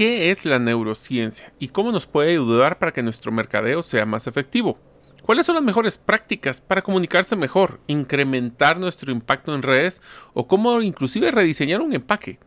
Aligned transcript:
¿Qué 0.00 0.30
es 0.30 0.46
la 0.46 0.58
neurociencia 0.58 1.52
y 1.58 1.68
cómo 1.68 1.92
nos 1.92 2.06
puede 2.06 2.30
ayudar 2.30 2.78
para 2.78 2.90
que 2.90 3.02
nuestro 3.02 3.32
mercadeo 3.32 3.82
sea 3.82 4.06
más 4.06 4.26
efectivo? 4.26 4.78
¿Cuáles 5.20 5.44
son 5.44 5.56
las 5.56 5.62
mejores 5.62 5.98
prácticas 5.98 6.58
para 6.62 6.80
comunicarse 6.80 7.36
mejor, 7.36 7.80
incrementar 7.86 8.80
nuestro 8.80 9.12
impacto 9.12 9.54
en 9.54 9.60
redes 9.60 10.00
o 10.32 10.46
cómo 10.46 10.80
inclusive 10.80 11.30
rediseñar 11.30 11.82
un 11.82 11.92
empaque? 11.92 12.38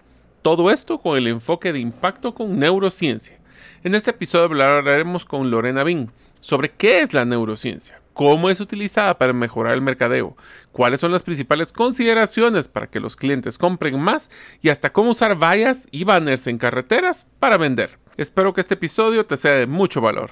Todo 0.42 0.71
esto 0.71 0.97
con 0.97 1.16
el 1.16 1.28
enfoque 1.28 1.71
de 1.71 1.78
impacto 1.78 2.34
con 2.34 2.58
neurociencia. 2.58 3.37
En 3.83 3.94
este 3.94 4.10
episodio 4.10 4.46
hablaremos 4.46 5.24
con 5.24 5.51
Lorena 5.51 5.83
Bin 5.83 6.10
sobre 6.42 6.72
qué 6.72 7.01
es 7.01 7.13
la 7.13 7.24
neurociencia, 7.24 8.01
cómo 8.13 8.49
es 8.49 8.59
utilizada 8.59 9.17
para 9.17 9.33
mejorar 9.33 9.73
el 9.73 9.81
mercadeo, 9.81 10.37
cuáles 10.71 10.99
son 10.99 11.12
las 11.12 11.23
principales 11.23 11.71
consideraciones 11.71 12.67
para 12.67 12.87
que 12.87 12.99
los 12.99 13.15
clientes 13.15 13.57
compren 13.57 13.99
más 13.99 14.29
y 14.62 14.69
hasta 14.69 14.91
cómo 14.91 15.12
usar 15.12 15.41
vallas 15.41 15.87
y 15.91 16.03
banners 16.03 16.48
en 16.48 16.57
carreteras 16.57 17.27
para 17.39 17.57
vender. 17.57 17.99
Espero 18.17 18.53
que 18.53 18.62
este 18.62 18.76
episodio 18.76 19.26
te 19.26 19.38
sea 19.38 19.54
de 19.54 19.68
mucho 19.68 19.99
valor. 19.99 20.31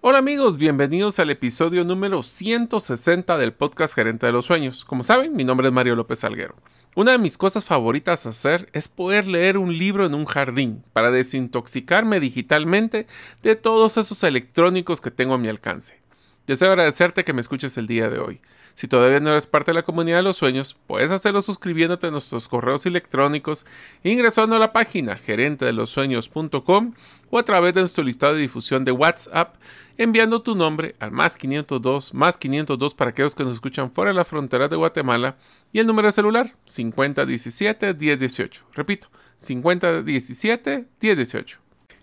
Hola 0.00 0.18
amigos, 0.18 0.58
bienvenidos 0.58 1.18
al 1.18 1.28
episodio 1.28 1.82
número 1.82 2.22
160 2.22 3.36
del 3.36 3.52
podcast 3.52 3.96
Gerente 3.96 4.26
de 4.26 4.32
los 4.32 4.46
Sueños. 4.46 4.84
Como 4.84 5.02
saben, 5.02 5.34
mi 5.34 5.42
nombre 5.42 5.66
es 5.66 5.74
Mario 5.74 5.96
López 5.96 6.22
Alguero. 6.22 6.54
Una 6.94 7.10
de 7.10 7.18
mis 7.18 7.36
cosas 7.36 7.64
favoritas 7.64 8.24
hacer 8.24 8.68
es 8.72 8.86
poder 8.86 9.26
leer 9.26 9.58
un 9.58 9.76
libro 9.76 10.06
en 10.06 10.14
un 10.14 10.24
jardín 10.24 10.84
para 10.92 11.10
desintoxicarme 11.10 12.20
digitalmente 12.20 13.08
de 13.42 13.56
todos 13.56 13.96
esos 13.96 14.22
electrónicos 14.22 15.00
que 15.00 15.10
tengo 15.10 15.34
a 15.34 15.38
mi 15.38 15.48
alcance. 15.48 16.00
Deseo 16.46 16.68
agradecerte 16.68 17.24
que 17.24 17.32
me 17.32 17.40
escuches 17.40 17.76
el 17.76 17.88
día 17.88 18.08
de 18.08 18.20
hoy. 18.20 18.40
Si 18.78 18.86
todavía 18.86 19.18
no 19.18 19.30
eres 19.30 19.48
parte 19.48 19.72
de 19.72 19.74
la 19.74 19.82
comunidad 19.82 20.18
de 20.18 20.22
los 20.22 20.36
sueños, 20.36 20.76
puedes 20.86 21.10
hacerlo 21.10 21.42
suscribiéndote 21.42 22.06
a 22.06 22.12
nuestros 22.12 22.46
correos 22.46 22.86
electrónicos, 22.86 23.66
ingresando 24.04 24.54
a 24.54 24.60
la 24.60 24.72
página 24.72 25.16
gerentedelosueños.com 25.16 26.94
o 27.28 27.38
a 27.40 27.42
través 27.42 27.74
de 27.74 27.80
nuestro 27.80 28.04
listado 28.04 28.34
de 28.34 28.42
difusión 28.42 28.84
de 28.84 28.92
WhatsApp, 28.92 29.56
enviando 29.96 30.42
tu 30.42 30.54
nombre 30.54 30.94
al 31.00 31.10
más 31.10 31.36
502, 31.36 32.14
más 32.14 32.38
502 32.38 32.94
para 32.94 33.10
aquellos 33.10 33.34
que 33.34 33.42
nos 33.42 33.54
escuchan 33.54 33.90
fuera 33.90 34.12
de 34.12 34.14
la 34.14 34.24
frontera 34.24 34.68
de 34.68 34.76
Guatemala 34.76 35.34
y 35.72 35.80
el 35.80 35.88
número 35.88 36.06
de 36.06 36.12
celular 36.12 36.54
5017-1018. 36.68 38.62
Repito, 38.74 39.08
5017-1018. 39.42 41.56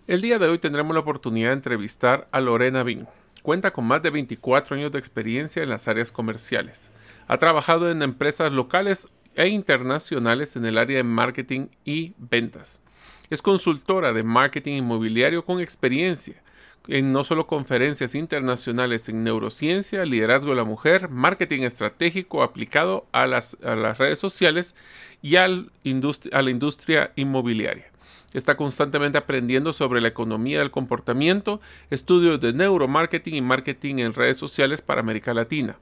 El 0.07 0.21
día 0.21 0.39
de 0.39 0.49
hoy 0.49 0.59
tendremos 0.59 0.93
la 0.93 0.99
oportunidad 0.99 1.51
de 1.51 1.53
entrevistar 1.53 2.27
a 2.33 2.41
Lorena 2.41 2.83
Bin. 2.83 3.07
Cuenta 3.45 3.69
con 3.69 3.85
más 3.85 4.01
de 4.01 4.09
24 4.09 4.75
años 4.75 4.91
de 4.91 4.97
experiencia 4.97 5.61
en 5.61 5.69
las 5.69 5.87
áreas 5.87 6.11
comerciales. 6.11 6.89
Ha 7.27 7.37
trabajado 7.37 7.91
en 7.91 8.01
empresas 8.01 8.51
locales 8.51 9.07
e 9.35 9.49
internacionales 9.49 10.55
en 10.55 10.65
el 10.65 10.79
área 10.79 10.97
de 10.97 11.03
marketing 11.03 11.67
y 11.85 12.15
ventas. 12.17 12.81
Es 13.29 13.43
consultora 13.43 14.13
de 14.13 14.23
marketing 14.23 14.77
inmobiliario 14.77 15.45
con 15.45 15.61
experiencia 15.61 16.41
en 16.87 17.11
no 17.11 17.23
solo 17.23 17.45
conferencias 17.45 18.15
internacionales 18.15 19.09
en 19.09 19.23
neurociencia, 19.23 20.05
liderazgo 20.05 20.49
de 20.49 20.55
la 20.55 20.63
mujer, 20.63 21.09
marketing 21.09 21.61
estratégico 21.61 22.41
aplicado 22.41 23.05
a 23.11 23.27
las, 23.27 23.57
redes 23.61 24.17
sociales 24.17 24.73
y 25.21 25.35
a 25.35 25.47
la 25.47 26.49
industria 26.49 27.11
inmobiliaria. 27.15 27.91
Está 28.35 28.57
constantemente 28.57 29.17
aprendiendo 29.17 29.71
sobre 29.71 30.01
la 30.01 30.09
economía 30.09 30.59
del 30.59 30.69
comportamiento, 30.69 31.61
estudios 31.89 32.41
de 32.41 32.51
neuromarketing 32.51 33.35
y 33.35 33.41
marketing 33.41 33.99
en 33.99 34.13
redes 34.13 34.35
sociales 34.35 34.81
para 34.81 34.99
América 34.99 35.33
Latina. 35.33 35.77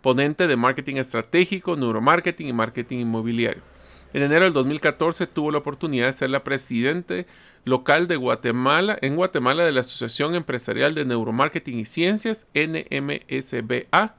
Ponente 0.00 0.46
de 0.46 0.56
marketing 0.56 0.96
estratégico, 0.96 1.76
neuromarketing 1.76 2.48
y 2.48 2.52
marketing 2.54 3.00
inmobiliario. 3.00 3.60
En 4.14 4.22
enero 4.22 4.46
del 4.46 4.54
2014 4.54 5.26
tuvo 5.26 5.50
la 5.50 5.58
oportunidad 5.58 6.06
de 6.06 6.14
ser 6.14 6.30
la 6.30 6.44
presidente 6.44 7.26
local 7.66 8.08
de 8.08 8.16
Guatemala 8.16 8.96
en 9.02 9.14
Guatemala 9.14 9.66
de 9.66 9.72
la 9.72 9.82
Asociación 9.82 10.34
Empresarial 10.34 10.94
de 10.94 11.04
Neuromarketing 11.04 11.78
y 11.78 11.84
Ciencias, 11.84 12.46
NMSBA. 12.54 14.16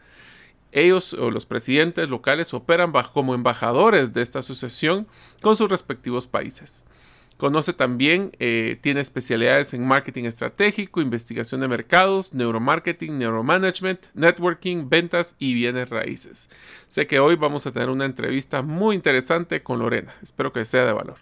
Ellos 0.72 1.13
o 1.16 1.31
los 1.31 1.47
presidentes 1.47 2.07
locales 2.07 2.53
operan 2.53 2.91
como 3.11 3.33
embajadores 3.33 4.13
de 4.13 4.22
esta 4.22 4.39
asociación 4.39 5.07
con 5.41 5.55
sus 5.55 5.72
respectivos 5.72 6.28
países. 6.28 6.85
Conoce 7.39 7.72
también, 7.72 8.33
eh, 8.39 8.77
tiene 8.81 9.00
especialidades 9.00 9.73
en 9.73 9.88
marketing 9.88 10.25
estratégico, 10.25 11.00
investigación 11.00 11.61
de 11.61 11.69
mercados, 11.69 12.33
neuromarketing, 12.33 13.17
neuromanagement, 13.17 14.07
networking, 14.13 14.89
ventas 14.89 15.38
y 15.39 15.53
bienes 15.53 15.89
raíces. 15.89 16.49
Sé 16.89 17.07
que 17.07 17.22
hoy 17.22 17.38
vamos 17.38 17.66
a 17.66 17.72
tener 17.72 17.88
una 17.88 18.03
entrevista 18.03 18.61
muy 18.61 18.97
interesante 18.97 19.63
con 19.63 19.79
Lorena. 19.79 20.13
Espero 20.22 20.51
que 20.51 20.66
sea 20.66 20.83
de 20.83 20.91
valor. 20.91 21.16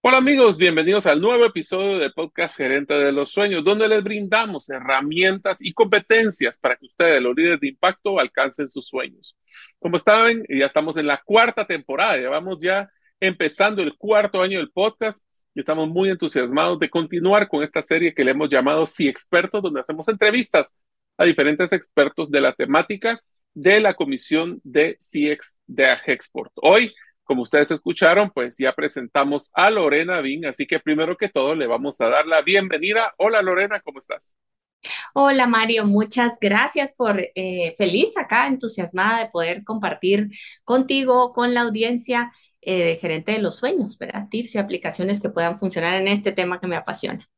Hola 0.00 0.16
amigos, 0.16 0.56
bienvenidos 0.56 1.06
al 1.06 1.20
nuevo 1.20 1.44
episodio 1.44 1.98
del 1.98 2.14
podcast 2.14 2.56
Gerente 2.56 2.94
de 2.94 3.12
los 3.12 3.28
Sueños, 3.28 3.64
donde 3.64 3.88
les 3.88 4.02
brindamos 4.02 4.70
herramientas 4.70 5.60
y 5.60 5.74
competencias 5.74 6.56
para 6.56 6.76
que 6.76 6.86
ustedes, 6.86 7.20
los 7.20 7.36
líderes 7.36 7.60
de 7.60 7.68
impacto, 7.68 8.18
alcancen 8.18 8.68
sus 8.68 8.88
sueños. 8.88 9.36
Como 9.78 9.98
saben, 9.98 10.46
ya 10.48 10.64
estamos 10.64 10.96
en 10.96 11.08
la 11.08 11.20
cuarta 11.22 11.66
temporada, 11.66 12.16
llevamos 12.16 12.58
ya 12.58 12.90
empezando 13.20 13.82
el 13.82 13.96
cuarto 13.96 14.40
año 14.40 14.58
del 14.58 14.70
podcast 14.70 15.28
estamos 15.60 15.88
muy 15.88 16.10
entusiasmados 16.10 16.78
de 16.78 16.90
continuar 16.90 17.48
con 17.48 17.62
esta 17.62 17.82
serie 17.82 18.14
que 18.14 18.24
le 18.24 18.32
hemos 18.32 18.48
llamado 18.48 18.86
Si 18.86 19.08
Expertos, 19.08 19.62
donde 19.62 19.80
hacemos 19.80 20.08
entrevistas 20.08 20.80
a 21.16 21.24
diferentes 21.24 21.72
expertos 21.72 22.30
de 22.30 22.40
la 22.40 22.52
temática 22.52 23.20
de 23.54 23.80
la 23.80 23.94
Comisión 23.94 24.60
de 24.62 24.96
CX 25.00 25.60
de 25.66 25.86
Agexport. 25.86 26.52
Hoy, 26.56 26.94
como 27.24 27.42
ustedes 27.42 27.70
escucharon, 27.70 28.30
pues 28.30 28.56
ya 28.56 28.72
presentamos 28.72 29.50
a 29.54 29.70
Lorena 29.70 30.20
Bin, 30.20 30.46
así 30.46 30.66
que 30.66 30.78
primero 30.78 31.16
que 31.16 31.28
todo 31.28 31.54
le 31.54 31.66
vamos 31.66 32.00
a 32.00 32.08
dar 32.08 32.26
la 32.26 32.42
bienvenida. 32.42 33.12
Hola 33.18 33.42
Lorena, 33.42 33.80
¿cómo 33.80 33.98
estás? 33.98 34.36
Hola 35.12 35.48
Mario, 35.48 35.84
muchas 35.86 36.38
gracias 36.40 36.92
por 36.92 37.18
eh, 37.18 37.74
feliz 37.76 38.16
acá, 38.16 38.46
entusiasmada 38.46 39.24
de 39.24 39.30
poder 39.30 39.64
compartir 39.64 40.28
contigo, 40.62 41.32
con 41.32 41.52
la 41.52 41.62
audiencia 41.62 42.30
eh, 42.60 42.84
de 42.84 42.96
gerente 42.96 43.32
de 43.32 43.38
los 43.38 43.56
sueños, 43.56 43.98
¿verdad? 43.98 44.28
Tips 44.30 44.54
y 44.54 44.58
aplicaciones 44.58 45.20
que 45.20 45.30
puedan 45.30 45.58
funcionar 45.58 45.94
en 45.94 46.08
este 46.08 46.32
tema 46.32 46.60
que 46.60 46.66
me 46.66 46.76
apasiona. 46.76 47.28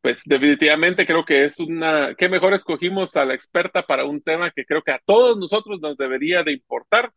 Pues 0.00 0.22
definitivamente 0.24 1.06
creo 1.06 1.24
que 1.26 1.44
es 1.44 1.60
una, 1.60 2.14
qué 2.16 2.28
mejor 2.28 2.54
escogimos 2.54 3.16
a 3.16 3.26
la 3.26 3.34
experta 3.34 3.86
para 3.86 4.06
un 4.06 4.22
tema 4.22 4.50
que 4.50 4.64
creo 4.64 4.82
que 4.82 4.92
a 4.92 5.00
todos 5.04 5.36
nosotros 5.36 5.78
nos 5.80 5.96
debería 5.96 6.42
de 6.42 6.52
importar. 6.52 7.12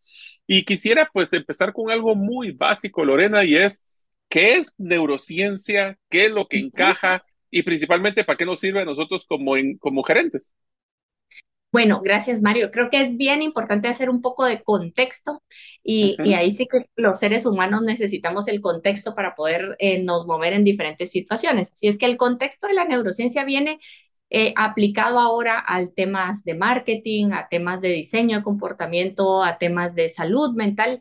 Y 0.45 0.65
quisiera 0.65 1.09
pues 1.13 1.31
empezar 1.31 1.71
con 1.71 1.91
algo 1.91 2.15
muy 2.15 2.51
básico, 2.51 3.05
Lorena, 3.05 3.45
y 3.45 3.55
es, 3.55 4.11
¿qué 4.27 4.55
es 4.55 4.73
neurociencia? 4.77 5.97
¿Qué 6.09 6.25
es 6.25 6.31
lo 6.31 6.47
que 6.47 6.57
encaja? 6.57 7.23
Y 7.49 7.63
principalmente, 7.63 8.25
¿para 8.25 8.35
qué 8.35 8.45
nos 8.45 8.59
sirve 8.59 8.81
a 8.81 8.85
nosotros 8.85 9.25
como, 9.25 9.53
como 9.79 10.03
gerentes? 10.03 10.55
Bueno, 11.73 12.01
gracias 12.03 12.43
Mario. 12.43 12.69
Creo 12.69 12.91
que 12.91 13.01
es 13.01 13.17
bien 13.17 13.41
importante 13.41 13.87
hacer 13.87 14.11
un 14.11 14.21
poco 14.21 14.45
de 14.45 14.61
contexto 14.61 15.41
y, 15.83 16.15
ahí 16.35 16.51
sí 16.51 16.67
que 16.67 16.85
los 16.95 17.17
seres 17.17 17.47
humanos 17.47 17.81
necesitamos 17.81 18.47
el 18.47 18.61
contexto 18.61 19.15
para 19.15 19.33
poder 19.33 19.75
eh, 19.79 19.99
nos 20.03 20.27
mover 20.27 20.53
en 20.53 20.63
diferentes 20.63 21.09
situaciones. 21.09 21.71
Si 21.73 21.87
es 21.87 21.97
que 21.97 22.05
el 22.05 22.15
contexto 22.15 22.67
de 22.67 22.75
la 22.75 22.85
neurociencia 22.85 23.43
viene 23.43 23.79
eh, 24.29 24.53
aplicado 24.55 25.17
ahora 25.17 25.63
a 25.67 25.83
temas 25.87 26.43
de 26.43 26.53
marketing, 26.53 27.31
a 27.31 27.47
temas 27.49 27.81
de 27.81 27.89
diseño 27.89 28.37
de 28.37 28.43
comportamiento, 28.43 29.43
a 29.43 29.57
temas 29.57 29.95
de 29.95 30.09
salud 30.09 30.53
mental, 30.55 30.99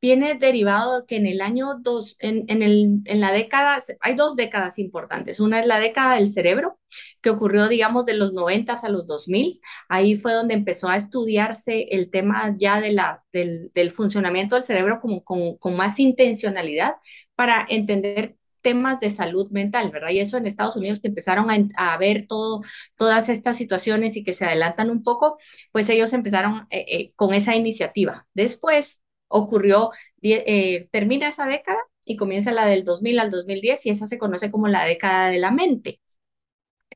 viene 0.00 0.36
derivado 0.36 1.04
que 1.06 1.16
en 1.16 1.26
el 1.26 1.42
año 1.42 1.78
dos, 1.80 2.16
en, 2.18 2.44
en, 2.48 2.62
el, 2.62 3.00
en 3.04 3.20
la 3.20 3.30
década, 3.30 3.82
hay 4.00 4.14
dos 4.14 4.36
décadas 4.36 4.78
importantes. 4.78 5.38
Una 5.38 5.60
es 5.60 5.66
la 5.66 5.78
década 5.78 6.14
del 6.14 6.32
cerebro, 6.32 6.78
que 7.24 7.30
ocurrió, 7.30 7.68
digamos, 7.68 8.04
de 8.04 8.14
los 8.14 8.34
90 8.34 8.74
a 8.74 8.88
los 8.90 9.06
2000. 9.06 9.60
Ahí 9.88 10.16
fue 10.16 10.34
donde 10.34 10.52
empezó 10.54 10.88
a 10.88 10.96
estudiarse 10.96 11.88
el 11.90 12.10
tema 12.10 12.54
ya 12.58 12.80
de 12.82 12.92
la, 12.92 13.24
del, 13.32 13.72
del 13.72 13.90
funcionamiento 13.90 14.56
del 14.56 14.64
cerebro 14.64 15.00
como, 15.00 15.24
con, 15.24 15.56
con 15.56 15.74
más 15.74 15.98
intencionalidad 15.98 16.96
para 17.34 17.64
entender 17.68 18.36
temas 18.60 19.00
de 19.00 19.10
salud 19.10 19.50
mental, 19.50 19.90
¿verdad? 19.90 20.10
Y 20.10 20.20
eso 20.20 20.36
en 20.36 20.46
Estados 20.46 20.76
Unidos 20.76 21.00
que 21.00 21.08
empezaron 21.08 21.48
a, 21.76 21.96
ver 21.98 22.26
todo, 22.26 22.62
todas 22.96 23.28
estas 23.30 23.56
situaciones 23.56 24.16
y 24.16 24.24
que 24.24 24.34
se 24.34 24.44
adelantan 24.44 24.90
un 24.90 25.02
poco, 25.02 25.38
pues 25.72 25.88
ellos 25.88 26.12
empezaron 26.12 26.66
eh, 26.70 26.84
eh, 26.88 27.12
con 27.16 27.34
esa 27.34 27.56
iniciativa. 27.56 28.26
Después, 28.34 29.02
ocurrió, 29.28 29.90
eh, 30.22 30.88
termina 30.92 31.28
esa 31.28 31.46
década 31.46 31.78
y 32.04 32.16
comienza 32.16 32.52
la 32.52 32.66
del 32.66 32.84
2000 32.84 33.18
al 33.20 33.30
2010 33.30 33.86
y 33.86 33.90
esa 33.90 34.06
se 34.06 34.18
conoce 34.18 34.50
como 34.50 34.68
la 34.68 34.84
década 34.84 35.28
de 35.30 35.38
la 35.38 35.50
mente. 35.50 36.00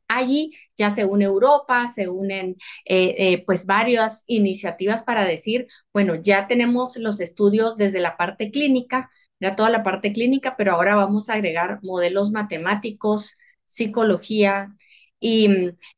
Allí 0.08 0.52
ya 0.76 0.90
se 0.90 1.04
une 1.04 1.24
Europa, 1.26 1.88
se 1.88 2.08
unen 2.08 2.56
eh, 2.86 3.14
eh, 3.18 3.44
pues 3.46 3.66
varias 3.66 4.24
iniciativas 4.26 5.02
para 5.02 5.24
decir, 5.24 5.68
bueno, 5.92 6.14
ya 6.16 6.46
tenemos 6.46 6.96
los 6.96 7.20
estudios 7.20 7.76
desde 7.76 8.00
la 8.00 8.16
parte 8.16 8.50
clínica, 8.50 9.10
ya 9.40 9.54
toda 9.54 9.70
la 9.70 9.82
parte 9.82 10.12
clínica, 10.12 10.56
pero 10.56 10.72
ahora 10.72 10.96
vamos 10.96 11.28
a 11.28 11.34
agregar 11.34 11.80
modelos 11.82 12.30
matemáticos, 12.30 13.36
psicología, 13.66 14.74
y, 15.20 15.48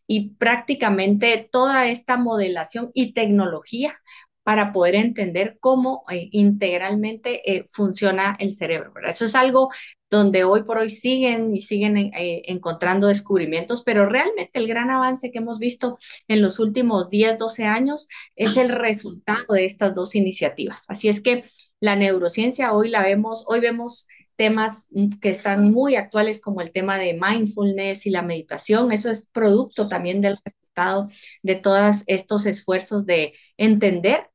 y, 0.07 0.31
prácticamente 0.31 1.49
toda 1.53 1.89
esta 1.89 2.17
modelación 2.17 2.91
y 2.95 3.13
tecnología 3.13 4.01
para 4.43 4.73
poder 4.73 4.95
entender 4.95 5.59
cómo 5.61 6.05
eh, 6.11 6.29
integralmente 6.33 7.51
eh, 7.51 7.67
funciona 7.71 8.37
el 8.39 8.55
cerebro. 8.55 8.93
Eso 9.07 9.25
es 9.25 9.35
algo 9.35 9.71
donde 10.11 10.45
hoy 10.45 10.65
por 10.65 10.79
hoy 10.79 10.91
siguen 10.91 11.55
y 11.55 11.61
siguen 11.61 11.97
eh, 11.97 12.43
encontrando 12.47 13.07
descubrimientos, 13.07 13.83
pero 13.83 14.07
realmente 14.07 14.59
el 14.59 14.67
gran 14.67 14.91
avance 14.91 15.31
que 15.31 15.39
hemos 15.39 15.59
visto 15.59 15.99
en 16.27 16.43
los 16.43 16.59
últimos 16.59 17.11
10, 17.11 17.39
12 17.39 17.65
años 17.65 18.09
es 18.35 18.57
el 18.57 18.71
resultado 18.71 19.45
de 19.51 19.67
estas 19.67 19.95
dos 19.95 20.15
iniciativas. 20.15 20.85
Así 20.89 21.09
es 21.09 21.21
que 21.21 21.45
la 21.79 21.97
neurociencia 21.97 22.73
hoy 22.73 22.89
la 22.89 23.03
vemos, 23.03 23.45
hoy 23.47 23.61
vemos 23.61 24.09
temas 24.37 24.89
que 25.21 25.29
están 25.29 25.71
muy 25.71 25.97
actuales 25.97 26.41
como 26.41 26.63
el 26.63 26.73
tema 26.73 26.97
de 26.97 27.13
mindfulness 27.13 28.07
y 28.07 28.11
la 28.11 28.23
meditación. 28.23 28.91
Eso 28.91 29.11
es 29.11 29.27
producto 29.27 29.89
también 29.89 30.23
del 30.23 30.39
resultado 30.43 31.09
de 31.43 31.57
todos 31.57 32.05
estos 32.07 32.47
esfuerzos 32.47 33.05
de 33.05 33.35
entender 33.59 34.30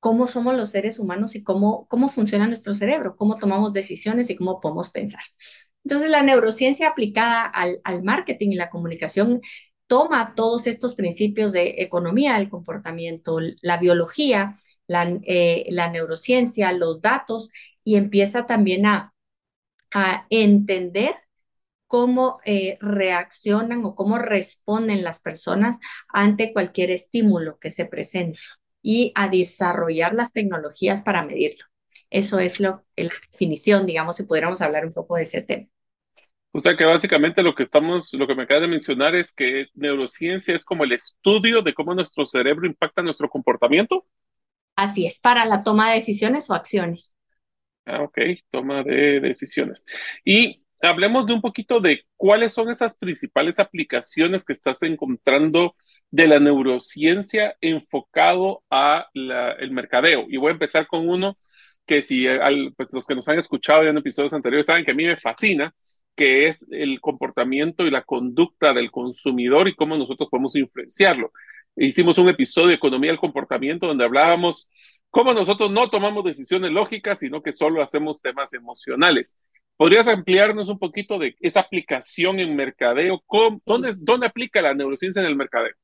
cómo 0.00 0.28
somos 0.28 0.54
los 0.56 0.70
seres 0.70 0.98
humanos 0.98 1.34
y 1.34 1.42
cómo, 1.42 1.86
cómo 1.88 2.08
funciona 2.08 2.46
nuestro 2.46 2.74
cerebro, 2.74 3.16
cómo 3.16 3.34
tomamos 3.36 3.72
decisiones 3.72 4.30
y 4.30 4.36
cómo 4.36 4.60
podemos 4.60 4.90
pensar. 4.90 5.20
Entonces, 5.84 6.10
la 6.10 6.22
neurociencia 6.22 6.88
aplicada 6.88 7.42
al, 7.44 7.80
al 7.84 8.02
marketing 8.02 8.50
y 8.50 8.54
la 8.56 8.70
comunicación 8.70 9.40
toma 9.86 10.34
todos 10.34 10.66
estos 10.66 10.94
principios 10.96 11.52
de 11.52 11.76
economía 11.78 12.34
del 12.34 12.50
comportamiento, 12.50 13.38
la 13.62 13.76
biología, 13.78 14.54
la, 14.88 15.04
eh, 15.22 15.66
la 15.70 15.88
neurociencia, 15.90 16.72
los 16.72 17.00
datos, 17.00 17.52
y 17.84 17.94
empieza 17.96 18.46
también 18.46 18.84
a, 18.86 19.14
a 19.94 20.26
entender 20.30 21.14
cómo 21.88 22.40
eh, 22.44 22.78
reaccionan 22.80 23.84
o 23.84 23.94
cómo 23.94 24.18
responden 24.18 25.04
las 25.04 25.20
personas 25.20 25.78
ante 26.08 26.52
cualquier 26.52 26.90
estímulo 26.92 27.58
que 27.58 27.70
se 27.70 27.86
presente 27.86 28.38
y 28.82 29.12
a 29.14 29.28
desarrollar 29.28 30.14
las 30.14 30.32
tecnologías 30.32 31.02
para 31.02 31.24
medirlo. 31.24 31.64
Eso 32.10 32.38
es 32.38 32.60
lo, 32.60 32.84
la 32.96 33.10
definición, 33.32 33.86
digamos, 33.86 34.16
si 34.16 34.24
pudiéramos 34.24 34.62
hablar 34.62 34.86
un 34.86 34.92
poco 34.92 35.16
de 35.16 35.22
ese 35.22 35.42
tema. 35.42 35.66
O 36.52 36.58
sea 36.58 36.76
que 36.76 36.84
básicamente 36.84 37.42
lo 37.42 37.54
que 37.54 37.62
estamos, 37.62 38.14
lo 38.14 38.26
que 38.26 38.34
me 38.34 38.44
acaba 38.44 38.60
de 38.60 38.68
mencionar 38.68 39.14
es 39.14 39.32
que 39.32 39.64
neurociencia 39.74 40.54
es 40.54 40.64
como 40.64 40.84
el 40.84 40.92
estudio 40.92 41.60
de 41.60 41.74
cómo 41.74 41.94
nuestro 41.94 42.24
cerebro 42.24 42.66
impacta 42.66 43.02
nuestro 43.02 43.28
comportamiento. 43.28 44.06
Así 44.74 45.06
es, 45.06 45.18
para 45.20 45.44
la 45.44 45.62
toma 45.62 45.88
de 45.88 45.96
decisiones 45.96 46.48
o 46.48 46.54
acciones. 46.54 47.16
Ah, 47.84 48.02
ok, 48.02 48.18
toma 48.50 48.82
de 48.82 49.20
decisiones. 49.20 49.86
Y 50.24 50.65
hablemos 50.82 51.26
de 51.26 51.34
un 51.34 51.40
poquito 51.40 51.80
de 51.80 52.04
cuáles 52.16 52.52
son 52.52 52.70
esas 52.70 52.96
principales 52.96 53.58
aplicaciones 53.58 54.44
que 54.44 54.52
estás 54.52 54.82
encontrando 54.82 55.74
de 56.10 56.26
la 56.26 56.38
neurociencia 56.38 57.56
enfocado 57.60 58.62
a 58.70 59.08
el 59.14 59.70
mercadeo. 59.70 60.26
Y 60.28 60.36
voy 60.36 60.50
a 60.50 60.52
empezar 60.52 60.86
con 60.86 61.08
uno 61.08 61.36
que 61.86 62.02
si 62.02 62.26
pues 62.76 62.88
los 62.92 63.06
que 63.06 63.14
nos 63.14 63.28
han 63.28 63.38
escuchado 63.38 63.84
en 63.84 63.96
episodios 63.96 64.34
anteriores 64.34 64.66
saben 64.66 64.84
que 64.84 64.90
a 64.90 64.94
mí 64.94 65.04
me 65.04 65.16
fascina, 65.16 65.74
que 66.14 66.46
es 66.46 66.66
el 66.70 67.00
comportamiento 67.00 67.86
y 67.86 67.90
la 67.90 68.02
conducta 68.02 68.72
del 68.72 68.90
consumidor 68.90 69.68
y 69.68 69.76
cómo 69.76 69.96
nosotros 69.96 70.28
podemos 70.30 70.56
influenciarlo. 70.56 71.30
Hicimos 71.76 72.18
un 72.18 72.28
episodio 72.28 72.68
de 72.68 72.74
Economía 72.74 73.10
del 73.10 73.20
Comportamiento 73.20 73.86
donde 73.86 74.04
hablábamos 74.04 74.70
cómo 75.10 75.32
nosotros 75.34 75.70
no 75.70 75.88
tomamos 75.88 76.24
decisiones 76.24 76.70
lógicas, 76.70 77.20
sino 77.20 77.42
que 77.42 77.52
solo 77.52 77.82
hacemos 77.82 78.20
temas 78.20 78.52
emocionales. 78.54 79.38
¿Podrías 79.76 80.08
ampliarnos 80.08 80.68
un 80.68 80.78
poquito 80.78 81.18
de 81.18 81.36
esa 81.40 81.60
aplicación 81.60 82.40
en 82.40 82.56
mercadeo? 82.56 83.22
dónde, 83.66 83.94
¿Dónde 83.98 84.26
aplica 84.26 84.62
la 84.62 84.74
neurociencia 84.74 85.20
en 85.20 85.28
el 85.28 85.36
mercadeo? 85.36 85.74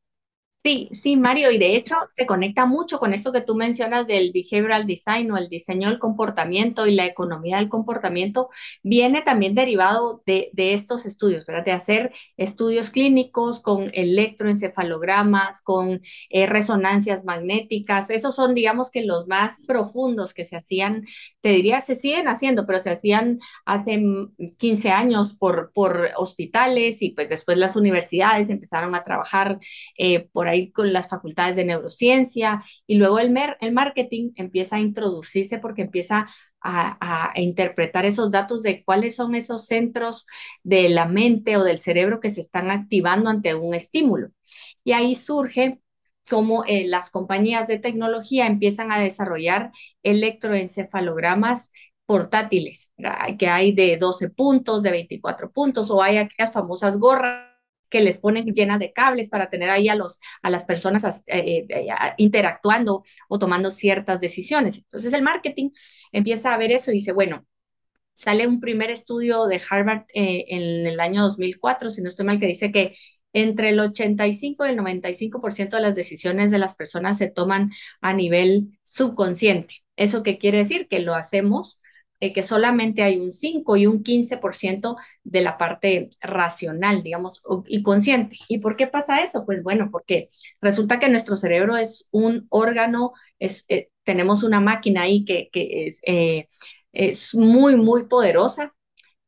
Sí, 0.65 0.89
sí, 0.93 1.17
Mario, 1.17 1.51
y 1.51 1.59
de 1.59 1.75
hecho 1.75 1.97
se 2.17 2.25
conecta 2.25 2.67
mucho 2.67 3.01
con 3.01 3.13
esto 3.13 3.33
que 3.33 3.41
tú 3.41 3.57
mencionas 3.57 4.07
del 4.07 4.31
behavioral 4.33 4.87
design 4.87 5.29
o 5.33 5.37
el 5.37 5.49
diseño 5.49 5.89
del 5.89 5.99
comportamiento 5.99 6.87
y 6.87 6.95
la 6.95 7.05
economía 7.05 7.57
del 7.57 7.69
comportamiento, 7.69 8.49
viene 8.85 9.23
también 9.23 9.57
derivado 9.57 10.23
de, 10.25 10.51
de 10.53 10.75
estos 10.75 11.05
estudios, 11.05 11.47
¿verdad? 11.47 11.65
De 11.65 11.73
hacer 11.73 12.13
estudios 12.37 12.91
clínicos 12.91 13.59
con 13.59 13.91
electroencefalogramas, 13.93 15.63
con 15.63 16.01
eh, 16.31 16.47
resonancias 16.47 17.25
magnéticas, 17.25 18.11
esos 18.11 18.37
son, 18.37 18.55
digamos 18.55 18.93
que 18.93 19.03
los 19.05 19.27
más 19.27 19.61
profundos 19.67 20.33
que 20.33 20.45
se 20.45 20.55
hacían, 20.55 21.05
te 21.41 21.49
diría, 21.49 21.81
se 21.81 21.97
siguen 21.97 22.29
haciendo, 22.29 22.67
pero 22.67 22.81
se 22.85 22.91
hacían 22.91 23.41
hace 23.65 24.01
15 24.59 24.91
años 24.91 25.33
por, 25.35 25.73
por 25.75 26.11
hospitales 26.17 27.03
y 27.03 27.11
pues 27.11 27.29
después 27.29 27.59
las 27.59 27.75
universidades 27.77 28.49
empezaron 28.49 28.95
a 28.95 29.03
trabajar 29.05 29.59
eh, 29.99 30.29
por 30.33 30.49
con 30.73 30.93
las 30.93 31.09
facultades 31.09 31.57
de 31.57 31.65
neurociencia 31.65 32.63
y 32.87 32.97
luego 32.97 33.19
el, 33.19 33.35
el 33.61 33.73
marketing 33.73 34.33
empieza 34.37 34.77
a 34.77 34.81
introducirse 34.81 35.59
porque 35.59 35.83
empieza 35.83 36.27
a, 36.61 37.33
interpretar 37.37 38.05
esos 38.05 38.31
datos 38.31 38.63
de 38.63 38.85
cuáles 38.85 39.17
son 39.17 39.35
esos 39.35 39.67
centros 39.67 40.27
de 40.63 40.89
la 40.89 41.07
mente 41.07 41.57
o 41.57 41.65
del 41.65 41.79
cerebro 41.79 42.21
que 42.21 42.31
se 42.31 42.41
están 42.41 42.71
activando 42.71 43.31
ante 43.31 43.55
un 43.55 43.75
estímulo. 43.75 44.29
Y 44.85 44.93
ahí 44.93 45.15
surge 45.15 45.81
como 46.29 46.65
eh, 46.67 46.87
las 46.87 47.11
compañías 47.11 47.67
de 47.67 47.79
tecnología 47.79 48.47
empiezan 48.47 48.93
a 48.93 49.01
desarrollar 49.01 49.73
electroencefalogramas 50.03 51.73
portátiles, 52.07 52.93
que 53.39 53.49
hay 53.49 53.73
de 53.73 53.97
12 53.97 54.31
puntos, 54.31 54.83
de 54.83 54.91
24 54.91 55.51
puntos, 55.51 55.91
o 55.91 56.03
hay 56.03 56.19
aquellas 56.19 56.53
famosas 56.53 56.99
gorras 56.99 57.52
que 57.93 58.01
les 58.01 58.19
ponen 58.19 58.47
llenas 58.47 58.79
de 58.79 58.93
cables 58.93 59.29
para 59.29 59.51
tener 59.51 59.71
ahí 59.71 59.89
a, 59.89 59.95
los, 59.95 60.19
a 60.43 60.51
las 60.51 60.65
personas 60.65 61.23
eh, 61.27 61.67
eh, 61.69 61.87
interactuando 62.17 63.05
o 63.29 63.39
tomando 63.39 63.71
ciertas 63.71 64.19
decisiones. 64.19 64.79
Entonces 64.79 65.13
el 65.13 65.23
marketing 65.23 65.71
empieza 66.11 66.55
a 66.55 66.57
ver 66.57 66.73
eso 66.73 66.91
y 66.91 66.95
dice, 66.95 67.13
bueno, 67.13 67.47
sale 68.15 68.47
un 68.47 68.61
primer 68.61 68.91
estudio 68.91 69.47
de 69.47 69.61
Harvard 69.69 70.05
eh, 70.15 70.47
en 70.49 70.87
el 70.87 71.01
año 71.01 71.23
2004, 71.23 71.91
si 71.91 72.03
no 72.03 72.09
estoy 72.09 72.25
mal, 72.25 72.39
que 72.39 72.47
dice 72.47 72.73
que 72.73 72.95
entre 73.35 73.69
el 73.71 73.81
85 73.81 74.67
y 74.67 74.71
el 74.71 74.77
95% 74.77 75.77
de 75.77 75.83
las 75.83 75.95
decisiones 75.95 76.51
de 76.51 76.59
las 76.59 76.75
personas 76.75 77.19
se 77.19 77.31
toman 77.31 77.71
a 78.01 78.15
nivel 78.15 78.79
subconsciente. 78.85 79.77
¿Eso 79.97 80.23
qué 80.23 80.39
quiere 80.39 80.59
decir? 80.59 80.89
Que 80.89 81.01
lo 81.01 81.15
hacemos 81.15 81.83
eh, 82.23 82.33
que 82.33 82.45
solamente 82.45 83.03
hay 83.03 83.19
un 83.19 83.33
5 83.33 83.77
y 83.77 83.89
un 83.89 84.05
15% 84.05 84.97
de 85.25 85.41
la 85.43 85.59
parte 85.59 86.09
racional, 86.21 87.03
digamos, 87.03 87.43
y 87.67 87.83
consciente. 87.83 88.37
¿Y 88.49 88.59
por 88.59 88.77
qué 88.77 88.87
pasa 88.87 89.25
eso? 89.25 89.45
Pues 89.45 89.65
bueno, 89.65 89.89
porque 89.91 90.29
resulta 90.61 91.01
que 91.01 91.09
nuestro 91.09 91.35
cerebro 91.35 91.77
es 91.77 92.09
un 92.13 92.47
órgano, 92.49 93.13
eh, 93.41 93.89
tenemos 94.05 94.45
una 94.45 94.61
máquina 94.61 95.03
ahí 95.03 95.25
que, 95.25 95.51
eh, 96.07 96.49
es 96.93 97.35
muy, 97.35 97.75
muy 97.75 98.05
poderosa, 98.05 98.73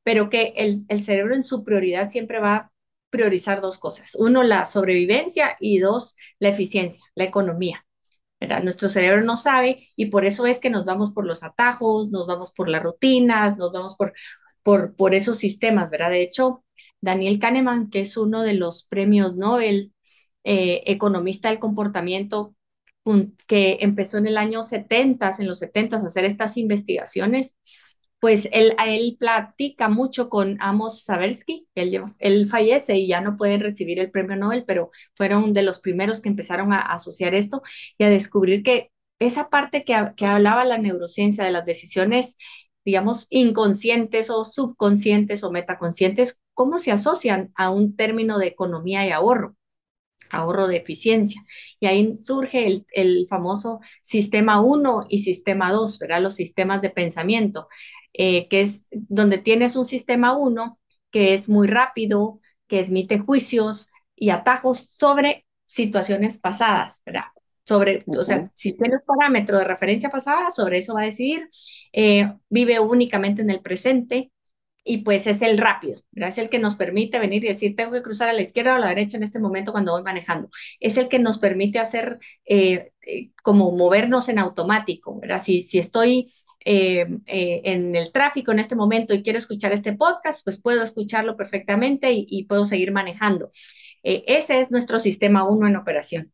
pero 0.04 0.30
que 0.30 0.52
el, 0.56 0.86
cerebro 1.02 1.34
en 1.34 1.42
su 1.42 1.64
prioridad 1.64 2.10
siempre 2.10 2.38
va 2.38 2.70
priorizar 3.10 3.60
dos 3.60 3.78
cosas. 3.78 4.14
Uno, 4.14 4.44
la 4.44 4.66
sobrevivencia 4.66 5.56
y 5.58 5.78
dos, 5.80 6.16
la 6.38 6.50
eficiencia, 6.50 7.02
la 7.16 7.24
economía. 7.24 7.84
Nuestro 8.46 8.88
cerebro 8.88 9.22
no 9.24 9.36
sabe 9.36 9.88
y 9.96 10.06
por 10.06 10.24
eso 10.24 10.46
es 10.46 10.58
que 10.58 10.70
nos 10.70 10.84
vamos 10.84 11.12
por 11.12 11.26
los 11.26 11.42
atajos, 11.42 12.10
nos 12.10 12.26
vamos 12.26 12.52
por 12.52 12.68
las 12.68 12.82
rutinas, 12.82 13.56
nos 13.56 13.72
vamos 13.72 13.96
por, 13.96 14.14
por, 14.96 15.14
esos 15.14 15.38
sistemas, 15.38 15.90
¿verdad? 15.90 16.10
De 16.10 16.22
hecho, 16.22 16.64
Daniel 17.00 17.38
Kahneman, 17.38 17.90
que 17.90 18.00
es 18.00 18.16
uno 18.16 18.42
de 18.42 18.54
los 18.54 18.84
premios 18.84 19.36
Nobel, 19.36 19.92
eh, 20.44 20.82
economista 20.86 21.48
del 21.50 21.58
comportamiento, 21.58 22.54
que 23.46 23.78
empezó 23.80 24.18
en 24.18 24.26
el 24.26 24.38
año 24.38 24.64
70, 24.64 25.32
en 25.38 25.46
los 25.46 25.58
70 25.58 25.96
a 25.96 26.06
hacer 26.06 26.24
estas 26.24 26.56
investigaciones, 26.56 27.56
pues 28.24 28.48
él, 28.52 28.74
él 28.86 29.18
platica 29.20 29.90
mucho 29.90 30.30
con 30.30 30.56
Amos 30.58 31.02
Saversky, 31.02 31.68
él, 31.74 32.02
él 32.18 32.48
fallece 32.48 32.96
y 32.96 33.06
ya 33.06 33.20
no 33.20 33.36
puede 33.36 33.58
recibir 33.58 34.00
el 34.00 34.10
premio 34.10 34.34
Nobel, 34.34 34.64
pero 34.66 34.90
fueron 35.14 35.52
de 35.52 35.62
los 35.62 35.78
primeros 35.78 36.22
que 36.22 36.30
empezaron 36.30 36.72
a, 36.72 36.80
asociar 36.80 37.34
esto 37.34 37.62
y 37.98 38.04
a 38.04 38.08
descubrir 38.08 38.62
que 38.62 38.90
esa 39.18 39.50
parte 39.50 39.84
que, 39.84 40.12
que 40.16 40.24
hablaba 40.24 40.64
la 40.64 40.78
neurociencia 40.78 41.44
de 41.44 41.50
las 41.50 41.66
decisiones, 41.66 42.38
digamos, 42.82 43.26
inconscientes 43.28 44.30
o 44.30 44.42
subconscientes 44.46 45.44
o 45.44 45.50
metaconscientes, 45.50 46.40
cómo 46.54 46.78
se 46.78 46.92
asocian 46.92 47.52
a 47.54 47.68
un 47.68 47.94
término 47.94 48.38
de 48.38 48.46
economía 48.46 49.06
y 49.06 49.10
ahorro 49.10 49.54
ahorro 50.30 50.66
de 50.66 50.78
eficiencia. 50.78 51.44
Y 51.78 51.86
ahí 51.86 52.16
surge 52.16 52.66
el, 52.66 52.86
el 52.92 53.26
famoso 53.28 53.80
sistema 54.02 54.60
1 54.62 55.06
y 55.08 55.18
sistema 55.18 55.70
2, 55.70 55.98
¿verdad? 55.98 56.22
Los 56.22 56.36
sistemas 56.36 56.82
de 56.82 56.90
pensamiento, 56.90 57.68
eh, 58.14 58.48
que 58.48 58.62
es 58.62 58.82
donde 58.90 59.38
tienes 59.38 59.76
un 59.76 59.84
sistema 59.84 60.36
1 60.36 60.78
que 61.10 61.34
es 61.34 61.48
muy 61.48 61.68
rápido, 61.68 62.40
que 62.66 62.80
admite 62.80 63.18
juicios 63.18 63.90
y 64.16 64.30
atajos 64.30 64.80
sobre 64.80 65.46
situaciones 65.64 66.38
pasadas, 66.38 67.02
¿verdad? 67.04 67.24
Sobre, 67.64 68.02
o 68.06 68.22
sea, 68.22 68.44
si 68.54 68.72
tiene 68.72 68.96
un 68.96 69.02
parámetro 69.06 69.58
de 69.58 69.64
referencia 69.64 70.10
pasada, 70.10 70.50
sobre 70.50 70.78
eso 70.78 70.94
va 70.94 71.02
a 71.02 71.04
decir, 71.04 71.48
eh, 71.92 72.32
vive 72.48 72.80
únicamente 72.80 73.42
en 73.42 73.50
el 73.50 73.60
presente, 73.60 74.32
y 74.86 74.98
pues 74.98 75.26
es 75.26 75.40
el 75.40 75.56
rápido, 75.56 75.98
es 76.12 76.36
el 76.36 76.50
que 76.50 76.58
nos 76.58 76.76
permite 76.76 77.18
venir 77.18 77.42
y 77.44 77.48
decir, 77.48 77.74
tengo 77.74 77.92
que 77.92 78.02
cruzar 78.02 78.28
a 78.28 78.34
la 78.34 78.42
izquierda 78.42 78.74
o 78.74 78.76
a 78.76 78.78
la 78.80 78.90
derecha 78.90 79.16
en 79.16 79.22
este 79.22 79.38
momento 79.38 79.72
cuando 79.72 79.92
voy 79.92 80.02
manejando. 80.02 80.50
Es 80.78 80.98
el 80.98 81.08
que 81.08 81.18
nos 81.18 81.38
permite 81.38 81.78
hacer 81.78 82.18
eh, 82.44 82.92
eh, 83.06 83.30
como 83.42 83.72
movernos 83.72 84.28
en 84.28 84.38
automático, 84.38 85.18
¿verdad? 85.18 85.42
Si, 85.42 85.62
si 85.62 85.78
estoy 85.78 86.30
eh, 86.64 87.06
en 87.26 87.94
el 87.94 88.12
tráfico 88.12 88.52
en 88.52 88.58
este 88.58 88.76
momento 88.76 89.14
y 89.14 89.22
quiero 89.22 89.38
escuchar 89.38 89.72
este 89.72 89.92
podcast, 89.92 90.44
pues 90.44 90.60
puedo 90.60 90.82
escucharlo 90.82 91.36
perfectamente 91.36 92.12
y, 92.12 92.44
puedo 92.44 92.64
seguir 92.64 92.92
manejando. 92.92 93.50
ese 94.02 94.60
es 94.60 94.70
nuestro 94.70 94.98
sistema 94.98 95.44
1 95.48 95.68
en 95.68 95.76
operación. 95.76 96.32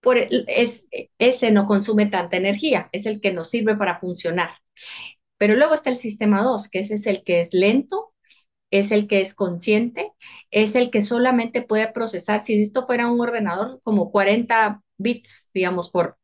Por, 0.00 0.18
es, 0.18 0.84
ese 1.18 1.50
no 1.50 1.66
consume 1.66 2.06
tanta 2.06 2.36
energía, 2.36 2.88
es 2.92 3.06
el 3.06 3.20
que 3.20 3.32
nos 3.32 3.50
sirve 3.50 3.76
para 3.76 3.98
funcionar. 3.98 4.50
Pero 5.38 5.56
luego 5.56 5.74
está 5.74 5.90
el 5.90 5.96
sistema 5.96 6.42
2, 6.42 6.68
que 6.68 6.80
ese 6.80 6.94
es 6.94 7.06
el 7.06 7.24
que 7.24 7.40
es 7.40 7.52
lento, 7.52 8.14
es 8.70 8.90
el 8.92 9.06
que 9.06 9.20
es 9.20 9.34
consciente, 9.34 10.12
es 10.50 10.74
el 10.74 10.90
que 10.90 11.02
solamente 11.02 11.62
puede 11.62 11.92
procesar, 11.92 12.40
si 12.40 12.60
esto 12.60 12.86
fuera 12.86 13.06
un 13.08 13.20
ordenador, 13.20 13.80
como 13.84 14.10
40 14.10 14.82
bits, 14.98 15.50
digamos, 15.54 15.90
por, 15.90 16.18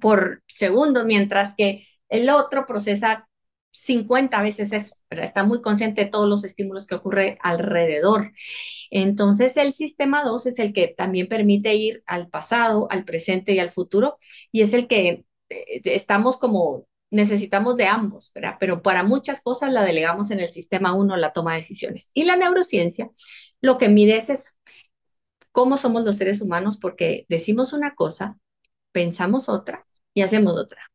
por 0.00 0.42
segundo, 0.48 1.04
mientras 1.04 1.54
que 1.54 1.84
el 2.12 2.30
otro 2.30 2.66
procesa 2.66 3.28
50 3.72 4.42
veces 4.42 4.72
eso, 4.72 4.94
está 5.10 5.44
muy 5.44 5.62
consciente 5.62 6.04
de 6.04 6.10
todos 6.10 6.28
los 6.28 6.44
estímulos 6.44 6.86
que 6.86 6.94
ocurre 6.94 7.38
alrededor. 7.42 8.32
Entonces, 8.90 9.56
el 9.56 9.72
sistema 9.72 10.22
2 10.22 10.46
es 10.46 10.58
el 10.58 10.72
que 10.74 10.88
también 10.88 11.28
permite 11.28 11.74
ir 11.74 12.02
al 12.06 12.28
pasado, 12.28 12.86
al 12.90 13.04
presente 13.04 13.52
y 13.52 13.58
al 13.60 13.70
futuro, 13.70 14.18
y 14.52 14.60
es 14.62 14.74
el 14.74 14.88
que 14.88 15.24
eh, 15.48 15.80
estamos 15.84 16.36
como 16.38 16.86
necesitamos 17.10 17.76
de 17.76 17.86
ambos. 17.86 18.32
Pero 18.60 18.82
para 18.82 19.02
muchas 19.04 19.40
cosas 19.40 19.72
la 19.72 19.82
delegamos 19.82 20.30
en 20.30 20.40
el 20.40 20.50
sistema 20.50 20.94
1, 20.94 21.16
la 21.16 21.32
toma 21.32 21.52
de 21.52 21.58
decisiones. 21.58 22.10
Y 22.14 22.24
la 22.24 22.36
neurociencia 22.36 23.10
lo 23.62 23.78
que 23.78 23.88
mide 23.88 24.16
es 24.16 24.28
eso, 24.28 24.50
cómo 25.52 25.78
somos 25.78 26.04
los 26.04 26.16
seres 26.16 26.42
humanos, 26.42 26.76
porque 26.78 27.26
decimos 27.28 27.72
una 27.72 27.94
cosa, 27.94 28.38
pensamos 28.92 29.48
otra 29.48 29.86
y 30.14 30.22
hacemos 30.22 30.58
otra. 30.58 30.91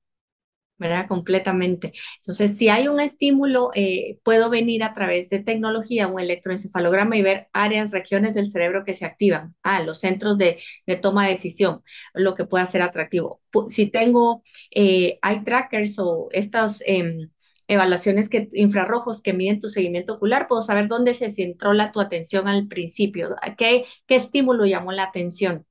¿Verdad? 0.77 1.07
Completamente. 1.07 1.93
Entonces, 2.17 2.57
si 2.57 2.69
hay 2.69 2.87
un 2.87 2.99
estímulo, 2.99 3.71
eh, 3.75 4.19
puedo 4.23 4.49
venir 4.49 4.83
a 4.83 4.93
través 4.93 5.29
de 5.29 5.39
tecnología, 5.39 6.07
un 6.07 6.19
electroencefalograma 6.19 7.17
y 7.17 7.21
ver 7.21 7.47
áreas, 7.53 7.91
regiones 7.91 8.33
del 8.33 8.51
cerebro 8.51 8.83
que 8.83 8.93
se 8.93 9.05
activan, 9.05 9.55
ah, 9.63 9.81
los 9.83 9.99
centros 9.99 10.37
de, 10.37 10.59
toma 11.01 11.25
de 11.25 11.31
decisión, 11.31 11.81
lo 12.13 12.33
que 12.35 12.45
pueda 12.45 12.65
ser 12.65 12.81
atractivo. 12.81 13.41
Si 13.69 13.87
tengo, 13.87 14.43
eh, 14.71 15.19
hay 15.21 15.43
trackers 15.43 15.99
o 15.99 16.29
estas 16.31 16.83
em, 16.85 17.29
evaluaciones 17.67 18.29
que, 18.29 18.47
infrarrojos 18.53 19.21
que 19.21 19.33
miden 19.33 19.59
tu 19.59 19.69
seguimiento 19.69 20.13
ocular, 20.15 20.47
puedo 20.47 20.61
saber 20.61 20.87
dónde 20.87 21.13
se 21.13 21.29
centró 21.29 21.73
la, 21.73 21.91
tu 21.91 21.99
atención 21.99 22.47
al 22.47 22.67
principio, 22.67 23.35
qué, 23.57 23.85
qué 24.07 24.15
estímulo 24.15 24.65
llamó 24.65 24.91
la 24.91 25.03
atención. 25.03 25.65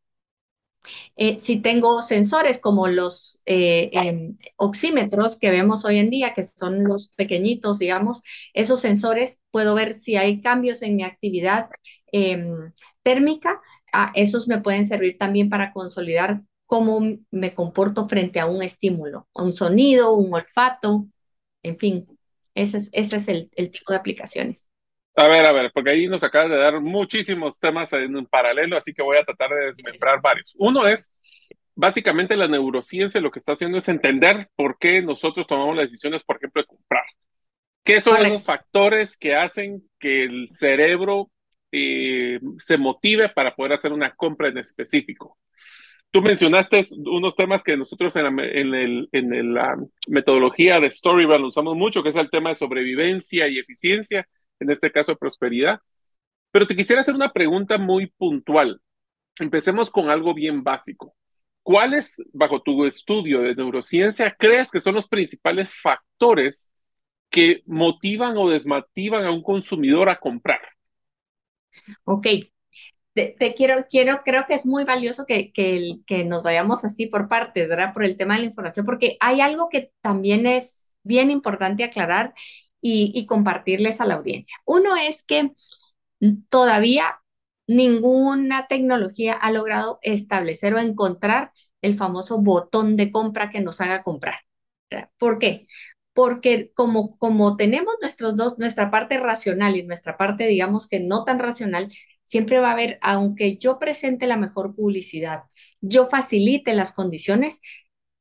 Eh, 1.16 1.38
si 1.40 1.60
tengo 1.60 2.02
sensores 2.02 2.58
como 2.60 2.88
los 2.88 3.40
eh, 3.46 3.90
em, 3.92 4.36
oxímetros 4.56 5.38
que 5.38 5.50
vemos 5.50 5.84
hoy 5.84 5.98
en 5.98 6.10
día, 6.10 6.34
que 6.34 6.42
son 6.42 6.84
los 6.84 7.08
pequeñitos, 7.08 7.78
digamos, 7.78 8.22
esos 8.54 8.80
sensores, 8.80 9.40
puedo 9.50 9.74
ver 9.74 9.94
si 9.94 10.16
hay 10.16 10.40
cambios 10.40 10.82
en 10.82 10.96
mi 10.96 11.04
actividad 11.04 11.68
em, 12.12 12.72
térmica. 13.02 13.60
Ah, 13.92 14.12
esos 14.14 14.48
me 14.48 14.60
pueden 14.60 14.86
servir 14.86 15.18
también 15.18 15.48
para 15.50 15.72
consolidar 15.72 16.42
cómo 16.66 17.00
me 17.30 17.54
comporto 17.54 18.08
frente 18.08 18.40
a 18.40 18.46
un 18.46 18.62
estímulo, 18.62 19.28
un 19.34 19.52
sonido, 19.52 20.14
un 20.14 20.34
olfato, 20.34 21.06
en 21.62 21.76
fin, 21.76 22.06
ese 22.54 22.78
es, 22.78 22.90
ese 22.92 23.16
es 23.16 23.28
el 23.28 23.70
tipo 23.70 23.92
de 23.92 23.98
aplicaciones. 23.98 24.70
A 25.18 25.28
ver, 25.28 25.46
a 25.46 25.52
ver, 25.52 25.70
porque 25.72 25.90
ahí 25.90 26.08
nos 26.08 26.22
acabas 26.22 26.50
de 26.50 26.58
dar 26.58 26.78
muchísimos 26.78 27.58
temas 27.58 27.90
en 27.94 28.26
paralelo, 28.26 28.76
así 28.76 28.92
que 28.92 29.02
voy 29.02 29.16
a 29.16 29.24
tratar 29.24 29.48
de 29.48 29.64
desmembrar 29.64 30.20
varios. 30.20 30.54
Uno 30.58 30.86
es, 30.86 31.14
básicamente 31.74 32.36
la 32.36 32.48
neurociencia 32.48 33.22
lo 33.22 33.30
que 33.30 33.38
está 33.38 33.52
haciendo 33.52 33.78
es 33.78 33.88
entender 33.88 34.48
por 34.54 34.78
qué 34.78 35.00
nosotros 35.00 35.46
tomamos 35.46 35.74
las 35.74 35.86
decisiones, 35.86 36.22
por 36.22 36.36
ejemplo, 36.36 36.60
de 36.60 36.66
comprar. 36.66 37.04
¿Qué 37.82 38.02
son 38.02 38.22
los 38.22 38.42
factores 38.42 39.16
que 39.16 39.34
hacen 39.34 39.88
que 39.98 40.24
el 40.24 40.48
cerebro 40.50 41.30
eh, 41.72 42.38
se 42.58 42.76
motive 42.76 43.30
para 43.30 43.56
poder 43.56 43.72
hacer 43.72 43.94
una 43.94 44.14
compra 44.14 44.48
en 44.48 44.58
específico? 44.58 45.38
Tú 46.10 46.20
mencionaste 46.20 46.84
unos 47.06 47.34
temas 47.34 47.64
que 47.64 47.76
nosotros 47.76 48.14
en, 48.16 48.26
el, 48.74 49.08
en 49.12 49.54
la 49.54 49.76
metodología 50.08 50.78
de 50.78 50.90
Storybrand 50.90 51.44
usamos 51.44 51.74
mucho, 51.74 52.02
que 52.02 52.10
es 52.10 52.16
el 52.16 52.28
tema 52.28 52.50
de 52.50 52.56
sobrevivencia 52.56 53.48
y 53.48 53.58
eficiencia 53.58 54.28
en 54.60 54.70
este 54.70 54.90
caso 54.90 55.16
prosperidad. 55.16 55.80
Pero 56.50 56.66
te 56.66 56.76
quisiera 56.76 57.02
hacer 57.02 57.14
una 57.14 57.32
pregunta 57.32 57.78
muy 57.78 58.06
puntual. 58.06 58.80
Empecemos 59.38 59.90
con 59.90 60.10
algo 60.10 60.34
bien 60.34 60.62
básico. 60.62 61.14
¿Cuáles, 61.62 62.24
bajo 62.32 62.62
tu 62.62 62.84
estudio 62.84 63.42
de 63.42 63.54
neurociencia, 63.54 64.34
crees 64.38 64.70
que 64.70 64.80
son 64.80 64.94
los 64.94 65.08
principales 65.08 65.70
factores 65.82 66.70
que 67.28 67.62
motivan 67.66 68.36
o 68.38 68.48
desmotivan 68.48 69.24
a 69.24 69.32
un 69.32 69.42
consumidor 69.42 70.08
a 70.08 70.16
comprar? 70.16 70.60
Ok, 72.04 72.26
te, 73.12 73.54
quiero, 73.54 73.86
quiero, 73.88 74.22
creo 74.24 74.44
que 74.46 74.54
es 74.54 74.66
muy 74.66 74.84
valioso 74.84 75.24
que, 75.26 75.52
que, 75.52 75.96
que, 76.06 76.24
nos 76.24 76.42
vayamos 76.42 76.84
así 76.84 77.06
por 77.06 77.28
partes, 77.28 77.68
¿verdad? 77.68 77.92
Por 77.92 78.04
el 78.04 78.16
tema 78.16 78.34
de 78.34 78.40
la 78.40 78.46
información, 78.46 78.84
porque 78.84 79.16
hay 79.20 79.40
algo 79.40 79.68
que 79.68 79.90
también 80.02 80.46
es 80.46 80.96
bien 81.02 81.30
importante 81.30 81.84
aclarar 81.84 82.34
y, 82.80 83.26
compartirles 83.26 84.00
a 84.00 84.06
la 84.06 84.14
audiencia. 84.14 84.56
Uno 84.64 84.96
es 84.96 85.22
que 85.24 85.52
todavía 86.48 87.20
ninguna 87.66 88.66
tecnología 88.68 89.34
ha 89.34 89.50
logrado 89.50 89.98
establecer 90.02 90.74
o 90.74 90.78
encontrar 90.78 91.52
el 91.82 91.94
famoso 91.96 92.38
botón 92.38 92.96
de 92.96 93.10
compra 93.10 93.50
que 93.50 93.60
nos 93.60 93.80
haga 93.80 94.02
comprar. 94.02 94.36
¿Por 95.18 95.38
qué? 95.38 95.66
Porque 96.12 96.72
como, 96.74 97.18
como 97.18 97.56
tenemos 97.56 97.94
nuestros 98.00 98.36
dos, 98.36 98.58
nuestra 98.58 98.90
parte 98.90 99.18
racional 99.18 99.76
y 99.76 99.82
nuestra 99.82 100.16
parte, 100.16 100.46
digamos 100.46 100.88
que 100.88 101.00
no 101.00 101.24
tan 101.24 101.38
racional, 101.38 101.88
siempre 102.24 102.58
va 102.60 102.70
a 102.70 102.72
haber, 102.72 102.98
aunque 103.02 103.56
yo 103.56 103.78
presente 103.78 104.26
la 104.26 104.36
mejor 104.36 104.74
publicidad, 104.74 105.44
yo 105.80 106.06
facilite 106.06 106.74
las 106.74 106.92
condiciones, 106.92 107.60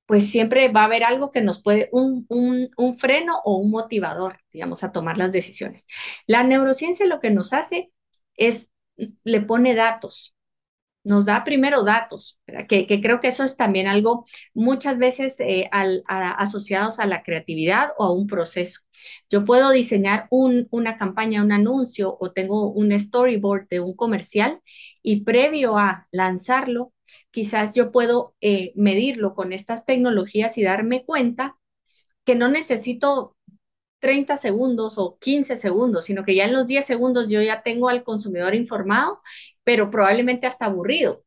pues 0.06 0.30
siempre 0.30 0.70
va 0.70 0.82
a 0.82 0.86
haber 0.86 1.04
algo 1.04 1.32
que 1.32 1.42
nos 1.42 1.62
puede, 1.62 1.90
un, 1.92 2.26
un, 2.30 2.96
freno 2.96 3.40
o 3.44 3.58
un 3.58 3.72
motivador, 3.72 4.40
digamos, 4.52 4.84
a 4.84 4.92
tomar 4.92 5.18
las 5.18 5.32
decisiones. 5.32 5.86
La 6.28 6.44
neurociencia 6.44 7.06
lo 7.08 7.20
que 7.20 7.32
nos 7.32 7.54
hace 7.54 7.92
es, 8.36 8.70
le 9.24 9.42
pone 9.42 9.76
datos, 9.76 10.36
nos 11.06 11.26
da 11.26 11.44
primero 11.44 11.84
datos, 11.84 12.40
que, 12.68 12.88
creo 13.00 13.20
que 13.20 13.28
eso 13.28 13.44
es 13.44 13.56
también 13.58 13.88
algo 13.88 14.26
muchas 14.54 14.98
veces 14.98 15.40
eh, 15.40 15.70
asociados 15.72 17.00
a 17.00 17.06
la 17.06 17.22
creatividad 17.24 17.92
o 17.98 18.06
a 18.06 18.12
un 18.12 18.28
proceso. 18.28 18.82
Yo 19.30 19.46
puedo 19.46 19.70
diseñar 19.70 20.28
un, 20.32 20.68
una 20.72 20.98
campaña, 20.98 21.44
un 21.44 21.52
anuncio 21.52 22.18
o 22.20 22.32
tengo 22.32 22.72
un 22.72 22.98
storyboard 22.98 23.68
de 23.70 23.80
un 23.82 23.96
comercial 23.96 24.62
y 25.04 25.22
previo 25.22 25.78
a 25.78 26.08
lanzarlo, 26.12 26.92
quizás 27.36 27.74
yo 27.74 27.92
puedo 27.92 28.34
eh, 28.40 28.72
medirlo 28.76 29.34
con 29.34 29.52
estas 29.52 29.84
tecnologías 29.86 30.58
y 30.58 30.64
darme 30.64 31.04
cuenta 31.04 31.58
que 32.24 32.34
no 32.34 32.48
necesito 32.48 33.36
30 34.00 34.38
segundos 34.38 34.98
o 34.98 35.18
15 35.20 35.58
segundos, 35.58 36.06
sino 36.06 36.24
que 36.24 36.34
ya 36.34 36.46
en 36.46 36.54
los 36.54 36.66
10 36.66 36.86
segundos 36.86 37.30
yo 37.30 37.42
ya 37.42 37.62
tengo 37.62 37.90
al 37.90 38.06
consumidor 38.06 38.56
informado, 38.56 39.22
pero 39.66 39.92
probablemente 39.92 40.48
hasta 40.48 40.68
aburrido. 40.68 41.26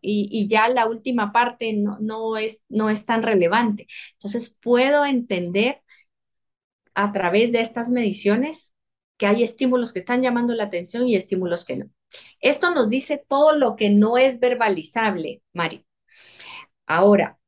Y, 0.00 0.48
ya 0.48 0.70
la 0.70 0.86
última 0.86 1.30
parte 1.30 1.74
no 1.74 2.38
es 2.38 3.06
tan 3.06 3.22
relevante. 3.22 3.86
Entonces 4.14 4.56
puedo 4.62 5.04
entender 5.04 5.82
a 6.94 7.12
través 7.12 7.52
de 7.52 7.60
estas 7.60 7.90
mediciones 7.90 8.74
que 9.18 9.26
hay 9.26 9.42
estímulos 9.42 9.92
que 9.92 9.98
están 9.98 10.22
llamando 10.22 10.54
la 10.54 10.64
atención 10.64 11.06
y 11.06 11.16
estímulos 11.16 11.66
que 11.66 11.76
no. 11.76 11.90
Esto 12.40 12.70
nos 12.70 12.88
dice 12.88 13.24
todo 13.28 13.52
lo 13.52 13.76
que 13.76 13.90
no 13.90 14.18
es 14.18 14.40
verbalizable, 14.40 15.42
Mario. 15.52 15.82
Ahora, 16.86 17.38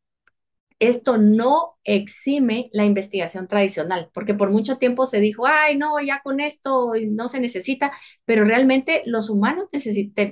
esto 0.78 1.18
no 1.18 1.76
exime 1.84 2.70
la 2.72 2.86
investigación 2.86 3.46
tradicional, 3.48 4.08
porque 4.14 4.32
por 4.32 4.50
mucho 4.50 4.78
tiempo 4.78 5.04
se 5.04 5.20
dijo, 5.20 5.46
ay, 5.46 5.76
no, 5.76 6.00
ya 6.00 6.22
con 6.24 6.40
esto 6.40 6.92
no 7.06 7.28
se 7.28 7.38
necesita, 7.38 7.92
pero 8.24 8.44
realmente 8.44 9.02
los 9.04 9.28
humanos 9.28 9.68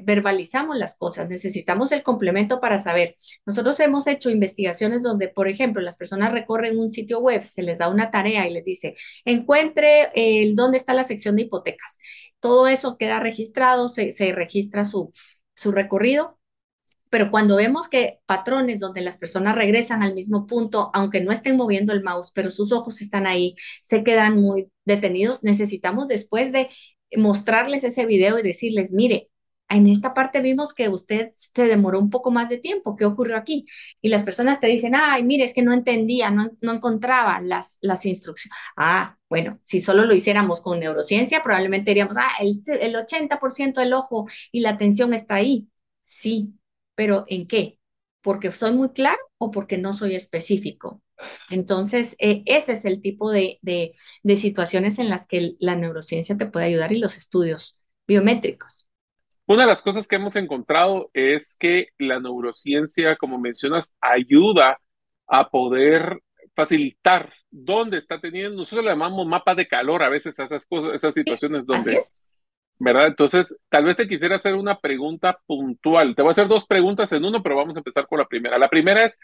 verbalizamos 0.05 0.79
las 0.79 0.97
cosas, 0.97 1.29
necesitamos 1.29 1.93
el 1.93 2.03
complemento 2.03 2.61
para 2.61 2.79
saber. 2.79 3.15
Nosotros 3.45 3.79
hemos 3.81 4.07
hecho 4.07 4.31
investigaciones 4.31 5.03
donde, 5.03 5.29
por 5.29 5.49
ejemplo, 5.49 5.83
las 5.83 5.99
personas 5.99 6.33
recorren 6.33 6.79
un 6.79 6.89
sitio 6.89 7.21
web, 7.21 7.43
se 7.45 7.63
les 7.63 7.79
da 7.79 7.89
una 7.91 8.11
tarea 8.11 8.49
y 8.49 8.53
les 8.53 8.65
dice, 8.65 8.95
encuentre 9.27 10.11
dónde 10.55 10.79
está 10.79 10.95
la 10.95 11.05
sección 11.05 11.37
de 11.37 11.43
hipotecas. 11.43 11.99
Todo 12.41 12.67
eso 12.69 12.97
queda 12.99 13.21
registrado, 13.21 13.89
se, 13.89 14.13
se 14.13 14.33
registra 14.33 14.85
su, 14.85 15.13
su 15.55 15.73
recorrido. 15.73 16.39
Pero 17.11 17.31
cuando 17.31 17.57
vemos 17.57 17.89
que 17.89 18.21
patrones 18.27 18.81
donde 18.81 19.01
las 19.01 19.17
personas 19.17 19.57
regresan 19.57 20.03
al 20.03 20.15
mismo 20.15 20.47
punto, 20.47 20.91
aunque 20.93 21.23
no 21.23 21.33
estén 21.33 21.57
moviendo 21.57 21.93
el 21.95 22.03
mouse, 22.03 22.33
pero 22.35 22.51
sus 22.51 22.71
ojos 22.73 23.01
están 23.01 23.27
ahí, 23.27 23.57
se 23.83 24.05
quedan 24.05 24.41
muy 24.41 24.71
detenidos, 24.85 25.43
necesitamos 25.43 26.07
después 26.09 26.53
de 26.53 26.69
mostrarles 27.17 27.85
ese 27.85 28.05
video 28.07 28.39
y 28.39 28.43
decirles, 28.43 28.93
mire, 28.93 29.31
en 29.69 29.87
esta 29.89 30.15
parte 30.15 30.41
vimos 30.41 30.73
que 30.75 30.89
usted 30.89 31.31
se 31.35 31.65
demoró 31.65 31.99
un 31.99 32.11
poco 32.11 32.31
más 32.31 32.49
de 32.49 32.59
tiempo, 32.59 32.97
¿qué 32.97 33.05
ocurrió 33.05 33.37
aquí? 33.37 33.67
Y 34.01 34.09
las 34.09 34.23
personas 34.23 34.61
te 34.61 34.67
dicen, 34.67 34.95
ay, 34.95 35.23
mire, 35.25 35.45
es 35.45 35.55
que 35.55 35.63
no 35.63 35.73
entendía, 35.73 36.31
no, 36.31 36.51
no 36.63 36.73
encontraba 36.73 37.41
las, 37.41 37.79
las 37.83 38.07
instrucciones. 38.07 38.57
Ah, 38.77 39.17
bueno, 39.29 39.59
si 39.63 39.81
solo 39.81 40.05
lo 40.05 40.15
hiciéramos 40.15 40.61
con 40.63 40.81
neurociencia, 40.81 41.43
probablemente 41.43 41.91
diríamos, 41.91 42.17
ah, 42.19 42.31
el, 42.41 42.61
el 42.81 42.97
80% 42.97 43.81
del 43.81 43.93
ojo 43.93 44.27
y 44.53 44.61
la 44.61 44.71
atención 44.71 45.13
está 45.15 45.35
ahí. 45.37 45.69
Sí, 46.05 46.55
pero 46.95 47.25
¿en 47.29 47.47
qué? 47.47 47.79
¿Porque 48.23 48.51
soy 48.53 48.73
muy 48.73 48.91
claro 48.93 49.19
o 49.39 49.51
porque 49.51 49.79
no 49.79 49.93
soy 49.93 50.15
específico? 50.15 51.03
Entonces, 51.51 52.17
eh, 52.19 52.43
ese 52.47 52.73
es 52.73 52.85
el 52.85 53.01
tipo 53.03 53.31
de, 53.31 53.59
de, 53.63 54.37
situaciones 54.37 54.99
en 54.99 55.09
las 55.11 55.27
que 55.27 55.55
la 55.59 55.77
neurociencia 55.77 56.37
te 56.37 56.47
puede 56.47 56.67
ayudar 56.67 56.93
y 56.93 56.99
los 56.99 57.17
estudios 57.17 57.83
biométricos. 58.07 58.88
Una 59.49 59.63
de 59.63 59.69
las 59.69 59.81
cosas 59.81 60.07
que 60.07 60.17
hemos 60.17 60.37
encontrado 60.37 61.11
es 61.15 61.57
que 61.59 61.89
la 61.99 62.21
neurociencia, 62.21 63.17
como 63.17 63.39
mencionas, 63.39 63.97
ayuda 63.99 64.79
a 65.27 65.49
poder 65.49 66.23
facilitar 66.55 67.33
dónde 67.51 67.97
está 67.97 68.21
teniendo, 68.21 68.59
nosotros 68.59 68.85
le 68.85 68.91
llamamos 68.91 69.27
mapa 69.27 69.55
de 69.55 69.67
calor 69.67 70.03
a 70.03 70.11
veces 70.11 70.39
a 70.39 70.45
esas 70.45 70.67
cosas, 70.67 70.93
esas 70.95 71.15
situaciones 71.15 71.65
donde 71.67 71.99
¿verdad? 72.79 73.07
Entonces, 73.07 73.59
tal 73.71 73.87
vez 73.87 73.97
te 73.97 74.07
quisiera 74.07 74.37
hacer 74.37 74.55
una 74.55 74.79
pregunta 74.79 75.41
puntual. 75.47 76.15
Te 76.15 76.23
voy 76.23 76.31
a 76.31 76.33
hacer 76.33 76.47
dos 76.47 76.67
preguntas 76.67 77.11
en 77.13 77.25
uno, 77.25 77.43
pero 77.43 77.57
vamos 77.57 77.77
a 77.77 77.81
empezar 77.81 78.07
con 78.07 78.19
la 78.19 78.27
primera. 78.27 78.59
La 78.59 78.69
primera 78.69 79.05
es, 79.05 79.19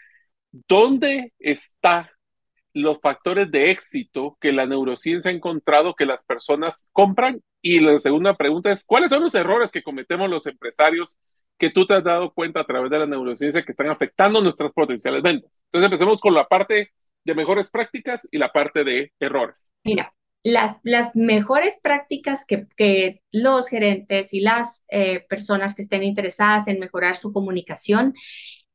¿dónde 0.51 1.33
están 1.39 2.09
los 2.73 2.99
factores 2.99 3.51
de 3.51 3.69
éxito 3.69 4.37
que 4.41 4.51
la 4.51 4.65
neurociencia 4.65 5.29
ha 5.29 5.33
encontrado 5.33 5.93
que 5.93 6.05
las 6.05 6.25
personas 6.25 6.89
compran? 6.91 7.41
Y 7.67 7.79
la 7.79 7.97
segunda 7.97 8.35
pregunta 8.35 8.69
es, 8.69 8.85
¿cuáles 8.85 9.09
son 9.09 9.23
los 9.23 9.33
errores 9.33 9.71
que 9.71 9.81
cometemos 9.81 10.29
los 10.29 10.45
empresarios 10.45 11.19
que 11.57 11.71
tú 11.71 11.87
te 11.87 11.95
has 11.95 12.03
dado 12.03 12.31
cuenta 12.31 12.59
a 12.59 12.63
través 12.63 12.91
de 12.91 12.99
la 12.99 13.07
neurociencia 13.07 13.63
que 13.63 13.71
están 13.71 13.89
afectando 13.89 14.39
nuestras 14.39 14.71
potenciales 14.71 15.23
ventas? 15.23 15.63
Entonces, 15.65 15.85
empecemos 15.85 16.21
con 16.21 16.35
la 16.35 16.47
parte 16.47 16.91
de 17.23 17.33
mejores 17.33 17.71
prácticas 17.71 18.27
y 18.29 18.37
la 18.37 18.51
parte 18.51 18.83
de 18.83 19.11
errores. 19.19 19.73
Mira, 19.83 20.13
las, 20.43 20.77
las 20.83 21.15
mejores 21.15 21.79
prácticas 21.81 22.45
que, 22.45 22.67
que, 22.77 23.23
los 23.31 23.67
gerentes 23.67 24.31
y 24.31 24.41
las 24.41 24.85
eh, 24.87 25.25
personas 25.27 25.73
que 25.73 25.81
estén 25.81 26.03
interesadas 26.03 26.67
en 26.67 26.79
mejorar 26.79 27.15
su 27.15 27.33
comunicación 27.33 28.13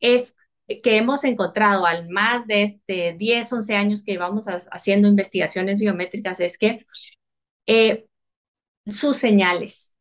es 0.00 0.34
que 0.66 0.96
hemos 0.96 1.22
encontrado 1.22 1.86
al 1.86 2.08
más 2.08 2.48
de 2.48 2.64
este 2.64 3.14
10, 3.16 3.52
11 3.52 3.76
años 3.76 4.02
que 4.02 4.18
vamos 4.18 4.46
haciendo 4.48 5.06
investigaciones 5.06 5.78
biométricas 5.78 6.40
es 6.40 6.58
que 6.58 6.84
eh, 7.66 8.08
sus 8.86 9.16
señales, 9.16 9.92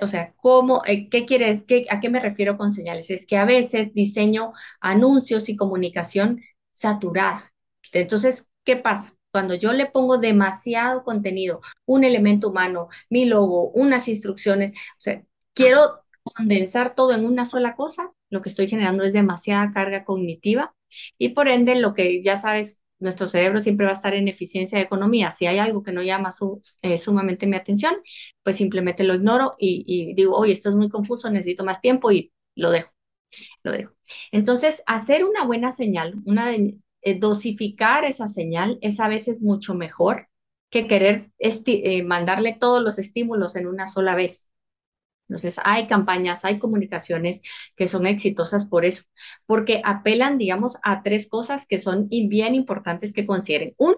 o 0.00 0.06
sea, 0.06 0.32
¿cómo, 0.36 0.82
eh, 0.86 1.08
¿qué 1.08 1.24
quieres, 1.26 1.64
qué, 1.64 1.86
a 1.90 2.00
qué 2.00 2.08
me 2.10 2.20
refiero 2.20 2.56
con 2.56 2.72
señales? 2.72 3.10
Es 3.10 3.26
que 3.26 3.36
a 3.36 3.44
veces 3.44 3.92
diseño 3.94 4.52
anuncios 4.80 5.48
y 5.48 5.56
comunicación 5.56 6.40
saturada. 6.72 7.52
Entonces, 7.92 8.48
¿qué 8.64 8.76
pasa? 8.76 9.14
Cuando 9.32 9.54
yo 9.54 9.72
le 9.72 9.86
pongo 9.86 10.18
demasiado 10.18 11.04
contenido, 11.04 11.60
un 11.86 12.04
elemento 12.04 12.50
humano, 12.50 12.88
mi 13.10 13.24
logo, 13.24 13.70
unas 13.70 14.06
instrucciones, 14.08 14.72
o 14.72 14.74
sea, 14.98 15.22
quiero 15.54 16.04
condensar 16.22 16.94
todo 16.94 17.12
en 17.14 17.24
una 17.24 17.44
sola 17.46 17.74
cosa, 17.74 18.12
lo 18.30 18.40
que 18.42 18.48
estoy 18.50 18.68
generando 18.68 19.02
es 19.04 19.12
demasiada 19.12 19.70
carga 19.70 20.04
cognitiva 20.04 20.74
y 21.18 21.30
por 21.30 21.48
ende 21.48 21.74
lo 21.76 21.94
que 21.94 22.22
ya 22.22 22.36
sabes, 22.36 22.81
nuestro 23.02 23.26
cerebro 23.26 23.60
siempre 23.60 23.86
va 23.86 23.92
a 23.92 23.94
estar 23.94 24.14
en 24.14 24.28
eficiencia 24.28 24.78
de 24.78 24.84
economía. 24.84 25.30
Si 25.30 25.46
hay 25.46 25.58
algo 25.58 25.82
que 25.82 25.92
no 25.92 26.02
llama 26.02 26.30
eh, 26.82 26.98
sumamente 26.98 27.46
mi 27.46 27.56
atención, 27.56 27.96
pues 28.42 28.56
simplemente 28.56 29.04
lo 29.04 29.14
ignoro 29.14 29.54
y, 29.58 30.14
digo, 30.14 30.36
oye, 30.36 30.52
esto 30.52 30.68
es 30.68 30.74
muy 30.76 30.88
confuso, 30.88 31.30
necesito 31.30 31.64
más 31.64 31.80
tiempo 31.80 32.12
y 32.12 32.32
lo 32.54 32.70
dejo, 32.70 32.92
lo 33.62 33.72
dejo. 33.72 33.94
Entonces, 34.30 34.82
hacer 34.86 35.24
una 35.24 35.44
buena 35.44 35.72
señal, 35.72 36.14
una 36.24 36.52
eh, 36.54 37.18
dosificar 37.18 38.04
esa 38.04 38.28
señal 38.28 38.78
es 38.80 39.00
a 39.00 39.08
veces 39.08 39.42
mucho 39.42 39.74
mejor 39.74 40.28
que 40.70 40.86
querer 40.86 41.32
eh, 41.38 42.02
mandarle 42.04 42.56
todos 42.58 42.82
los 42.82 42.98
estímulos 42.98 43.56
en 43.56 43.66
una 43.66 43.88
sola 43.88 44.14
vez. 44.14 44.51
Entonces, 45.28 45.60
hay 45.64 45.86
campañas, 45.86 46.44
hay 46.44 46.58
comunicaciones 46.58 47.40
que 47.76 47.88
son 47.88 48.06
exitosas 48.06 48.66
por 48.66 48.84
eso, 48.84 49.04
porque 49.46 49.80
apelan, 49.84 50.38
digamos, 50.38 50.78
a 50.82 51.02
tres 51.02 51.28
cosas 51.28 51.66
que 51.66 51.78
son 51.78 52.08
bien 52.08 52.54
importantes 52.54 53.12
que 53.12 53.26
consideren. 53.26 53.74
Uno, 53.78 53.96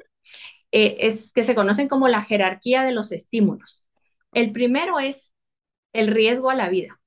eh, 0.71 0.97
es 1.01 1.33
que 1.33 1.45
se 1.45 1.55
conocen 1.55 1.89
como 1.89 2.09
la 2.09 2.23
jerarquía 2.23 2.83
de 2.85 2.93
los 2.93 3.13
estímulos. 3.13 3.87
El 4.33 4.53
primero 4.53 5.01
es 5.01 5.33
el 5.93 6.09
riesgo 6.09 6.51
a 6.51 6.55
la 6.55 6.69
vida 6.69 7.01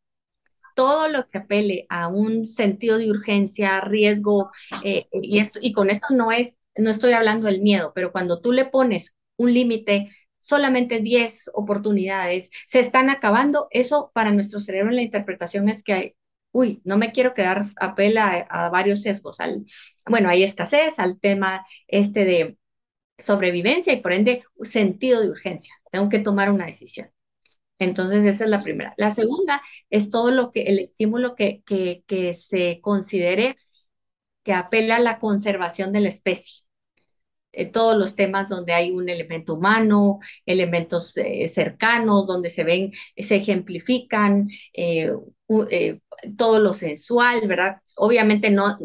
todo 0.77 1.07
lo 1.09 1.27
que 1.27 1.39
apele 1.39 1.87
a 1.89 2.07
un 2.07 2.45
sentido 2.45 2.99
de 2.99 3.09
urgencia, 3.09 3.81
riesgo, 3.81 4.51
eh, 4.83 5.07
y, 5.11 5.39
esto, 5.39 5.57
y 5.59 5.71
con 5.71 5.89
esto 5.89 6.05
no 6.11 6.31
es, 6.31 6.59
no 6.75 6.91
estoy 6.91 7.13
hablando 7.13 7.47
del 7.47 7.61
miedo, 7.61 7.93
pero 7.95 8.11
cuando 8.11 8.41
tú 8.41 8.51
le 8.51 8.65
pones 8.65 9.17
un 9.37 9.55
límite, 9.55 10.11
solamente 10.47 11.01
10 11.01 11.51
oportunidades, 11.53 12.49
se 12.67 12.79
están 12.79 13.09
acabando, 13.09 13.67
eso 13.71 14.11
para 14.13 14.31
nuestro 14.31 14.59
cerebro 14.59 14.89
en 14.91 14.95
la 14.95 15.01
interpretación 15.01 15.67
es 15.69 15.83
que, 15.83 16.15
uy, 16.51 16.81
no 16.85 16.97
me 16.97 17.11
quiero 17.11 17.33
quedar, 17.33 17.65
apela 17.75 18.47
a, 18.49 18.69
varios 18.69 19.01
sesgos, 19.01 19.39
al, 19.41 19.65
bueno, 20.07 20.29
hay 20.29 20.43
escasez, 20.43 20.99
al 20.99 21.19
tema 21.19 21.65
este 21.87 22.25
de 22.25 22.57
sobrevivencia 23.17 23.93
y 23.93 24.01
por 24.01 24.13
ende 24.13 24.43
sentido 24.61 25.21
de 25.21 25.29
urgencia, 25.29 25.73
tengo 25.91 26.09
que 26.09 26.19
tomar 26.19 26.49
una 26.51 26.65
decisión. 26.65 27.11
Entonces, 27.79 28.25
esa 28.25 28.45
es 28.45 28.49
la 28.49 28.63
primera. 28.63 28.93
La 28.97 29.11
segunda 29.11 29.61
es 29.89 30.09
todo 30.09 30.31
lo 30.31 30.51
que, 30.51 30.63
el 30.63 30.79
estímulo 30.79 31.35
que, 31.35 31.61
que, 31.65 32.03
que 32.07 32.33
se 32.33 32.79
considere 32.81 33.57
que 34.43 34.53
apela 34.53 34.97
a 34.97 34.99
la 34.99 35.19
conservación 35.19 35.91
de 35.91 36.01
la 36.01 36.09
especie. 36.09 36.66
Eh, 37.57 37.65
todos 37.71 37.97
los 37.97 38.15
temas 38.15 38.49
donde 38.49 38.73
hay 38.73 38.91
un 38.91 39.09
elemento 39.09 39.55
humano, 39.55 40.19
elementos 40.45 41.17
eh, 41.17 41.47
cercanos, 41.47 42.27
donde 42.27 42.49
se 42.49 42.63
ven, 42.63 42.91
se 43.17 43.35
ejemplifican, 43.37 44.47
eh, 44.73 45.11
todo 46.37 46.59
lo 46.59 46.73
sensual, 46.73 47.47
¿verdad? 47.47 47.77
Obviamente 47.95 48.49
no, 48.51 48.77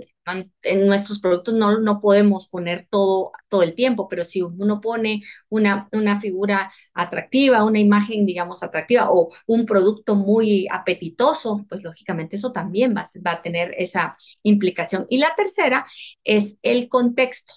en 0.63 0.87
nuestros 0.87 1.19
productos 1.21 1.55
no, 1.55 1.79
no 1.81 2.01
podemos 2.01 2.47
poner 2.49 2.87
todo, 2.91 3.33
todo 3.49 3.63
el 3.63 3.75
tiempo, 3.75 4.09
pero 4.09 4.25
si 4.25 4.43
uno 4.43 4.81
pone 4.81 5.23
una, 5.49 5.89
una 5.93 6.21
figura 6.21 6.71
atractiva, 6.95 7.65
una 7.65 7.79
imagen, 7.81 8.27
digamos, 8.27 8.63
atractiva 8.63 9.11
o 9.11 9.29
un 9.47 9.67
producto 9.67 10.15
muy 10.15 10.67
apetitoso, 10.71 11.65
pues 11.69 11.83
lógicamente 11.83 12.37
eso 12.37 12.53
también 12.53 12.95
va, 12.97 13.05
va 13.27 13.33
a 13.33 13.43
tener 13.43 13.75
esa 13.79 14.17
implicación. 14.43 15.07
Y 15.11 15.19
la 15.19 15.35
tercera 15.37 15.87
es 16.25 16.59
el 16.63 16.89
contexto. 16.89 17.55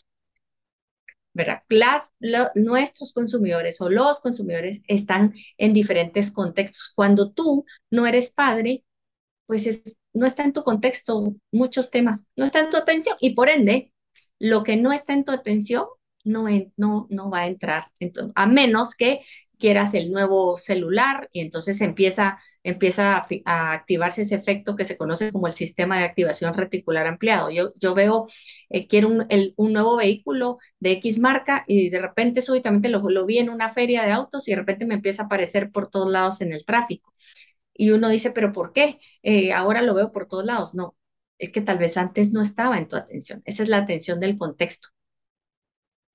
¿Verdad? 1.35 1.61
nuestros 2.55 3.13
consumidores 3.13 3.81
o 3.81 3.89
los 3.89 4.21
consumidores 4.21 4.81
están 4.87 5.33
en 5.57 5.73
diferentes 5.73 6.31
contextos. 6.31 6.93
Cuando 6.95 7.31
tú 7.31 7.65
no 7.91 8.07
eres 8.07 8.31
padre, 8.31 8.83
pues 9.45 9.97
no 10.13 10.25
está 10.25 10.43
en 10.43 10.53
tu 10.53 10.63
contexto 10.63 11.35
muchos 11.51 11.91
temas, 11.91 12.27
no 12.35 12.45
está 12.45 12.61
en 12.61 12.69
tu 12.69 12.77
atención 12.77 13.17
y 13.19 13.35
por 13.35 13.49
ende, 13.49 13.93
lo 14.39 14.63
que 14.63 14.77
no 14.77 14.91
está 14.91 15.13
en 15.13 15.25
tu 15.25 15.31
atención 15.31 15.85
no 16.23 17.29
va 17.29 17.39
a 17.41 17.47
entrar, 17.47 17.91
a 18.33 18.47
menos 18.47 18.95
que 18.95 19.19
quieras 19.57 19.93
el 19.93 20.11
nuevo 20.11 20.57
celular 20.57 21.29
y 21.31 21.41
entonces 21.41 21.81
empieza, 21.81 22.37
empieza 22.63 23.25
a, 23.45 23.71
activarse 23.73 24.23
ese 24.23 24.35
efecto 24.35 24.75
que 24.75 24.85
se 24.85 24.97
conoce 24.97 25.31
como 25.31 25.47
el 25.47 25.53
sistema 25.53 25.97
de 25.97 26.05
activación 26.05 26.53
reticular 26.53 27.07
ampliado. 27.07 27.49
Yo, 27.51 27.93
veo, 27.93 28.27
eh, 28.69 28.87
quiero 28.87 29.09
un, 29.09 29.73
nuevo 29.73 29.97
vehículo 29.97 30.57
de 30.79 30.91
X 30.93 31.19
marca 31.19 31.63
y 31.67 31.89
de 31.89 31.99
repente 32.01 32.41
súbitamente 32.41 32.89
lo, 32.89 33.07
lo 33.09 33.25
vi 33.25 33.39
en 33.39 33.49
una 33.49 33.69
feria 33.69 34.03
de 34.03 34.11
autos 34.11 34.47
y 34.47 34.51
de 34.51 34.57
repente 34.57 34.85
me 34.85 34.95
empieza 34.95 35.23
a 35.23 35.25
aparecer 35.25 35.71
por 35.71 35.89
todos 35.89 36.11
lados 36.11 36.41
en 36.41 36.53
el 36.53 36.65
tráfico. 36.65 37.13
Y 37.73 37.91
uno 37.91 38.09
dice, 38.09 38.31
pero 38.31 38.51
¿por 38.53 38.73
qué? 38.73 38.99
Eh, 39.23 39.53
ahora 39.53 39.81
lo 39.81 39.93
veo 39.93 40.11
por 40.11 40.27
todos 40.27 40.45
lados. 40.45 40.75
No, 40.75 40.95
es 41.37 41.51
que 41.51 41.61
tal 41.61 41.77
vez 41.77 41.97
antes 41.97 42.31
no 42.31 42.41
estaba 42.41 42.77
en 42.77 42.87
tu 42.87 42.95
atención. 42.95 43.41
Esa 43.45 43.63
es 43.63 43.69
la 43.69 43.77
atención 43.77 44.19
del 44.19 44.37
contexto. 44.37 44.89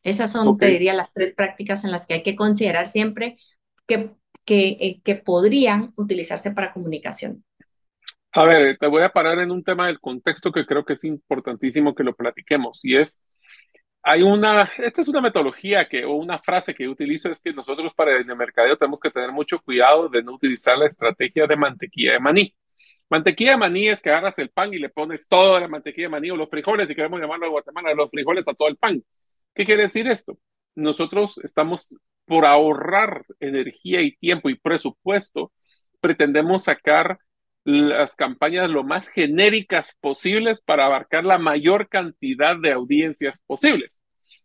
Esas 0.02 0.32
son, 0.32 0.56
te 0.56 0.66
diría, 0.66 0.94
las 0.94 1.12
tres 1.12 1.34
prácticas 1.34 1.84
en 1.84 1.90
las 1.90 2.06
que 2.06 2.14
hay 2.14 2.22
que 2.22 2.36
considerar 2.36 2.88
siempre 2.88 3.38
que, 3.86 4.10
que, 4.44 4.68
eh, 4.80 5.00
que 5.04 5.14
podrían 5.14 5.92
utilizarse 5.96 6.50
para 6.52 6.72
comunicación. 6.72 7.44
A 8.32 8.44
ver, 8.44 8.78
te 8.78 8.86
voy 8.86 9.02
a 9.02 9.12
parar 9.12 9.38
en 9.40 9.50
un 9.50 9.64
tema 9.64 9.88
del 9.88 10.00
contexto 10.00 10.52
que 10.52 10.64
creo 10.64 10.84
que 10.84 10.92
es 10.92 11.04
importantísimo 11.04 11.94
que 11.94 12.04
lo 12.04 12.14
platiquemos 12.14 12.80
y 12.84 12.96
es 12.96 13.20
hay 14.02 14.22
una, 14.22 14.70
esta 14.78 15.02
es 15.02 15.08
una 15.08 15.20
metodología 15.20 15.88
que, 15.88 16.04
o 16.04 16.12
una 16.14 16.38
frase 16.38 16.74
que 16.74 16.84
yo 16.84 16.90
utilizo, 16.90 17.30
es 17.30 17.40
que 17.40 17.52
nosotros 17.52 17.92
para 17.94 18.16
el 18.16 18.24
mercadeo 18.24 18.76
tenemos 18.76 19.00
que 19.00 19.10
tener 19.10 19.30
mucho 19.30 19.60
cuidado 19.60 20.08
de 20.08 20.22
no 20.22 20.32
utilizar 20.32 20.78
la 20.78 20.86
estrategia 20.86 21.46
de 21.46 21.56
mantequilla 21.56 22.12
de 22.12 22.20
maní. 22.20 22.54
Mantequilla 23.10 23.52
de 23.52 23.56
maní 23.58 23.88
es 23.88 24.00
que 24.00 24.10
agarras 24.10 24.38
el 24.38 24.50
pan 24.50 24.72
y 24.72 24.78
le 24.78 24.88
pones 24.88 25.28
toda 25.28 25.60
la 25.60 25.68
mantequilla 25.68 26.06
de 26.06 26.10
maní 26.10 26.30
o 26.30 26.36
los 26.36 26.48
frijoles, 26.48 26.88
si 26.88 26.94
queremos 26.94 27.20
llamarlo 27.20 27.46
de 27.46 27.50
Guatemala, 27.50 27.94
los 27.94 28.10
frijoles 28.10 28.48
a 28.48 28.54
todo 28.54 28.68
el 28.68 28.76
pan. 28.76 29.02
¿Qué 29.54 29.64
quiere 29.64 29.82
decir 29.82 30.06
esto? 30.06 30.38
Nosotros 30.74 31.38
estamos 31.42 31.94
por 32.24 32.46
ahorrar 32.46 33.24
energía 33.40 34.02
y 34.02 34.16
tiempo 34.16 34.50
y 34.50 34.58
presupuesto, 34.58 35.52
pretendemos 36.00 36.64
sacar 36.64 37.18
las 37.64 38.16
campañas 38.16 38.70
lo 38.70 38.84
más 38.84 39.08
genéricas 39.08 39.96
posibles 40.00 40.60
para 40.60 40.86
abarcar 40.86 41.24
la 41.24 41.38
mayor 41.38 41.88
cantidad 41.88 42.56
de 42.56 42.72
audiencias 42.72 43.42
posibles. 43.46 44.02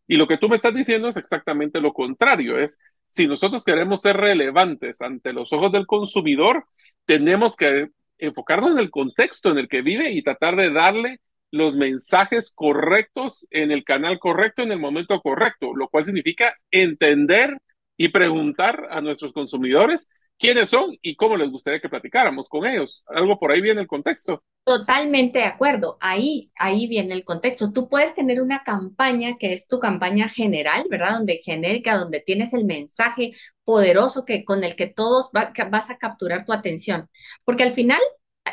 Y 0.08 0.18
lo 0.18 0.28
que 0.28 0.38
tú 0.38 0.50
me 0.50 0.56
estás 0.56 0.74
diciendo 0.74 1.08
es 1.08 1.18
exactamente 1.18 1.80
lo 1.80 1.94
contrario, 1.94 2.60
es 2.60 2.78
si 3.08 3.28
nosotros 3.28 3.64
queremos 3.64 4.02
ser 4.02 4.18
relevantes 4.18 5.02
ante 5.02 5.32
los 5.32 5.54
ojos 5.54 5.72
del 5.72 5.86
consumidor, 5.86 6.66
tenemos 7.06 7.56
que 7.56 7.90
enfocarnos 8.18 8.72
en 8.72 8.80
el 8.80 8.90
contexto 8.90 9.52
en 9.52 9.60
el 9.60 9.68
que 9.68 9.82
vive 9.82 10.12
y 10.12 10.24
tratar 10.24 10.56
de 10.56 10.72
darle 10.72 11.20
los 11.56 11.76
mensajes 11.78 12.52
correctos 12.54 13.48
en 13.50 13.72
el 13.72 13.86
canal 13.86 14.20
correcto, 14.20 14.62
en 14.62 14.74
el 14.74 14.80
momento 14.80 15.22
correcto, 15.22 15.74
lo 15.74 15.88
cual 15.88 16.04
significa 16.04 16.54
entender 16.70 17.58
y 17.96 18.10
preguntar 18.10 18.88
a 18.92 19.00
nuestros 19.00 19.32
consumidores 19.32 20.10
quiénes 20.38 20.68
son 20.68 20.98
y 21.02 21.16
cómo 21.16 21.38
les 21.38 21.50
gustaría 21.50 21.80
que 21.80 21.88
platicáramos 21.88 22.50
con 22.50 22.66
ellos. 22.66 23.06
Algo 23.08 23.40
por 23.40 23.54
ahí 23.54 23.62
viene 23.62 23.80
el 23.80 23.88
contexto. 23.88 24.44
Totalmente 24.66 25.40
de 25.40 25.46
acuerdo. 25.46 25.98
Ahí, 26.02 26.52
ahí 26.58 26.88
viene 26.88 27.14
el 27.14 27.24
contexto. 27.24 27.72
Tú 27.72 27.88
puedes 27.88 28.14
tener 28.14 28.42
una 28.42 28.64
campaña 28.64 29.38
que 29.38 29.54
es 29.54 29.66
tu 29.66 29.80
campaña 29.80 30.28
general, 30.28 30.86
¿verdad? 30.90 31.14
Donde 31.14 31.38
genérica, 31.38 31.98
donde 31.98 32.20
tienes 32.20 32.54
el 32.54 32.66
mensaje 32.66 33.32
poderoso 33.64 34.26
que, 34.26 34.44
con 34.44 34.66
el 34.66 34.76
que 34.76 34.88
todos 34.88 35.32
vas 35.32 35.90
a 35.90 35.98
capturar 35.98 36.46
tu 36.46 36.52
atención. 36.52 37.10
Porque 37.46 37.64
al 37.64 37.72
final 37.72 38.02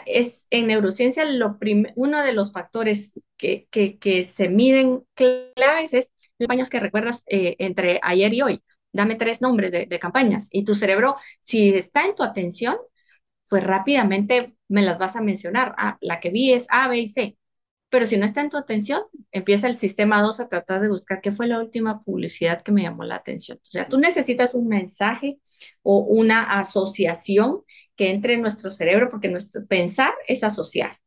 es 0.06 0.46
en 0.50 0.66
neurociencia 0.68 1.24
lo 1.24 1.58
uno 1.96 2.22
de 2.22 2.32
los 2.32 2.52
factores 2.52 3.20
que, 3.36 3.66
que, 3.70 3.98
que 3.98 4.24
se 4.24 4.48
miden 4.48 5.04
claves 5.14 5.94
es 5.94 6.12
las 6.38 6.48
campañas 6.48 6.70
que 6.70 6.80
recuerdas 6.80 7.24
eh, 7.28 7.56
entre 7.58 8.00
ayer 8.02 8.34
y 8.34 8.42
hoy 8.42 8.62
dame 8.92 9.16
tres 9.16 9.40
nombres 9.40 9.72
de, 9.72 9.98
campañas 9.98 10.48
y 10.50 10.64
tu 10.64 10.74
cerebro, 10.74 11.16
si 11.40 11.74
está 11.74 12.04
en 12.04 12.14
tu 12.14 12.22
atención, 12.22 12.76
pues 13.48 13.64
rápidamente 13.64 14.54
me 14.68 14.82
las 14.82 14.98
vas 14.98 15.16
a 15.16 15.20
mencionar. 15.20 15.74
Ah, 15.78 15.98
la 16.00 16.20
que 16.20 16.30
vi 16.30 16.52
es 16.52 16.66
A, 16.70 16.88
B 16.88 16.98
y 16.98 17.06
C. 17.06 17.36
Pero 17.92 18.06
si 18.06 18.16
no 18.16 18.26
está 18.26 18.40
en 18.40 18.50
tu 18.50 18.56
atención, 18.56 19.02
empieza 19.32 19.68
el 19.68 19.76
sistema 19.76 20.22
2 20.22 20.40
a 20.40 20.48
tratar 20.48 20.80
de 20.80 20.88
buscar 20.88 21.20
qué 21.20 21.30
fue 21.32 21.46
la 21.46 21.60
última 21.60 22.02
publicidad 22.02 22.62
que 22.62 22.72
me 22.72 22.82
llamó 22.82 23.04
la 23.04 23.16
atención. 23.16 23.58
O 23.58 23.66
sea, 23.66 23.88
tú 23.88 23.98
necesitas 24.00 24.54
un 24.54 24.68
mensaje 24.68 25.40
o 25.82 25.98
una 25.98 26.42
asociación 26.58 27.62
que 27.96 28.10
entre 28.10 28.34
en 28.34 28.42
nuestro 28.42 28.70
cerebro, 28.70 29.10
porque 29.10 29.28
nuestro 29.28 29.66
pensar 29.66 30.12
es 30.26 30.42
asociar. 30.44 30.98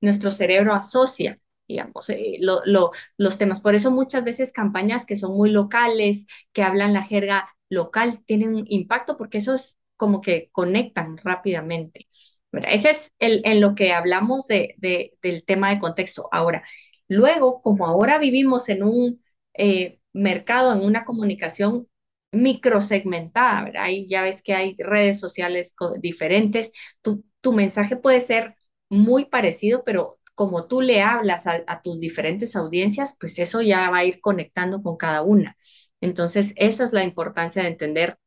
Nuestro 0.00 0.30
cerebro 0.30 0.74
asocia 0.74 1.40
digamos, 1.68 2.08
eh, 2.08 2.38
los 2.40 3.38
temas. 3.38 3.60
Por 3.60 3.74
eso 3.74 3.90
muchas 3.90 4.24
veces 4.24 4.52
campañas 4.52 5.04
que 5.04 5.16
son 5.16 5.36
muy 5.36 5.50
locales, 5.50 6.26
que 6.54 6.62
hablan 6.62 6.94
la 6.94 7.02
jerga 7.02 7.46
local, 7.68 8.22
tienen 8.24 8.64
impacto 8.68 9.18
porque 9.18 9.36
eso 9.38 9.52
es 9.54 9.78
como 9.96 10.22
que 10.22 10.48
conectan 10.52 11.18
rápidamente. 11.18 12.06
Ese 12.52 12.90
es 12.90 13.12
el, 13.18 13.42
en 13.44 13.60
lo 13.60 13.74
que 13.74 13.92
hablamos 13.92 14.46
de, 14.48 14.74
del 15.22 15.44
tema 15.44 15.70
de 15.70 15.78
contexto. 15.80 16.28
Ahora, 16.32 16.64
luego, 17.08 17.62
como 17.62 17.86
ahora 17.86 18.18
vivimos 18.18 18.68
en 18.68 18.82
un 18.82 19.22
eh, 19.54 20.00
mercado, 20.12 20.72
en 20.72 20.80
una 20.84 21.04
comunicación 21.04 21.88
microsegmentada, 22.32 23.64
¿verdad? 23.64 23.82
Ahí 23.84 24.06
ya 24.08 24.22
ves 24.22 24.42
que 24.42 24.54
hay 24.54 24.76
redes 24.78 25.20
sociales 25.20 25.74
diferentes, 26.00 26.72
tu, 27.02 27.24
tu 27.40 27.52
mensaje 27.52 27.96
puede 27.96 28.20
ser 28.20 28.56
muy 28.88 29.26
parecido, 29.26 29.84
pero 29.84 30.18
como 30.34 30.66
tú 30.66 30.80
le 30.82 31.02
hablas 31.02 31.46
a, 31.46 31.82
tus 31.82 32.00
diferentes 32.00 32.54
audiencias, 32.56 33.16
pues 33.18 33.38
eso 33.38 33.60
ya 33.60 33.90
va 33.90 33.98
a 33.98 34.04
ir 34.04 34.20
conectando 34.20 34.82
con 34.82 34.96
cada 34.96 35.22
una. 35.22 35.56
Entonces, 36.00 36.52
esa 36.56 36.84
es 36.84 36.92
la 36.92 37.02
importancia 37.02 37.62
de 37.62 37.68
entender 37.68 38.18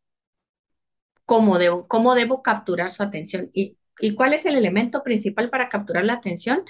cómo 1.25 1.57
debo, 1.57 1.88
cómo 1.88 2.15
debo 2.15 2.41
capturar 2.43 2.91
su 2.91 3.03
atención 3.03 3.49
y, 3.53 3.77
y 4.01 4.15
cuál 4.15 4.33
es 4.33 4.45
el 4.45 4.55
elemento 4.55 5.03
principal 5.03 5.49
para 5.49 5.69
capturar 5.69 6.05
la 6.05 6.13
atención. 6.13 6.63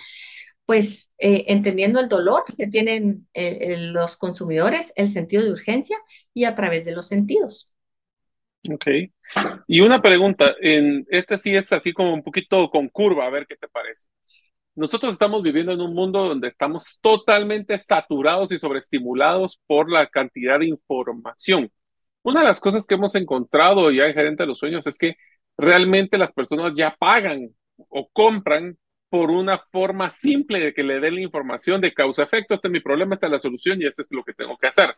Pues 0.66 1.12
eh, 1.18 1.46
entendiendo 1.48 2.00
el 2.00 2.08
dolor 2.08 2.44
que 2.56 2.68
tienen 2.68 3.28
eh, 3.34 3.76
los 3.78 4.16
consumidores, 4.16 4.94
el 4.96 5.10
sentido 5.10 5.44
de 5.44 5.52
urgencia 5.52 5.98
y 6.34 6.46
a 6.46 6.56
través 6.56 6.86
de 6.86 6.92
los 6.92 7.08
sentidos. 7.08 7.74
Ok. 8.72 8.86
Y 9.68 9.82
una 9.82 10.02
pregunta, 10.02 10.56
en, 10.62 11.06
este 11.10 11.38
sí 11.38 11.56
es 11.56 11.74
así 11.74 11.92
como 11.94 12.14
un 12.14 12.24
poquito 12.24 12.70
con 12.70 12.88
curva, 12.90 13.26
a 13.26 13.32
ver 13.32 13.48
qué 13.48 13.56
te 13.56 13.68
parece 13.68 14.08
nosotros 14.76 15.14
estamos 15.14 15.44
viviendo 15.44 15.72
en 15.74 15.82
un 15.82 15.94
mundo 15.94 16.28
donde 16.28 16.48
estamos 16.48 17.00
totalmente 17.02 17.78
saturados 17.78 18.52
y 18.52 18.58
sobreestimulados 18.58 19.60
por 19.68 19.92
la 19.92 20.08
cantidad 20.08 20.60
de 20.60 20.68
información. 20.68 21.70
Una 22.24 22.42
de 22.42 22.48
las 22.48 22.60
cosas 22.60 22.86
que 22.86 22.96
hemos 22.96 23.16
encontrado 23.16 23.92
ya 23.92 24.06
en 24.06 24.14
Gerente 24.14 24.44
de 24.44 24.48
los 24.48 24.60
Sueños 24.60 24.86
es 24.88 24.98
que 24.98 25.16
realmente 25.62 26.18
las 26.18 26.34
personas 26.34 26.74
ya 26.76 26.96
pagan 26.98 27.50
o 27.78 28.10
compran 28.12 28.78
por 29.10 29.30
una 29.30 29.60
forma 29.72 30.10
simple 30.10 30.60
de 30.60 30.74
que 30.74 30.84
le 30.84 31.00
den 31.00 31.16
la 31.16 31.22
información 31.22 31.82
de 31.82 31.94
causa-efecto. 31.94 32.54
Este 32.54 32.68
es 32.68 32.72
mi 32.72 32.80
problema, 32.80 33.14
esta 33.14 33.28
es 33.28 33.32
la 33.32 33.40
solución 33.40 33.82
y 33.82 33.86
este 33.86 34.02
es 34.02 34.08
lo 34.12 34.24
que 34.24 34.34
tengo 34.34 34.58
que 34.58 34.68
hacer. 34.68 34.96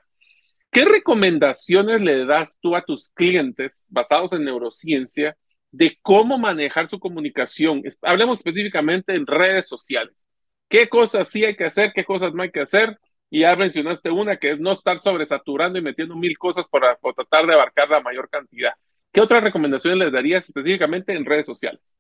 ¿Qué 0.72 0.86
recomendaciones 0.86 2.02
le 2.02 2.26
das 2.26 2.58
tú 2.62 2.76
a 2.76 2.82
tus 2.82 3.10
clientes 3.10 3.90
basados 3.92 4.34
en 4.34 4.44
neurociencia 4.44 5.38
de 5.74 5.98
cómo 6.04 6.38
manejar 6.38 6.88
su 6.88 7.00
comunicación. 7.00 7.82
Hablemos 8.04 8.38
específicamente 8.38 9.16
en 9.16 9.26
redes 9.26 9.68
sociales. 9.68 10.30
¿Qué 10.70 10.88
cosas 10.88 11.28
sí 11.28 11.44
hay 11.44 11.56
que 11.56 11.66
hacer? 11.66 11.92
¿Qué 11.94 12.06
cosas 12.06 12.34
no 12.34 12.44
hay 12.44 12.52
que 12.52 12.62
hacer? 12.62 12.98
Y 13.30 13.40
ya 13.40 13.56
mencionaste 13.56 14.12
una 14.12 14.38
que 14.38 14.52
es 14.52 14.60
no 14.60 14.72
estar 14.72 15.00
sobresaturando 15.00 15.80
y 15.80 15.82
metiendo 15.82 16.16
mil 16.16 16.38
cosas 16.38 16.70
para, 16.70 16.96
tratar 17.16 17.48
de 17.48 17.54
abarcar 17.56 17.90
la 17.90 18.02
mayor 18.02 18.30
cantidad. 18.30 18.74
¿Qué 19.14 19.22
otras 19.22 19.44
recomendaciones 19.44 20.00
les 20.00 20.12
darías 20.12 20.46
específicamente 20.46 21.14
en 21.14 21.24
redes 21.24 21.46
sociales? 21.46 21.98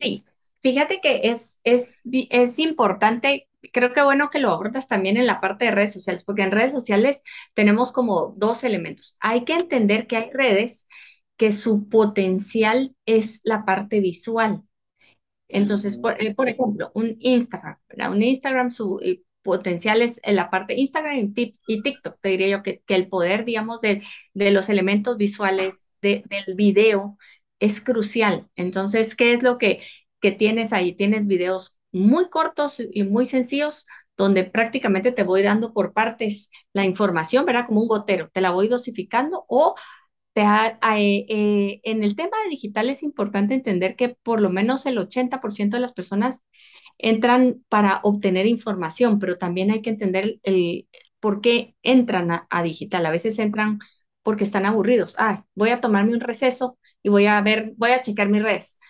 Sí, 0.00 0.24
fíjate 0.60 1.00
que 1.00 1.20
es, 1.24 1.60
es, 1.62 2.02
es 2.10 2.58
importante 2.58 3.46
creo 3.72 3.92
que 3.92 4.02
bueno 4.02 4.30
que 4.30 4.38
lo 4.38 4.50
abordas 4.50 4.88
también 4.88 5.16
en 5.16 5.26
la 5.26 5.40
parte 5.40 5.66
de 5.66 5.70
redes 5.70 5.92
sociales, 5.92 6.24
porque 6.24 6.42
en 6.42 6.50
redes 6.50 6.72
sociales 6.72 7.22
tenemos 7.54 7.92
como 7.92 8.34
dos 8.36 8.64
elementos. 8.64 9.16
Hay 9.20 9.44
que 9.44 9.54
entender 9.54 10.06
que 10.06 10.16
hay 10.16 10.30
redes 10.32 10.88
que 11.36 11.52
su 11.52 11.88
potencial 11.88 12.94
es 13.06 13.40
la 13.44 13.64
parte 13.64 14.00
visual. 14.00 14.62
Entonces, 15.48 15.96
por, 15.96 16.20
eh, 16.20 16.34
ejemplo, 16.46 16.90
un 16.94 17.16
Instagram, 17.20 17.78
Un 18.10 18.22
Instagram, 18.22 18.70
su, 18.70 18.98
eh, 19.02 19.22
potenciales 19.42 20.20
en 20.24 20.36
la 20.36 20.50
parte 20.50 20.74
Instagram 20.74 21.32
y, 21.36 21.82
TikTok. 21.82 22.18
Te 22.20 22.28
diría 22.30 22.48
yo 22.48 22.62
que, 22.62 22.80
que 22.86 22.94
el 22.94 23.08
poder, 23.08 23.44
digamos, 23.44 23.80
de, 23.80 24.02
de 24.32 24.50
los 24.52 24.68
elementos 24.68 25.18
visuales 25.18 25.83
del 26.04 26.54
video 26.54 27.18
es 27.60 27.80
crucial. 27.80 28.48
Entonces, 28.56 29.14
¿qué 29.14 29.32
es 29.32 29.42
lo 29.42 29.58
que, 29.58 29.80
que 30.20 30.32
tienes 30.32 30.72
ahí? 30.72 30.94
Tienes 30.94 31.26
videos 31.26 31.78
muy 31.92 32.28
cortos 32.28 32.80
y 32.92 33.04
muy 33.04 33.26
sencillos 33.26 33.86
donde 34.16 34.44
prácticamente 34.44 35.12
te 35.12 35.24
voy 35.24 35.42
dando 35.42 35.72
por 35.72 35.92
partes 35.92 36.50
la 36.72 36.84
información, 36.84 37.44
¿verdad? 37.44 37.66
Como 37.66 37.82
un 37.82 37.88
gotero, 37.88 38.30
te 38.32 38.40
la 38.40 38.50
voy 38.50 38.68
dosificando 38.68 39.44
o 39.48 39.74
te 40.34 40.42
eh, 40.42 41.26
eh, 41.28 41.80
en 41.84 42.02
el 42.02 42.16
tema 42.16 42.36
de 42.42 42.50
digital 42.50 42.90
es 42.90 43.02
importante 43.02 43.54
entender 43.54 43.96
que 43.96 44.10
por 44.10 44.40
lo 44.40 44.50
menos 44.50 44.84
el 44.86 44.98
80% 44.98 45.76
de 45.76 45.80
las 45.80 45.92
personas 45.92 46.44
entran 46.98 47.64
para 47.68 48.00
obtener 48.02 48.46
información, 48.46 49.18
pero 49.18 49.38
también 49.38 49.70
hay 49.70 49.82
que 49.82 49.90
entender 49.90 50.40
por 51.20 51.40
qué 51.40 51.74
entran 51.82 52.30
a, 52.50 52.62
digital. 52.62 53.06
A 53.06 53.10
veces 53.10 53.38
entran 53.38 53.78
porque 54.24 54.44
están 54.44 54.66
aburridos. 54.66 55.16
Ah, 55.18 55.44
voy 55.54 55.70
a 55.70 55.80
tomarme 55.82 56.14
un 56.14 56.20
receso 56.20 56.78
y 57.04 57.10
voy 57.10 57.28
a 57.28 57.40
ver, 57.42 57.74
voy 57.76 57.92
a 57.92 58.02
checar 58.02 58.30
mis 58.30 58.42
redes. 58.42 58.80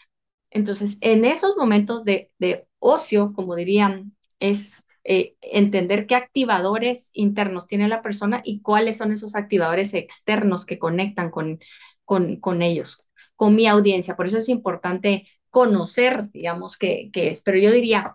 Entonces, 0.50 0.96
en 1.00 1.24
esos 1.24 1.56
momentos 1.56 2.04
de, 2.04 2.30
de 2.38 2.66
ocio, 2.78 3.32
como 3.34 3.56
dirían, 3.56 4.16
es 4.40 4.84
eh, 5.04 5.36
entender 5.42 6.06
qué 6.06 6.14
activadores 6.14 7.10
internos 7.12 7.66
tiene 7.66 7.88
la 7.88 8.02
persona 8.02 8.40
y 8.44 8.60
cuáles 8.62 8.96
son 8.98 9.12
esos 9.12 9.34
activadores 9.34 9.94
externos 9.94 10.64
que 10.66 10.78
conectan 10.78 11.30
con, 11.30 11.58
con, 12.04 12.36
con 12.36 12.62
ellos, 12.62 13.04
con 13.36 13.54
mi 13.56 13.66
audiencia. 13.66 14.16
Por 14.16 14.26
eso 14.26 14.38
es 14.38 14.48
importante 14.48 15.26
conocer, 15.50 16.30
digamos, 16.32 16.76
qué, 16.78 17.10
qué 17.12 17.28
es. 17.28 17.40
Pero 17.42 17.58
yo 17.58 17.72
diría, 17.72 18.14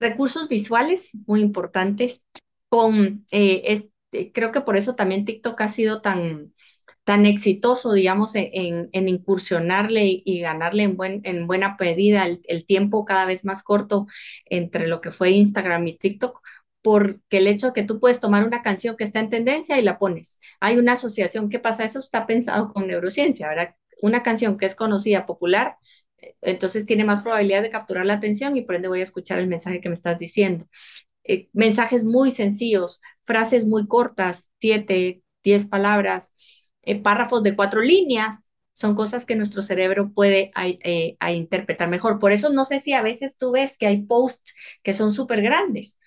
recursos 0.00 0.48
visuales 0.48 1.12
muy 1.26 1.40
importantes. 1.40 2.22
Con, 2.68 3.26
eh, 3.30 3.62
este, 3.66 3.91
creo 4.32 4.52
que 4.52 4.60
por 4.60 4.76
eso 4.76 4.94
también 4.94 5.24
TikTok 5.24 5.60
ha 5.60 5.68
sido 5.68 6.00
tan, 6.00 6.52
tan 7.04 7.26
exitoso, 7.26 7.92
digamos, 7.92 8.34
en, 8.34 8.88
en 8.92 9.08
incursionarle 9.08 10.22
y 10.24 10.40
ganarle 10.40 10.84
en, 10.84 10.96
buen, 10.96 11.20
en 11.24 11.46
buena 11.46 11.76
medida 11.78 12.26
el, 12.26 12.66
tiempo 12.66 13.04
cada 13.04 13.24
vez 13.24 13.44
más 13.44 13.62
corto 13.62 14.06
entre 14.46 14.86
lo 14.88 15.00
que 15.00 15.10
fue 15.10 15.30
Instagram 15.30 15.86
y 15.88 15.96
TikTok, 15.98 16.40
porque 16.82 17.38
el 17.38 17.46
hecho 17.46 17.68
de 17.68 17.72
que 17.72 17.82
tú 17.84 18.00
puedes 18.00 18.20
tomar 18.20 18.44
una 18.46 18.62
canción 18.62 18.96
que 18.96 19.04
está 19.04 19.20
en 19.20 19.30
tendencia 19.30 19.78
y 19.78 19.82
la 19.82 19.98
pones. 19.98 20.38
Hay 20.60 20.78
una 20.78 20.92
asociación 20.92 21.48
que 21.48 21.58
pasa, 21.58 21.84
eso 21.84 21.98
está 21.98 22.26
pensado 22.26 22.72
con 22.72 22.86
neurociencia, 22.86 23.48
¿verdad? 23.48 23.74
Una 24.02 24.22
canción 24.22 24.56
que 24.56 24.66
es 24.66 24.74
conocida, 24.74 25.26
popular, 25.26 25.76
entonces 26.40 26.86
tiene 26.86 27.04
más 27.04 27.22
probabilidad 27.22 27.62
de 27.62 27.70
capturar 27.70 28.06
la 28.06 28.14
atención 28.14 28.56
y 28.56 28.62
por 28.62 28.76
ende 28.76 28.88
voy 28.88 29.00
a 29.00 29.04
escuchar 29.04 29.38
el 29.38 29.48
mensaje 29.48 29.80
que 29.80 29.88
me 29.88 29.94
estás 29.94 30.18
diciendo. 30.18 30.66
Eh, 31.24 31.48
mensajes 31.52 32.04
muy 32.04 32.30
sencillos, 32.32 33.00
frases 33.24 33.64
muy 33.66 33.86
cortas, 33.86 34.50
siete, 34.60 35.22
diez 35.44 35.66
palabras, 35.66 36.34
eh, 36.82 37.00
párrafos 37.00 37.42
de 37.42 37.56
cuatro 37.56 37.80
líneas, 37.80 38.36
son 38.74 38.94
cosas 38.96 39.24
que 39.26 39.36
nuestro 39.36 39.62
cerebro 39.62 40.12
puede 40.12 40.50
eh, 40.56 41.16
interpretar 41.34 41.88
mejor. 41.88 42.18
Por 42.18 42.32
eso 42.32 42.50
no 42.50 42.64
sé 42.64 42.78
si 42.78 42.92
a 42.94 43.02
veces 43.02 43.36
tú 43.36 43.52
ves 43.52 43.76
que 43.78 43.86
hay 43.86 44.02
posts 44.02 44.54
que 44.82 44.94
son 44.94 45.10
súper 45.12 45.42
grandes, 45.42 45.98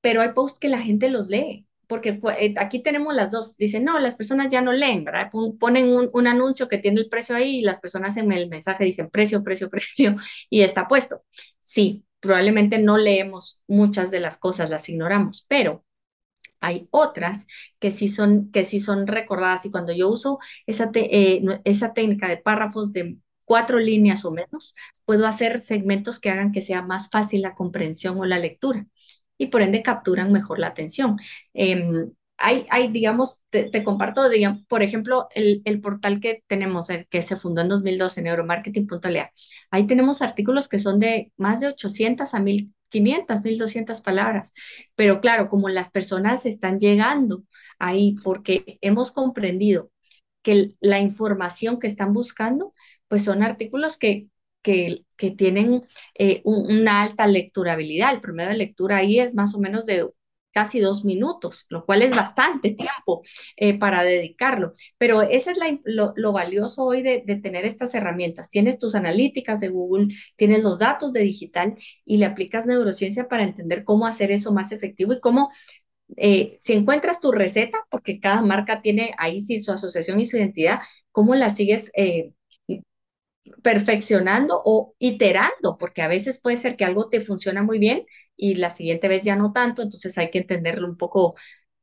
pero 0.00 0.20
hay 0.22 0.32
posts 0.32 0.58
que 0.58 0.68
la 0.68 0.80
gente 0.80 1.08
los 1.08 1.28
lee, 1.28 1.66
porque 1.86 2.20
eh, 2.38 2.54
aquí 2.58 2.82
tenemos 2.82 3.14
las 3.14 3.30
dos. 3.30 3.56
Dicen, 3.56 3.84
no, 3.84 3.98
las 3.98 4.16
personas 4.16 4.48
ya 4.48 4.60
no 4.62 4.72
leen, 4.72 5.04
¿verdad? 5.04 5.30
Ponen 5.58 5.88
un, 5.88 6.08
un, 6.12 6.26
anuncio 6.26 6.68
que 6.68 6.78
tiene 6.78 7.00
el 7.00 7.08
precio 7.08 7.34
ahí 7.36 7.58
y 7.58 7.62
las 7.62 7.80
personas 7.80 8.16
en 8.16 8.30
el 8.32 8.48
mensaje 8.48 8.84
dicen 8.84 9.10
precio, 9.10 9.42
precio, 9.42 9.70
precio 9.70 10.16
y 10.50 10.62
está 10.62 10.88
puesto. 10.88 11.22
Sí, 11.62 12.04
probablemente 12.24 12.78
no 12.78 12.98
leemos 12.98 13.62
muchas 13.68 14.10
de 14.10 14.20
las 14.20 14.38
cosas, 14.38 14.70
las 14.70 14.88
ignoramos, 14.88 15.46
pero 15.48 15.84
hay 16.60 16.88
otras 16.90 17.46
que 17.78 17.92
sí 17.92 18.08
son, 18.08 18.50
que 18.50 18.64
sí 18.64 18.80
son 18.80 19.06
recordadas 19.06 19.66
y 19.66 19.70
cuando 19.70 19.92
yo 19.92 20.08
uso 20.08 20.38
esa, 20.66 20.90
eh, 20.94 21.42
esa 21.64 21.92
técnica 21.94 22.28
de 22.28 22.38
párrafos 22.38 22.92
de 22.92 23.18
cuatro 23.44 23.78
líneas 23.78 24.24
o 24.24 24.32
menos, 24.32 24.74
puedo 25.04 25.26
hacer 25.26 25.60
segmentos 25.60 26.18
que 26.20 26.30
hagan 26.30 26.52
que 26.52 26.62
sea 26.62 26.82
más 26.82 27.10
fácil 27.10 27.42
la 27.42 27.54
comprensión 27.54 28.18
o 28.18 28.24
la 28.24 28.38
lectura 28.38 28.86
y 29.38 29.48
por 29.48 29.62
ende 29.62 29.82
capturan 29.82 30.32
mejor 30.32 30.58
la 30.58 30.68
atención. 30.68 31.18
Em, 31.52 32.12
hay, 32.36 32.88
digamos, 32.88 33.42
te, 33.50 33.82
comparto, 33.82 34.28
digamos, 34.28 34.64
por 34.66 34.82
ejemplo, 34.82 35.28
el, 35.34 35.80
portal 35.80 36.20
que 36.20 36.42
tenemos, 36.46 36.90
el 36.90 37.06
que 37.08 37.22
se 37.22 37.36
fundó 37.36 37.62
en 37.62 37.68
2012, 37.68 38.22
neuromarketing.lea. 38.22 39.30
Ahí 39.70 39.86
tenemos 39.86 40.22
artículos 40.22 40.68
que 40.68 40.78
son 40.78 40.98
de 40.98 41.32
más 41.36 41.60
de 41.60 41.68
800 41.68 42.34
a 42.34 42.40
1000 42.40 42.74
500, 42.94 43.42
1200 43.42 44.00
palabras. 44.00 44.52
Pero 44.94 45.20
claro, 45.20 45.48
como 45.48 45.68
las 45.68 45.90
personas 45.90 46.46
están 46.46 46.78
llegando 46.78 47.44
ahí 47.78 48.14
porque 48.22 48.78
hemos 48.82 49.10
comprendido 49.12 49.90
que 50.42 50.74
la 50.80 51.00
información 51.00 51.78
que 51.80 51.88
están 51.88 52.12
buscando, 52.12 52.74
pues 53.08 53.24
son 53.24 53.42
artículos 53.42 53.98
que, 53.98 54.28
que, 54.62 55.04
que 55.16 55.30
tienen 55.32 55.84
eh, 56.18 56.42
una 56.44 57.02
alta 57.02 57.26
lecturabilidad. 57.26 58.14
El 58.14 58.20
promedio 58.20 58.50
de 58.50 58.58
lectura 58.58 58.98
ahí 58.98 59.18
es 59.18 59.34
más 59.34 59.54
o 59.54 59.60
menos 59.60 59.86
de 59.86 60.08
casi 60.54 60.80
dos 60.80 61.04
minutos, 61.04 61.66
lo 61.68 61.84
cual 61.84 62.02
es 62.02 62.14
bastante 62.14 62.70
tiempo 62.70 63.22
eh, 63.56 63.78
para 63.78 64.04
dedicarlo. 64.04 64.72
Pero 64.96 65.22
ese 65.22 65.50
es 65.50 65.58
lo, 65.84 66.32
valioso 66.32 66.84
hoy 66.84 67.02
de, 67.02 67.20
tener 67.42 67.66
estas 67.66 67.94
herramientas. 67.94 68.48
Tienes 68.48 68.78
tus 68.78 68.94
analíticas 68.94 69.60
de 69.60 69.68
Google, 69.68 70.14
tienes 70.36 70.62
los 70.62 70.78
datos 70.78 71.12
de 71.12 71.20
digital 71.20 71.74
y 72.04 72.18
le 72.18 72.26
aplicas 72.26 72.66
neurociencia 72.66 73.28
para 73.28 73.42
entender 73.42 73.84
cómo 73.84 74.06
hacer 74.06 74.30
eso 74.30 74.52
más 74.52 74.72
efectivo 74.72 75.12
y 75.12 75.20
cómo 75.20 75.50
eh, 76.16 76.56
si 76.60 76.74
encuentras 76.74 77.20
tu 77.20 77.32
receta, 77.32 77.78
porque 77.90 78.20
cada 78.20 78.42
marca 78.42 78.80
tiene 78.82 79.12
ahí 79.18 79.40
sí 79.40 79.60
su 79.60 79.72
asociación 79.72 80.20
y 80.20 80.26
su 80.26 80.36
identidad, 80.36 80.80
cómo 81.10 81.34
la 81.34 81.50
sigues 81.50 81.90
eh, 81.96 82.32
perfeccionando 83.62 84.60
o 84.64 84.94
iterando, 84.98 85.76
porque 85.78 86.02
a 86.02 86.08
veces 86.08 86.40
puede 86.40 86.56
ser 86.56 86.76
que 86.76 86.84
algo 86.84 87.08
te 87.08 87.20
funciona 87.22 87.62
muy 87.62 87.78
bien 87.78 88.06
y 88.36 88.56
la 88.56 88.70
siguiente 88.70 89.08
vez 89.08 89.24
ya 89.24 89.36
no 89.36 89.52
tanto, 89.52 89.82
entonces 89.82 90.16
hay 90.18 90.30
que 90.30 90.38
entenderlo 90.38 90.88
un 90.88 90.96
poco 90.96 91.34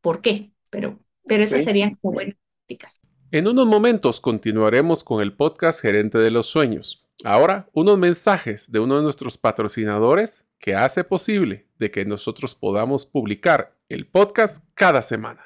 por 0.01 0.21
qué, 0.21 0.51
pero, 0.69 0.99
pero 1.27 1.43
esas 1.43 1.63
serían 1.63 1.95
como 1.95 2.15
buenas 2.15 2.35
prácticas. 2.67 3.01
En 3.31 3.47
unos 3.47 3.65
momentos 3.65 4.19
continuaremos 4.19 5.03
con 5.03 5.21
el 5.21 5.33
podcast 5.33 5.81
Gerente 5.81 6.17
de 6.17 6.31
los 6.31 6.47
Sueños. 6.47 7.07
Ahora, 7.23 7.69
unos 7.73 7.97
mensajes 7.97 8.71
de 8.71 8.79
uno 8.79 8.97
de 8.97 9.03
nuestros 9.03 9.37
patrocinadores 9.37 10.47
que 10.59 10.75
hace 10.75 11.03
posible 11.03 11.67
de 11.77 11.91
que 11.91 12.03
nosotros 12.03 12.55
podamos 12.55 13.05
publicar 13.05 13.77
el 13.89 14.07
podcast 14.07 14.65
cada 14.73 15.01
semana. 15.01 15.45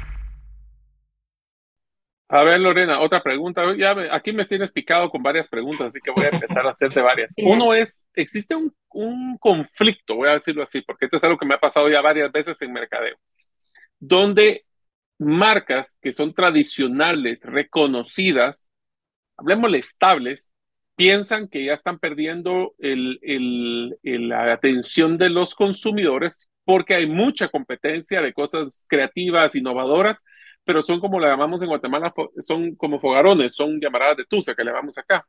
A 2.33 2.45
ver, 2.45 2.61
Lorena, 2.61 3.01
otra 3.01 3.21
pregunta. 3.21 3.75
Ya 3.77 3.93
aquí 4.11 4.31
me 4.31 4.45
tienes 4.45 4.71
picado 4.71 5.09
con 5.09 5.21
varias 5.21 5.49
preguntas, 5.49 5.87
así 5.87 5.99
que 5.99 6.11
voy 6.11 6.23
a 6.23 6.29
empezar 6.29 6.65
a 6.65 6.69
hacerte 6.69 7.01
varias. 7.01 7.35
Uno 7.43 7.73
es, 7.73 8.07
existe 8.13 8.55
un, 8.55 8.73
un, 8.93 9.37
conflicto, 9.37 10.15
voy 10.15 10.29
a 10.29 10.35
decirlo 10.35 10.63
así, 10.63 10.79
porque 10.81 11.05
esto 11.05 11.17
es 11.17 11.23
algo 11.25 11.37
que 11.37 11.45
me 11.45 11.55
ha 11.55 11.59
pasado 11.59 11.89
ya 11.89 11.99
varias 11.99 12.31
veces 12.31 12.61
en 12.61 12.71
mercadeo, 12.71 13.17
donde 13.99 14.63
marcas 15.19 15.97
que 16.01 16.13
son 16.13 16.33
tradicionales, 16.33 17.43
reconocidas, 17.43 18.71
hablemosle 19.35 19.79
estables, 19.79 20.55
piensan 20.95 21.49
que 21.49 21.65
ya 21.65 21.73
están 21.73 21.99
perdiendo 21.99 22.75
el, 22.79 23.19
el, 23.23 24.29
la 24.29 24.53
atención 24.53 25.17
de 25.17 25.29
los 25.29 25.53
consumidores 25.53 26.49
porque 26.63 26.95
hay 26.95 27.07
mucha 27.07 27.49
competencia 27.49 28.21
de 28.21 28.31
cosas 28.31 28.85
creativas, 28.87 29.55
innovadoras, 29.55 30.23
pero 30.63 30.81
son 30.81 30.99
como 30.99 31.19
la 31.19 31.29
llamamos 31.29 31.61
en 31.61 31.69
Guatemala, 31.69 32.13
son 32.39 32.75
como 32.75 32.99
fogarones, 32.99 33.53
son 33.53 33.79
llamaradas 33.79 34.17
de 34.17 34.25
tusa 34.25 34.55
que 34.55 34.63
le 34.63 34.71
llamamos 34.71 34.97
acá. 34.97 35.25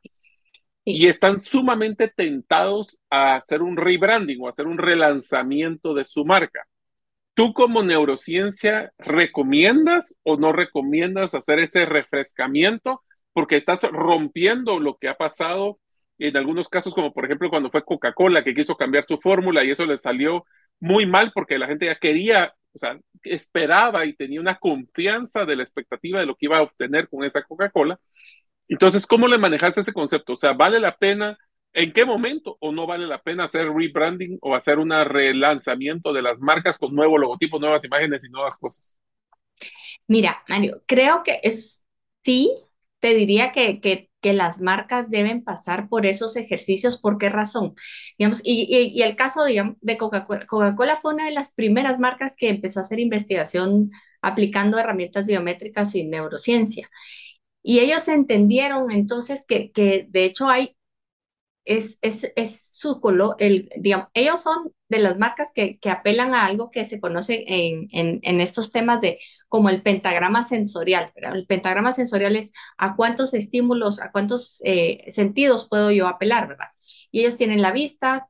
Y 0.85 1.07
están 1.07 1.39
sumamente 1.39 2.09
tentados 2.09 2.99
a 3.09 3.35
hacer 3.35 3.61
un 3.61 3.77
rebranding 3.77 4.41
o 4.41 4.49
hacer 4.49 4.67
un 4.67 4.77
relanzamiento 4.77 5.93
de 5.93 6.05
su 6.05 6.25
marca. 6.25 6.65
¿Tú 7.35 7.53
como 7.53 7.83
neurociencia 7.83 8.91
recomiendas 8.99 10.15
o 10.23 10.37
no 10.37 10.51
recomiendas 10.51 11.33
hacer 11.33 11.59
ese 11.59 11.85
refrescamiento? 11.85 13.01
Porque 13.33 13.57
estás 13.57 13.81
rompiendo 13.83 14.79
lo 14.79 14.97
que 14.97 15.07
ha 15.07 15.15
pasado 15.15 15.79
en 16.19 16.37
algunos 16.37 16.69
casos, 16.69 16.93
como 16.93 17.11
por 17.13 17.25
ejemplo 17.25 17.49
cuando 17.49 17.71
fue 17.71 17.83
Coca-Cola 17.83 18.43
que 18.43 18.53
quiso 18.53 18.75
cambiar 18.77 19.05
su 19.05 19.17
fórmula 19.17 19.63
y 19.63 19.71
eso 19.71 19.85
le 19.85 19.99
salió 19.99 20.45
muy 20.79 21.05
mal 21.05 21.31
porque 21.33 21.57
la 21.57 21.67
gente 21.67 21.87
ya 21.87 21.95
quería 21.95 22.53
o 22.73 22.77
sea, 22.79 22.99
esperaba 23.23 24.05
y 24.05 24.15
tenía 24.15 24.41
una 24.41 24.57
confianza 24.57 25.45
de 25.45 25.55
la 25.55 25.63
expectativa 25.63 26.19
de 26.19 26.25
lo 26.25 26.35
que 26.35 26.47
iba 26.47 26.57
a 26.57 26.63
obtener 26.63 27.07
con 27.09 27.23
esa 27.23 27.43
Coca-Cola 27.43 27.99
Entonces, 28.67 29.05
¿cómo 29.07 29.27
le 29.27 29.37
manejas 29.37 29.77
ese 29.77 29.93
concepto? 29.93 30.33
O 30.33 30.37
sea, 30.37 30.53
¿vale 30.53 30.79
la 30.79 30.97
pena? 30.97 31.37
¿En 31.73 31.91
qué 31.93 32.05
momento 32.05 32.57
o 32.59 32.71
no 32.71 32.87
vale 32.87 33.07
la 33.07 33.21
pena 33.21 33.45
hacer 33.45 33.67
rebranding 33.69 34.37
o 34.41 34.55
hacer 34.55 34.79
un 34.79 34.91
relanzamiento 34.91 36.13
de 36.13 36.21
las 36.21 36.39
marcas 36.41 36.77
con 36.77 36.95
nuevo 36.95 37.17
logotipo, 37.17 37.59
nuevas 37.59 37.83
imágenes 37.85 38.25
y 38.25 38.29
nuevas 38.29 38.57
cosas? 38.57 38.97
Mira, 40.07 40.43
Mario, 40.47 40.83
creo 40.87 41.23
que 41.23 41.39
es 41.43 41.83
sí, 42.23 42.51
te 43.03 43.13
diría 43.13 43.51
que, 43.51 43.81
que, 43.81 44.09
las 44.33 44.61
marcas 44.61 45.09
deben 45.09 45.43
pasar 45.43 45.89
por 45.89 46.05
esos 46.05 46.37
ejercicios. 46.37 46.97
¿Por 46.97 47.17
qué 47.17 47.27
razón? 47.27 47.75
Digamos, 48.17 48.39
y, 48.45 48.93
y, 48.95 49.01
el 49.01 49.17
caso 49.17 49.43
de 49.43 49.97
Coca-Cola, 49.97 50.47
Coca-Cola 50.47 50.95
fue 50.95 51.13
una 51.13 51.25
de 51.25 51.33
las 51.33 51.51
primeras 51.51 51.99
marcas 51.99 52.37
que 52.37 52.47
empezó 52.47 52.79
a 52.79 52.83
hacer 52.83 53.01
investigación 53.01 53.91
aplicando 54.21 54.79
herramientas 54.79 55.25
biométricas 55.25 55.93
y 55.95 56.05
neurociencia. 56.05 56.89
Y 57.61 57.79
ellos 57.79 58.07
entendieron 58.07 58.89
entonces 58.89 59.45
que, 59.45 59.73
que 59.73 60.07
de 60.09 60.23
hecho 60.23 60.47
hay 60.47 60.77
es, 61.65 61.97
es, 62.01 62.31
es 62.35 62.69
su 62.71 62.99
color, 62.99 63.35
el, 63.39 63.69
digamos, 63.77 64.07
ellos 64.13 64.41
son 64.41 64.73
de 64.89 64.99
las 64.99 65.17
marcas 65.17 65.51
que, 65.53 65.79
que 65.79 65.89
apelan 65.89 66.33
a 66.35 66.45
algo 66.45 66.69
que 66.71 66.85
se 66.85 66.99
conoce 66.99 67.43
en, 67.47 67.87
en, 67.91 68.41
estos 68.41 68.71
temas 68.71 69.01
de 69.01 69.19
como 69.49 69.69
el 69.69 69.81
pentagrama 69.81 70.43
sensorial. 70.43 71.11
El 71.15 71.45
pentagrama 71.47 71.91
sensorial 71.93 72.35
es 72.35 72.51
a 72.77 72.95
cuántos 72.95 73.33
estímulos, 73.33 73.99
a 74.01 74.11
cuántos 74.11 74.61
eh, 74.65 75.11
sentidos 75.11 75.67
puedo 75.69 75.91
yo 75.91 76.07
apelar, 76.07 76.47
¿verdad? 76.47 76.67
Y 77.11 77.21
ellos 77.21 77.37
tienen 77.37 77.61
la 77.61 77.71
vista, 77.71 78.29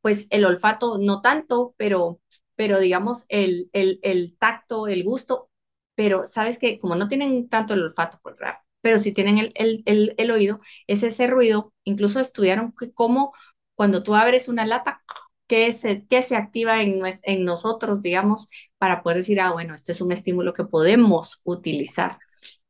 pues 0.00 0.26
el 0.30 0.44
olfato 0.46 0.98
no 0.98 1.20
tanto, 1.20 1.74
pero, 1.76 2.20
pero 2.56 2.80
digamos 2.80 3.24
el, 3.28 3.70
el, 3.72 4.00
el 4.02 4.36
tacto, 4.38 4.88
el 4.88 5.04
gusto, 5.04 5.50
pero 5.94 6.24
sabes 6.26 6.58
que 6.58 6.78
como 6.78 6.96
no 6.96 7.08
tienen 7.08 7.48
tanto 7.48 7.74
el 7.74 7.82
olfato, 7.82 8.18
pues, 8.22 8.36
¿verdad? 8.36 8.58
Pero 8.88 8.96
si 8.96 9.12
tienen 9.12 9.36
el, 9.36 9.52
el, 9.84 10.14
el, 10.16 10.30
oído, 10.30 10.60
es 10.86 11.02
ese 11.02 11.26
ruido. 11.26 11.74
Incluso 11.84 12.20
estudiaron 12.20 12.72
que 12.72 12.90
cómo 12.90 13.34
cuando 13.74 14.02
tú 14.02 14.14
abres 14.14 14.48
una 14.48 14.64
lata, 14.64 15.02
qué 15.46 15.72
se, 15.72 16.06
qué 16.06 16.22
se 16.22 16.36
activa 16.36 16.80
en, 16.80 17.02
en 17.24 17.44
nosotros, 17.44 18.00
digamos, 18.00 18.48
para 18.78 19.02
poder 19.02 19.18
decir, 19.18 19.42
ah, 19.42 19.52
bueno, 19.52 19.74
este 19.74 19.92
es 19.92 20.00
un 20.00 20.10
estímulo 20.10 20.54
que 20.54 20.64
podemos 20.64 21.42
utilizar. 21.44 22.18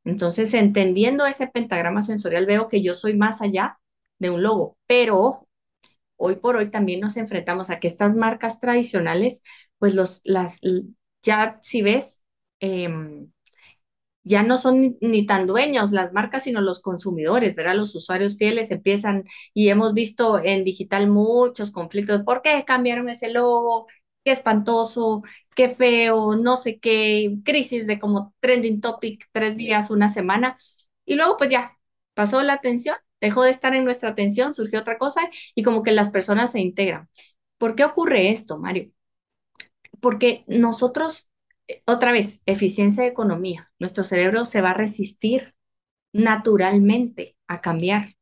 Entonces, 0.04 0.54
entendiendo 0.54 1.24
ese 1.24 1.46
pentagrama 1.46 2.02
sensorial, 2.02 2.46
veo 2.46 2.68
que 2.68 2.82
yo 2.82 2.94
soy 2.94 3.14
más 3.16 3.40
allá 3.40 3.78
de 4.18 4.30
un 4.30 4.42
logo, 4.42 4.76
pero 4.88 5.46
hoy 6.16 6.34
por 6.36 6.56
hoy 6.56 6.68
también 6.68 6.98
nos 6.98 7.16
enfrentamos 7.16 7.70
a 7.70 7.78
que 7.78 7.86
estas 7.86 8.16
marcas 8.16 8.58
tradicionales, 8.58 9.44
pues 9.78 9.94
los, 9.94 10.20
las, 10.24 10.60
ya 11.22 11.60
si 11.62 11.82
ves, 11.82 12.24
eh, 12.58 12.88
ya 14.28 14.42
no 14.42 14.56
son 14.58 14.96
ni, 15.00 15.26
tan 15.26 15.46
dueños 15.46 15.90
las 15.92 16.12
marcas, 16.12 16.44
sino 16.44 16.60
los 16.60 16.80
consumidores, 16.82 17.54
¿verdad? 17.56 17.74
Los 17.76 17.94
usuarios 17.94 18.36
fieles 18.38 18.70
empiezan 18.70 19.24
y 19.54 19.70
hemos 19.70 19.94
visto 19.94 20.38
en 20.42 20.64
digital 20.64 21.08
muchos 21.08 21.70
conflictos. 21.72 22.22
¿Por 22.22 22.42
qué 22.42 22.64
cambiaron 22.66 23.08
ese 23.08 23.30
logo? 23.30 23.86
Qué 24.24 24.32
espantoso, 24.32 25.22
qué 25.56 25.68
feo, 25.70 26.36
no 26.36 26.56
sé 26.56 26.78
qué, 26.78 27.36
crisis 27.44 27.86
de 27.86 27.98
como 27.98 28.34
trending 28.40 28.80
topic 28.80 29.28
tres 29.32 29.56
días, 29.56 29.90
una 29.90 30.08
semana. 30.08 30.58
Y 31.04 31.14
luego 31.14 31.36
pues 31.38 31.50
ya, 31.50 31.78
pasó 32.14 32.42
la 32.42 32.54
atención, 32.54 32.96
dejó 33.20 33.42
de 33.42 33.50
estar 33.50 33.74
en 33.74 33.84
nuestra 33.84 34.10
atención, 34.10 34.54
surgió 34.54 34.80
otra 34.80 34.98
cosa 34.98 35.22
y 35.54 35.62
como 35.62 35.82
que 35.82 35.92
las 35.92 36.10
personas 36.10 36.52
se 36.52 36.60
integran. 36.60 37.08
¿Por 37.58 37.74
qué 37.74 37.84
ocurre 37.84 38.30
esto, 38.30 38.58
Mario? 38.58 38.92
Porque 40.00 40.44
nosotros 40.46 41.30
otra 41.86 42.12
vez, 42.12 42.42
eficiencia 42.46 43.02
de 43.04 43.10
economía. 43.10 43.70
Nuestro 43.78 44.04
cerebro 44.04 44.44
se 44.44 44.60
va 44.60 44.70
a 44.70 44.74
resistir 44.74 45.54
naturalmente 46.12 47.36
a 47.46 47.60
cambiar. 47.60 48.14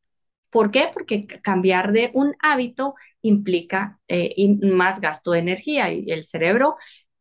¿Por 0.51 0.71
qué? 0.71 0.89
Porque 0.93 1.27
cambiar 1.27 1.93
de 1.93 2.11
un 2.15 2.35
hábito 2.41 2.95
implica 3.23 4.01
eh, 4.09 4.35
más 4.63 5.01
gasto 5.01 5.33
de 5.33 5.41
energía 5.41 5.93
y 5.93 6.11
el 6.11 6.25
cerebro, 6.25 6.77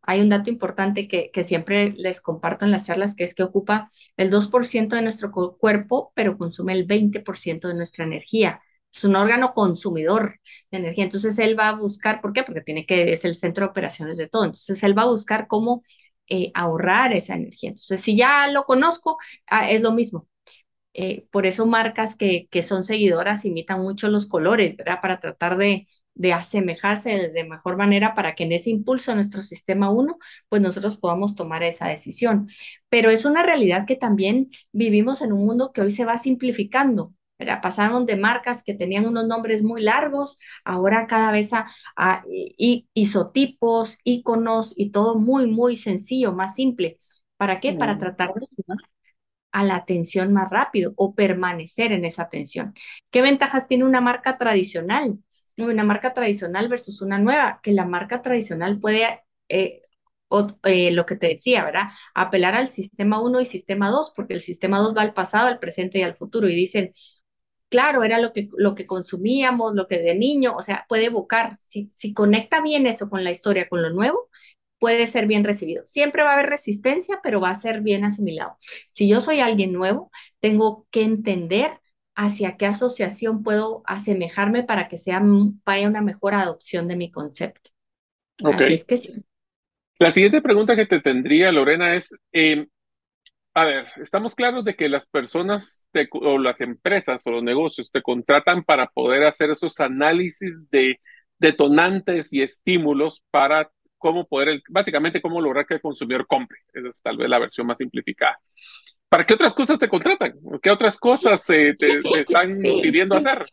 hay 0.08 0.22
un 0.22 0.30
dato 0.30 0.50
importante 0.50 1.08
que, 1.08 1.32
siempre 1.44 1.94
les 1.98 2.22
comparto 2.22 2.66
en 2.66 2.72
las 2.72 2.86
charlas, 2.86 3.16
que 3.16 3.24
es 3.24 3.34
que 3.34 3.44
ocupa 3.44 3.90
el 4.18 4.30
2% 4.30 4.96
de 4.96 5.02
nuestro 5.02 5.32
cuerpo, 5.32 6.12
pero 6.16 6.38
consume 6.38 6.74
el 6.74 6.86
20% 6.86 7.68
de 7.68 7.74
nuestra 7.74 8.06
energía. 8.06 8.62
Es 8.94 9.04
un 9.04 9.16
órgano 9.16 9.54
consumidor 9.54 10.40
de 10.72 10.78
energía. 10.78 11.04
Entonces 11.06 11.38
él 11.40 11.60
va 11.60 11.70
a 11.70 11.76
buscar, 11.76 12.22
¿por 12.22 12.34
qué? 12.34 12.44
Porque 12.44 12.62
tiene 12.62 12.86
que, 12.86 13.14
es 13.14 13.26
el 13.26 13.36
centro 13.36 13.66
de 13.66 13.72
operaciones 13.72 14.18
de 14.18 14.28
todo. 14.28 14.46
Entonces 14.46 14.82
él 14.84 14.98
va 14.98 15.04
a 15.04 15.08
buscar 15.08 15.48
cómo 15.48 15.84
eh, 16.30 16.52
ahorrar 16.54 17.14
esa 17.14 17.36
energía. 17.36 17.70
Entonces, 17.70 18.02
si 18.02 18.18
ya 18.18 18.48
lo 18.50 18.66
conozco, 18.66 19.18
ah, 19.48 19.70
es 19.72 19.82
lo 19.82 19.92
mismo. 19.94 20.28
Eh, 20.94 21.28
por 21.32 21.46
eso 21.48 21.66
marcas 21.66 22.16
que, 22.16 22.48
que 22.52 22.64
son 22.64 22.84
seguidoras 22.84 23.46
imitan 23.46 23.82
mucho 23.82 24.10
los 24.10 24.28
colores, 24.28 24.78
¿verdad? 24.78 25.02
Para 25.02 25.20
tratar 25.22 25.58
de, 25.58 25.88
de 26.16 26.34
asemejarse 26.34 27.30
de 27.32 27.46
mejor 27.46 27.78
manera 27.78 28.16
para 28.16 28.36
que 28.36 28.46
en 28.46 28.54
ese 28.54 28.70
impulso 28.72 29.12
de 29.12 29.18
nuestro 29.18 29.44
sistema 29.44 29.90
1, 29.92 30.20
pues 30.50 30.62
nosotros 30.62 30.98
podamos 30.98 31.36
tomar 31.36 31.64
esa 31.64 31.90
decisión. 31.90 32.48
Pero 32.90 33.10
es 33.10 33.26
una 33.26 33.44
realidad 33.44 33.88
que 33.88 33.98
también 33.98 34.50
vivimos 34.74 35.24
en 35.24 35.34
un 35.34 35.46
mundo 35.48 35.74
que 35.74 35.82
hoy 35.82 35.92
se 35.92 36.06
va 36.06 36.20
simplificando. 36.20 37.15
Pasaron 37.62 38.06
de 38.06 38.16
marcas 38.16 38.64
que 38.64 38.74
tenían 38.74 39.06
unos 39.06 39.28
nombres 39.28 39.62
muy 39.62 39.82
largos, 39.82 40.40
ahora 40.64 41.06
cada 41.06 41.32
vez 41.32 41.52
a, 41.54 41.68
isotipos, 42.94 43.98
iconos 44.04 44.74
y 44.78 44.92
todo 44.92 45.16
muy, 45.16 45.48
muy 45.48 45.76
sencillo, 45.76 46.32
más 46.32 46.56
simple. 46.56 46.98
¿Para 47.38 47.60
qué? 47.60 47.74
Para 47.74 47.98
tratar 47.98 48.34
de 48.34 48.48
a 49.52 49.64
la 49.64 49.76
atención 49.78 50.34
más 50.34 50.52
rápido 50.52 50.94
o 50.98 51.16
permanecer 51.16 51.94
en 51.94 52.04
esa 52.04 52.24
atención. 52.24 52.74
¿Qué 53.10 53.22
ventajas 53.22 53.68
tiene 53.68 53.86
una 53.86 54.02
marca 54.02 54.38
tradicional? 54.38 55.20
Una 55.58 55.86
marca 55.86 56.14
tradicional 56.14 56.68
versus 56.68 57.02
una 57.02 57.20
nueva, 57.20 57.62
que 57.64 57.72
la 57.72 57.86
marca 57.86 58.22
tradicional 58.22 58.80
puede 58.82 59.22
eh, 59.48 59.82
eh, 60.64 60.92
lo 60.92 61.06
que 61.06 61.16
te 61.16 61.30
decía, 61.30 61.64
¿verdad? 61.64 61.90
Apelar 62.14 62.56
al 62.56 62.68
sistema 62.68 63.22
1 63.22 63.40
y 63.42 63.46
sistema 63.46 63.90
2, 63.90 64.12
porque 64.16 64.34
el 64.34 64.42
sistema 64.42 64.80
2 64.80 64.96
va 64.98 65.04
al 65.04 65.14
pasado, 65.14 65.48
al 65.48 65.60
presente 65.60 66.00
y 66.00 66.04
al 66.04 66.16
futuro 66.16 66.50
y 66.50 66.56
dicen, 66.56 66.94
claro, 67.70 68.04
era 68.04 68.20
lo 68.20 68.34
que, 68.34 68.50
lo 68.58 68.76
que 68.76 68.86
consumíamos, 68.86 69.76
lo 69.76 69.88
que 69.88 70.00
de 70.00 70.16
niño, 70.16 70.56
o 70.56 70.62
sea, 70.62 70.86
puede 70.88 71.06
evocar, 71.06 71.58
si, 71.60 71.92
si 71.94 72.14
conecta 72.14 72.62
bien 72.62 72.88
eso 72.88 73.10
con 73.10 73.24
la 73.24 73.32
historia, 73.32 73.70
con 73.70 73.82
lo 73.82 73.90
nuevo, 73.90 74.30
puede 74.80 75.08
ser 75.08 75.28
bien 75.28 75.44
recibido. 75.44 75.86
Siempre 75.86 76.24
va 76.24 76.32
a 76.32 76.34
haber 76.34 76.50
resistencia, 76.50 77.20
pero 77.24 77.42
va 77.42 77.50
a 77.50 77.56
ser 77.56 77.82
bien 77.82 78.04
asimilado. 78.04 78.58
Si 78.92 79.08
yo 79.08 79.22
soy 79.22 79.40
alguien 79.40 79.74
nuevo, 79.74 80.12
tengo 80.40 80.86
que 80.92 81.04
entender 81.04 81.72
hacia 82.16 82.56
qué 82.56 82.66
asociación 82.66 83.44
puedo 83.44 83.84
asemejarme 83.86 84.64
para 84.64 84.88
que 84.88 84.98
sea 84.98 85.22
vaya 85.66 85.88
una 85.88 86.02
mejor 86.02 86.34
adopción 86.34 86.88
de 86.88 86.96
mi 86.96 87.12
concepto. 87.12 87.72
Así 88.44 88.74
es 88.74 88.86
que 88.86 88.98
sí. 88.98 89.26
La 90.00 90.12
siguiente 90.12 90.42
pregunta 90.42 90.76
que 90.76 90.86
te 90.86 91.00
tendría, 91.00 91.52
Lorena, 91.52 91.96
es, 91.96 92.18
eh, 92.34 92.68
a 93.58 93.64
ver, 93.64 93.88
estamos 94.02 94.36
claros 94.36 94.66
de 94.66 94.76
que 94.76 94.90
las 94.90 95.08
personas 95.08 95.90
o 96.12 96.38
las 96.38 96.60
empresas 96.60 97.26
o 97.26 97.32
los 97.32 97.42
negocios 97.42 97.90
te 97.90 98.02
contratan 98.02 98.66
para 98.66 98.88
poder 98.88 99.24
hacer 99.24 99.50
esos 99.50 99.80
análisis 99.80 100.70
de 100.70 101.00
detonantes 101.40 102.34
y 102.34 102.42
estímulos 102.42 103.24
para 103.32 103.72
cómo 103.98 104.28
poder, 104.28 104.62
básicamente, 104.68 105.22
cómo 105.22 105.40
lograr 105.40 105.66
que 105.66 105.76
el 105.76 105.82
consumidor 105.82 106.28
compre. 106.28 106.60
Esa 106.74 106.90
es 106.90 107.02
tal 107.02 107.16
vez 107.16 107.30
la 107.30 107.40
versión 107.40 107.66
más 107.66 107.78
simplificada. 107.78 108.38
¿Para 109.08 109.24
qué 109.24 109.36
otras 109.36 109.56
cosas 109.56 109.80
te 109.80 109.88
contratan? 109.88 110.34
¿Qué 110.62 110.70
otras 110.70 110.98
cosas 110.98 111.46
te, 111.46 111.78
están 112.20 112.60
pidiendo 112.82 113.16
hacer? 113.16 113.46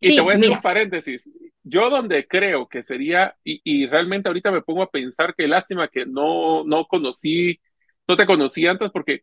Y 0.00 0.16
te 0.16 0.22
voy 0.22 0.32
a 0.32 0.36
hacer 0.36 0.50
un 0.50 0.62
paréntesis. 0.62 1.30
Yo 1.62 1.90
donde 1.90 2.26
creo 2.26 2.66
que 2.66 2.82
sería, 2.82 3.36
y, 3.44 3.60
y, 3.62 3.86
realmente 3.86 4.30
ahorita 4.30 4.50
me 4.50 4.62
pongo 4.62 4.82
a 4.82 4.90
pensar 4.90 5.34
que 5.34 5.46
lástima 5.46 5.88
que 5.88 6.06
no, 6.06 6.64
no 6.64 6.86
conocí, 6.86 7.60
no 8.08 8.16
te 8.16 8.24
conocí 8.26 8.66
antes 8.66 8.90
porque 8.90 9.22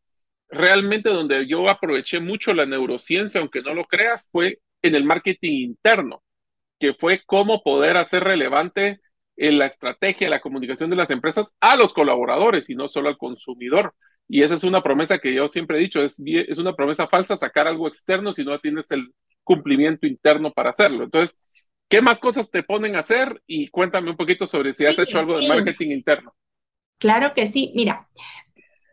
realmente 0.51 1.09
donde 1.09 1.47
yo 1.47 1.69
aproveché 1.69 2.19
mucho 2.19 2.53
la 2.53 2.65
neurociencia, 2.65 3.41
aunque 3.41 3.61
no 3.61 3.73
lo 3.73 3.85
creas, 3.85 4.29
fue 4.31 4.59
en 4.81 4.95
el 4.95 5.05
marketing 5.05 5.69
interno, 5.69 6.23
que 6.79 6.93
fue 6.93 7.21
cómo 7.25 7.63
poder 7.63 7.97
hacer 7.97 8.23
relevante 8.23 8.99
en 9.37 9.57
la 9.57 9.65
estrategia, 9.65 10.29
la 10.29 10.41
comunicación 10.41 10.89
de 10.89 10.95
las 10.95 11.09
empresas 11.09 11.55
a 11.61 11.75
los 11.75 11.93
colaboradores 11.93 12.69
y 12.69 12.75
no 12.75 12.87
solo 12.87 13.09
al 13.09 13.17
consumidor. 13.17 13.95
Y 14.27 14.43
esa 14.43 14.55
es 14.55 14.63
una 14.63 14.83
promesa 14.83 15.19
que 15.19 15.33
yo 15.33 15.47
siempre 15.47 15.77
he 15.77 15.81
dicho, 15.81 16.03
es, 16.03 16.21
es 16.25 16.57
una 16.57 16.75
promesa 16.75 17.07
falsa 17.07 17.37
sacar 17.37 17.67
algo 17.67 17.87
externo 17.87 18.33
si 18.33 18.43
no 18.43 18.59
tienes 18.59 18.91
el 18.91 19.13
cumplimiento 19.43 20.07
interno 20.07 20.51
para 20.51 20.69
hacerlo. 20.69 21.03
Entonces, 21.03 21.39
¿qué 21.89 22.01
más 22.01 22.19
cosas 22.19 22.51
te 22.51 22.63
ponen 22.63 22.95
a 22.95 22.99
hacer? 22.99 23.41
Y 23.47 23.67
cuéntame 23.69 24.09
un 24.09 24.17
poquito 24.17 24.45
sobre 24.45 24.73
si 24.73 24.85
has 24.85 24.99
hecho 24.99 25.19
algo 25.19 25.39
de 25.39 25.47
marketing 25.47 25.91
interno. 25.91 26.33
Claro 26.97 27.33
que 27.33 27.47
sí. 27.47 27.71
Mira, 27.75 28.07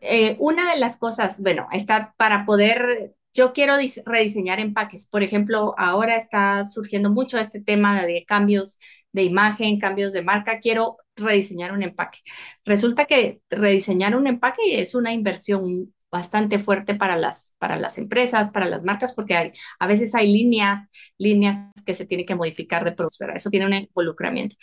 eh, 0.01 0.35
una 0.39 0.71
de 0.73 0.79
las 0.79 0.97
cosas, 0.97 1.41
bueno, 1.41 1.67
está 1.71 2.13
para 2.17 2.45
poder, 2.45 3.15
yo 3.33 3.53
quiero 3.53 3.75
rediseñar 4.05 4.59
empaques. 4.59 5.07
Por 5.07 5.23
ejemplo, 5.23 5.73
ahora 5.77 6.15
está 6.17 6.65
surgiendo 6.65 7.09
mucho 7.09 7.37
este 7.37 7.61
tema 7.61 8.03
de 8.03 8.25
cambios 8.25 8.79
de 9.11 9.23
imagen, 9.23 9.79
cambios 9.79 10.13
de 10.13 10.21
marca. 10.21 10.59
Quiero 10.59 10.97
rediseñar 11.15 11.71
un 11.73 11.83
empaque. 11.83 12.19
Resulta 12.65 13.05
que 13.05 13.41
rediseñar 13.49 14.15
un 14.15 14.27
empaque 14.27 14.79
es 14.81 14.95
una 14.95 15.13
inversión 15.13 15.93
bastante 16.11 16.57
fuerte 16.59 16.95
para 16.95 17.17
las, 17.17 17.53
para 17.59 17.77
las 17.77 17.97
empresas, 17.97 18.49
para 18.49 18.65
las 18.67 18.83
marcas, 18.83 19.13
porque 19.13 19.35
hay, 19.35 19.51
a 19.79 19.87
veces 19.87 20.15
hay 20.15 20.31
líneas, 20.31 20.89
líneas 21.17 21.57
que 21.85 21.93
se 21.93 22.05
tienen 22.05 22.25
que 22.25 22.35
modificar 22.35 22.83
de 22.83 22.93
productos, 22.93 23.27
Eso 23.35 23.49
tiene 23.49 23.67
un 23.67 23.73
involucramiento. 23.73 24.55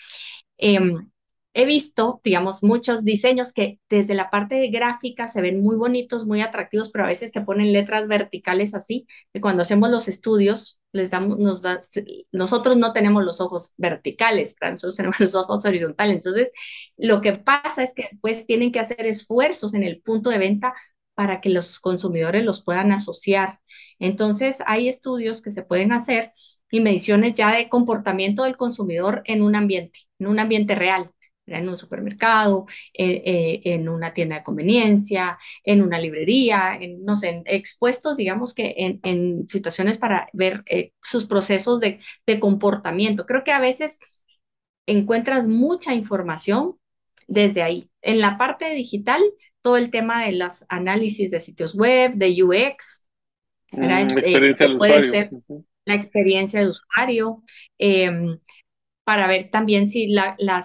Em, 0.59 1.11
he 1.57 1.65
visto, 1.65 2.21
digamos, 2.23 2.63
muchos 2.63 3.03
diseños 3.03 3.51
que 3.55 3.81
desde 3.89 4.13
la 4.13 4.29
parte 4.29 4.69
gráfica 4.69 5.27
se 5.27 5.41
ven 5.41 5.63
muy 5.63 5.75
bonitos, 5.77 6.27
muy 6.27 6.43
atractivos, 6.43 6.91
pero 6.91 7.05
a 7.05 7.09
veces 7.09 7.33
te 7.33 7.41
ponen 7.41 7.73
letras 7.73 8.09
verticales 8.09 8.75
así, 8.75 9.07
que 9.33 9.41
cuando 9.41 9.63
hacemos 9.63 9.91
los 9.91 10.07
estudios, 10.07 10.79
les 10.93 11.09
damos, 11.09 11.39
nos 11.39 11.63
nosotros 12.31 12.77
no 12.77 12.93
tenemos 12.93 13.25
los 13.25 13.41
ojos 13.41 13.73
verticales, 13.79 14.55
nosotros 14.61 14.97
tenemos 14.97 15.19
los 15.21 15.35
ojos 15.35 15.65
horizontales. 15.65 16.17
Entonces, 16.17 16.53
lo 16.99 17.23
que 17.23 17.33
pasa 17.33 17.83
es 17.83 17.95
que 17.95 18.03
después 18.03 18.45
tienen 18.45 18.71
que 18.71 18.81
hacer 18.81 19.07
esfuerzos 19.07 19.73
en 19.73 19.83
el 19.83 20.03
punto 20.03 20.29
de 20.29 20.37
venta 20.39 20.75
para 21.15 21.41
que 21.41 21.49
los 21.49 21.81
consumidores 21.81 22.45
los 22.45 22.63
puedan 22.63 22.93
asociar. 22.93 23.61
Entonces, 23.99 24.59
hay 24.67 24.91
estudios 24.91 25.41
que 25.41 25.51
se 25.51 25.63
pueden 25.63 25.93
hacer 25.93 26.33
y 26.71 26.81
mediciones 26.81 27.33
ya 27.33 27.55
de 27.55 27.71
comportamiento 27.71 28.43
del 28.45 28.59
consumidor 28.59 29.23
en 29.25 29.41
un 29.41 29.57
ambiente, 29.57 30.01
en 30.19 30.27
un 30.27 30.39
ambiente 30.39 30.75
real 30.75 31.13
en 31.47 31.69
un 31.69 31.77
supermercado, 31.77 32.67
eh, 32.93 33.23
eh, 33.25 33.61
en 33.65 33.89
una 33.89 34.13
tienda 34.13 34.37
de 34.37 34.43
conveniencia, 34.43 35.39
en 35.65 35.83
una 35.83 35.99
librería, 35.99 36.77
en, 36.81 37.05
no 37.05 37.17
sé, 37.17 37.43
expuestos, 37.47 38.17
digamos 38.17 38.55
que 38.55 38.75
en, 38.77 39.49
situaciones 39.49 39.99
para 39.99 40.29
ver 40.33 40.63
eh, 40.67 40.93
sus 41.01 41.27
procesos 41.27 41.81
de, 41.81 42.01
de, 42.27 42.41
comportamiento. 42.41 43.27
Creo 43.27 43.45
que 43.45 43.53
a 43.53 43.61
veces 43.61 44.01
encuentras 44.87 45.47
mucha 45.47 45.95
información 45.95 46.77
desde 47.27 47.63
ahí. 47.63 47.91
En 48.03 48.21
la 48.21 48.39
parte 48.39 48.71
digital, 48.71 49.23
todo 49.63 49.77
el 49.77 49.91
tema 49.91 50.25
de 50.25 50.33
los 50.33 50.65
análisis 50.69 51.31
de 51.31 51.41
sitios 51.41 51.75
web, 51.75 52.13
de 52.15 52.43
UX, 52.43 53.05
mm, 53.73 53.83
la 53.83 54.03
experiencia 54.03 54.67
del 54.67 54.77
usuario. 54.77 55.31
La 55.85 55.95
experiencia 55.95 56.61
de 56.61 56.69
usuario. 56.69 57.43
Para 59.07 59.29
ver 59.29 59.51
también 59.53 59.87
si 59.87 60.09
la, 60.09 60.35
la 60.41 60.65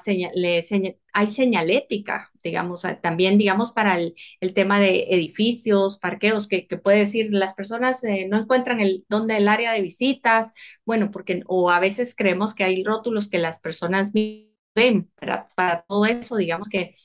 hay 1.13 1.27
señalética, 1.27 2.31
digamos, 2.43 2.81
también, 3.03 3.37
digamos, 3.37 3.69
para 3.69 3.99
el, 3.99 4.15
tema 4.55 4.79
de 4.79 5.09
edificios, 5.11 5.99
parqueos, 5.99 6.47
que, 6.47 6.65
que 6.65 6.77
puede 6.77 6.97
decir, 6.97 7.27
las 7.31 7.53
personas 7.53 8.03
eh, 8.03 8.25
no 8.27 8.39
encuentran 8.39 8.79
el, 8.79 9.05
dónde 9.09 9.37
el 9.37 9.47
área 9.47 9.73
de 9.73 9.81
visitas, 9.81 10.53
bueno, 10.85 11.11
porque, 11.11 11.43
o 11.45 11.69
a 11.69 11.79
veces 11.79 12.15
creemos 12.15 12.55
que 12.55 12.63
hay 12.63 12.83
rótulos 12.83 13.29
que 13.29 13.37
las 13.37 13.59
personas 13.59 14.11
ven, 14.11 15.11
para, 15.19 15.47
para 15.49 15.83
todo 15.83 16.07
eso, 16.07 16.35
digamos 16.35 16.67
que 16.67 16.95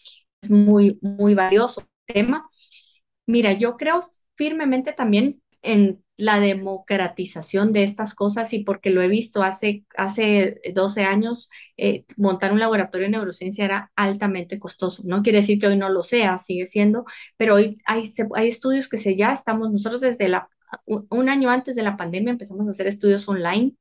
es 0.41 0.51
muy, 0.51 0.99
muy 1.03 1.34
valioso 1.34 1.82
el 2.07 2.14
tema. 2.14 2.49
Mira, 3.26 3.53
yo 3.53 3.76
creo 3.76 4.03
firmemente 4.37 4.95
también 4.95 5.43
en 5.61 6.03
la 6.17 6.41
democratización 6.41 7.73
de 7.73 7.83
estas 7.83 8.14
cosas 8.14 8.53
y 8.53 8.61
porque 8.61 8.91
lo 8.91 9.03
he 9.03 9.09
visto 9.09 9.43
hace, 9.43 9.85
hace 9.97 10.61
12 10.75 11.05
años, 11.05 11.51
eh, 11.77 12.05
montar 12.17 12.53
un 12.53 12.61
laboratorio 12.61 13.07
de 13.07 13.12
neurociencia 13.12 13.64
era 13.64 13.93
altamente 13.97 14.59
costoso. 14.59 15.03
No 15.05 15.23
quiere 15.23 15.39
decir 15.39 15.59
que 15.59 15.67
hoy 15.67 15.77
no 15.77 15.91
lo 15.91 16.03
sea, 16.03 16.39
sigue 16.39 16.67
siendo, 16.67 17.05
pero 17.37 17.55
hoy 17.57 17.77
hay, 17.85 18.11
hay 18.35 18.49
estudios 18.49 18.89
que 18.89 18.99
se 18.99 19.17
ya 19.17 19.33
estamos, 19.33 19.71
nosotros 19.71 20.01
desde 20.01 20.29
la, 20.29 20.49
un 20.87 21.29
año 21.29 21.51
antes 21.51 21.77
de 21.77 21.83
la 21.83 21.97
pandemia 21.97 22.33
empezamos 22.33 22.67
a 22.67 22.71
hacer 22.71 22.87
estudios 22.87 23.29
online. 23.29 23.75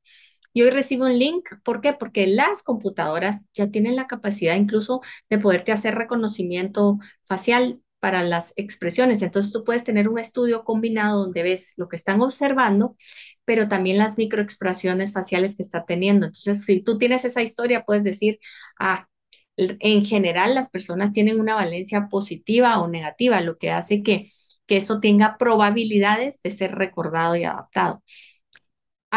Y 0.52 0.62
hoy 0.62 0.70
recibo 0.70 1.04
un 1.04 1.18
link, 1.18 1.50
¿por 1.64 1.82
qué? 1.82 1.92
Porque 1.92 2.26
las 2.26 2.62
computadoras 2.62 3.48
ya 3.52 3.70
tienen 3.70 3.94
la 3.94 4.06
capacidad 4.06 4.56
incluso 4.56 5.02
de 5.28 5.38
poderte 5.38 5.72
hacer 5.72 5.94
reconocimiento 5.94 6.98
facial 7.24 7.82
para 8.00 8.22
las 8.22 8.52
expresiones. 8.56 9.22
Entonces 9.22 9.52
tú 9.52 9.64
puedes 9.64 9.84
tener 9.84 10.08
un 10.08 10.18
estudio 10.18 10.64
combinado 10.64 11.20
donde 11.20 11.42
ves 11.42 11.74
lo 11.76 11.88
que 11.88 11.96
están 11.96 12.20
observando, 12.22 12.96
pero 13.44 13.68
también 13.68 13.98
las 13.98 14.18
microexpresiones 14.18 15.12
faciales 15.12 15.56
que 15.56 15.62
está 15.62 15.84
teniendo. 15.86 16.26
Entonces, 16.26 16.64
si 16.64 16.82
tú 16.82 16.98
tienes 16.98 17.24
esa 17.24 17.42
historia, 17.42 17.84
puedes 17.84 18.04
decir, 18.04 18.38
ah, 18.78 19.08
en 19.56 20.04
general 20.04 20.54
las 20.54 20.70
personas 20.70 21.12
tienen 21.12 21.40
una 21.40 21.54
valencia 21.54 22.08
positiva 22.08 22.78
o 22.80 22.88
negativa, 22.88 23.40
lo 23.40 23.56
que 23.58 23.70
hace 23.70 24.02
que, 24.02 24.26
que 24.66 24.76
esto 24.76 25.00
tenga 25.00 25.36
probabilidades 25.38 26.40
de 26.42 26.50
ser 26.50 26.74
recordado 26.74 27.36
y 27.36 27.44
adaptado 27.44 28.02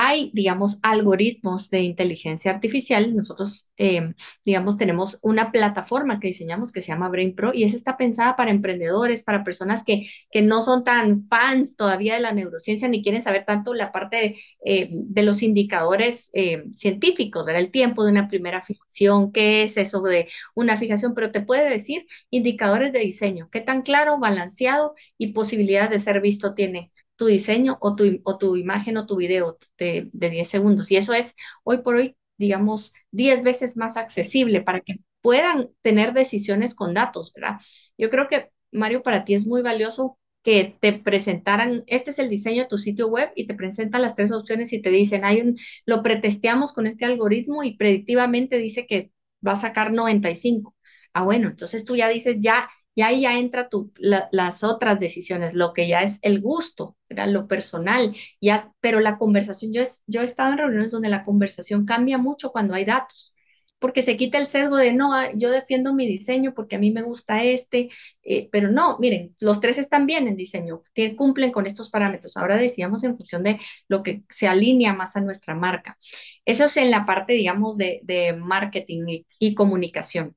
hay, 0.01 0.31
digamos, 0.33 0.79
algoritmos 0.81 1.69
de 1.69 1.81
inteligencia 1.81 2.51
artificial. 2.51 3.13
Nosotros, 3.15 3.69
em, 3.75 4.13
digamos, 4.45 4.77
tenemos 4.77 5.19
una 5.21 5.51
plataforma 5.51 6.19
que 6.21 6.27
diseñamos 6.29 6.71
que 6.71 6.81
se 6.81 6.87
llama 6.87 7.09
Brain 7.09 7.35
Pro 7.35 7.51
y 7.53 7.63
esa 7.63 7.75
está 7.75 7.97
pensada 7.97 8.37
para 8.37 8.51
emprendedores, 8.51 9.23
para 9.23 9.43
personas 9.43 9.83
que, 9.83 10.07
que 10.31 10.41
no 10.41 10.61
son 10.61 10.85
tan 10.85 11.27
fans 11.27 11.75
todavía 11.75 12.13
de 12.15 12.21
la 12.21 12.31
neurociencia 12.31 12.87
ni 12.87 13.03
quieren 13.03 13.21
saber 13.21 13.43
tanto 13.45 13.73
la 13.73 13.91
parte 13.91 14.17
de, 14.17 14.35
eh, 14.65 14.89
los 15.23 15.43
indicadores 15.43 16.29
eh, 16.33 16.63
científicos, 16.75 17.45
¿verdad? 17.45 17.61
El 17.61 17.71
tiempo 17.71 18.05
de 18.05 18.11
una 18.11 18.29
primera 18.29 18.61
fijación, 18.61 19.33
qué 19.33 19.63
es 19.63 19.75
eso 19.75 20.01
de 20.01 20.27
una 20.55 20.77
fijación, 20.77 21.13
pero 21.13 21.31
te 21.31 21.41
puede 21.41 21.69
decir 21.69 22.07
indicadores 22.29 22.93
de 22.93 22.99
diseño, 22.99 23.49
qué 23.51 23.59
tan 23.59 23.81
claro, 23.81 24.17
balanceado 24.17 24.95
y 25.17 25.33
posibilidades 25.33 25.91
de 25.91 25.99
ser 25.99 26.21
visto 26.21 26.53
tiene 26.53 26.91
tu 27.19 27.27
diseño 27.27 27.77
o 27.81 27.95
tu, 27.95 28.21
o 28.23 28.39
tu 28.39 28.55
imagen 28.57 28.97
o 28.97 29.05
tu 29.05 29.17
video 29.17 29.59
de, 29.77 30.09
de 30.13 30.31
10 30.31 30.49
segundos. 30.49 30.91
Y 30.91 30.97
eso 30.97 31.13
es 31.13 31.35
hoy 31.63 31.79
por 31.79 31.95
hoy, 31.97 32.17
digamos, 32.37 32.93
10 33.11 33.43
veces 33.43 33.77
más 33.77 33.97
accesible 33.97 34.61
para 34.61 34.81
que 34.81 35.01
puedan 35.21 35.69
tener 35.81 36.13
decisiones 36.13 36.75
con 36.75 36.93
datos, 36.93 37.33
¿verdad? 37.33 37.59
Yo 37.97 38.09
creo 38.09 38.27
que, 38.27 38.51
Mario, 38.71 39.03
para 39.03 39.25
ti 39.25 39.33
es 39.33 39.45
muy 39.45 39.61
valioso 39.61 40.17
que 40.43 40.77
te 40.79 40.93
presentaran, 40.93 41.83
este 41.87 42.11
es 42.11 42.19
el 42.19 42.29
diseño 42.29 42.63
de 42.63 42.67
tu 42.69 42.77
sitio 42.77 43.07
web 43.07 43.31
y 43.35 43.45
te 43.45 43.53
presentan 43.55 44.01
las 44.01 44.15
tres 44.15 44.31
opciones 44.31 44.71
y 44.71 44.81
te 44.81 44.89
dicen, 44.89 45.25
hay 45.25 45.41
un, 45.41 45.57
lo 45.85 46.01
pretesteamos 46.01 46.71
con 46.73 46.87
este 46.87 47.03
algoritmo 47.05 47.63
y 47.63 47.75
predictivamente 47.77 48.57
dice 48.57 48.87
que 48.87 49.11
va 49.45 49.53
a 49.53 49.55
sacar 49.57 49.91
95. 49.91 50.75
Ah, 51.13 51.23
bueno, 51.23 51.49
entonces 51.49 51.83
tú 51.85 51.95
ya 51.97 52.07
dices, 52.07 52.37
ya 52.39 52.69
y 52.99 53.01
ahí 53.01 53.21
ya 53.21 53.37
entra 53.39 53.69
tu, 53.69 53.93
las 53.97 54.61
otras 54.65 54.99
decisiones, 54.99 55.53
lo 55.53 55.71
que 55.71 55.87
ya 55.87 56.01
es 56.01 56.19
el 56.21 56.41
gusto, 56.41 56.97
lo 57.07 57.47
personal, 57.47 58.11
ya, 58.41 58.73
pero 58.81 58.99
la 58.99 59.17
conversación, 59.17 59.71
yo, 59.71 59.81
es, 59.81 60.03
yo 60.05 60.19
he 60.19 60.25
estado 60.25 60.51
en 60.51 60.57
reuniones 60.57 60.91
donde 60.91 61.07
la 61.07 61.23
conversación 61.23 61.85
cambia 61.85 62.17
mucho 62.17 62.51
cuando 62.51 62.73
hay 62.73 62.83
datos, 62.83 63.33
porque 63.79 64.01
se 64.01 64.17
quita 64.17 64.37
el 64.37 64.47
sesgo 64.47 64.75
de, 64.75 64.91
no, 64.91 65.13
ah, 65.13 65.29
yo 65.33 65.49
defiendo 65.49 65.93
mi 65.93 66.05
diseño 66.05 66.53
porque 66.53 66.75
a 66.75 66.79
mí 66.79 66.91
me 66.91 67.01
gusta 67.01 67.41
este, 67.45 67.89
eh, 68.21 68.49
pero 68.51 68.69
no, 68.69 68.97
miren, 68.99 69.33
los 69.39 69.61
tres 69.61 69.77
están 69.77 70.05
bien 70.05 70.27
en 70.27 70.35
diseño, 70.35 70.83
cumplen 71.15 71.51
con 71.53 71.65
estos 71.67 71.89
parámetros. 71.89 72.35
Ahora 72.35 72.57
decíamos 72.57 73.05
en 73.05 73.15
función 73.15 73.43
de 73.43 73.59
lo 73.87 74.03
que 74.03 74.23
se 74.29 74.49
alinea 74.49 74.93
más 74.93 75.15
a 75.15 75.21
nuestra 75.21 75.55
marca. 75.55 75.97
Eso 76.43 76.65
es 76.65 76.75
en 76.75 76.91
la 76.91 77.05
parte, 77.05 77.31
digamos, 77.31 77.77
de, 77.77 78.01
de 78.03 78.33
marketing 78.33 79.03
y, 79.07 79.25
y 79.39 79.53
comunicación. 79.55 80.35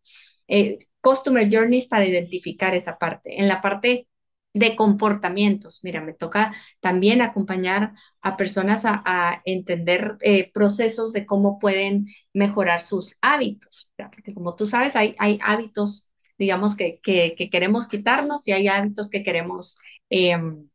Eh, 0.48 0.78
customer 1.02 1.48
journeys 1.50 1.86
para 1.86 2.06
identificar 2.06 2.74
esa 2.74 2.98
parte. 2.98 3.40
En 3.40 3.48
la 3.48 3.60
parte 3.60 4.08
de 4.54 4.76
comportamientos, 4.76 5.80
mira, 5.82 6.00
me 6.00 6.12
toca 6.12 6.52
también 6.80 7.22
acompañar 7.22 7.94
a 8.20 8.36
personas 8.36 8.82
a, 8.84 9.42
entender 9.44 10.16
eh, 10.20 10.50
procesos 10.52 11.12
de 11.12 11.26
cómo 11.26 11.58
pueden 11.58 12.06
mejorar 12.34 12.82
sus 12.82 13.16
hábitos, 13.22 13.92
porque 13.96 14.34
como 14.34 14.54
tú 14.56 14.66
sabes, 14.66 14.96
hay, 14.96 15.16
hábitos, 15.42 16.08
digamos, 16.38 16.76
que, 16.76 17.00
que, 17.02 17.34
queremos 17.50 17.88
quitarnos 17.88 18.46
y 18.46 18.52
hay 18.52 18.68
hábitos 18.68 19.10
que 19.10 19.22
queremos... 19.22 19.78
Em, 20.10 20.68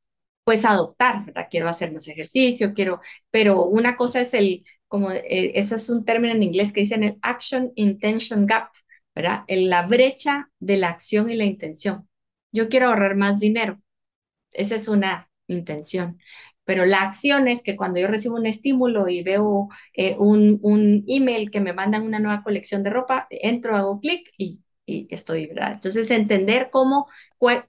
pues 0.43 0.63
adoptar. 0.63 1.25
Quiero 1.51 1.67
hacer 1.67 1.91
más 1.91 2.07
ejercicio, 2.07 2.73
quiero, 2.73 3.01
pero 3.31 3.65
una 3.65 3.97
cosa 3.97 4.21
es 4.21 4.33
el, 4.33 4.63
como, 4.87 5.11
eh, 5.11 5.51
eso 5.55 5.75
es 5.75 5.89
un 5.89 6.05
término 6.05 6.33
en 6.33 6.41
inglés 6.41 6.71
que 6.71 6.79
dicen 6.79 7.03
el 7.03 7.17
action 7.21 7.73
intention 7.75 8.45
gap, 8.45 8.69
¿verdad? 9.17 9.45
En 9.47 9.69
la 9.69 9.81
brecha 9.81 10.51
de 10.59 10.77
la 10.77 10.89
acción 10.89 11.31
y 11.31 11.35
la 11.35 11.45
intención. 11.45 12.07
Yo 12.51 12.69
quiero 12.69 12.87
ahorrar 12.87 13.15
más 13.15 13.39
dinero. 13.39 13.81
Esa 14.53 14.75
es 14.75 14.87
una 14.87 15.31
intención. 15.47 16.19
Pero 16.65 16.85
la 16.85 17.01
acción 17.01 17.47
es 17.47 17.63
que 17.63 17.75
cuando 17.75 17.99
yo 17.99 18.07
recibo 18.07 18.35
un 18.35 18.45
estímulo 18.45 19.07
y 19.09 19.23
veo 19.23 19.69
eh, 19.95 20.15
un, 20.19 20.59
un, 20.61 21.03
email 21.07 21.49
que 21.49 21.61
me 21.61 21.73
mandan 21.73 22.03
una 22.03 22.19
nueva 22.19 22.43
colección 22.43 22.83
de 22.83 22.91
ropa, 22.91 23.27
entro, 23.31 23.75
hago 23.75 23.99
clic 23.99 24.29
y 24.37 24.61
y 24.87 25.05
estoy, 25.13 25.47
¿verdad? 25.47 25.73
Entonces, 25.73 26.09
entender 26.09 26.69
cómo, 26.71 27.07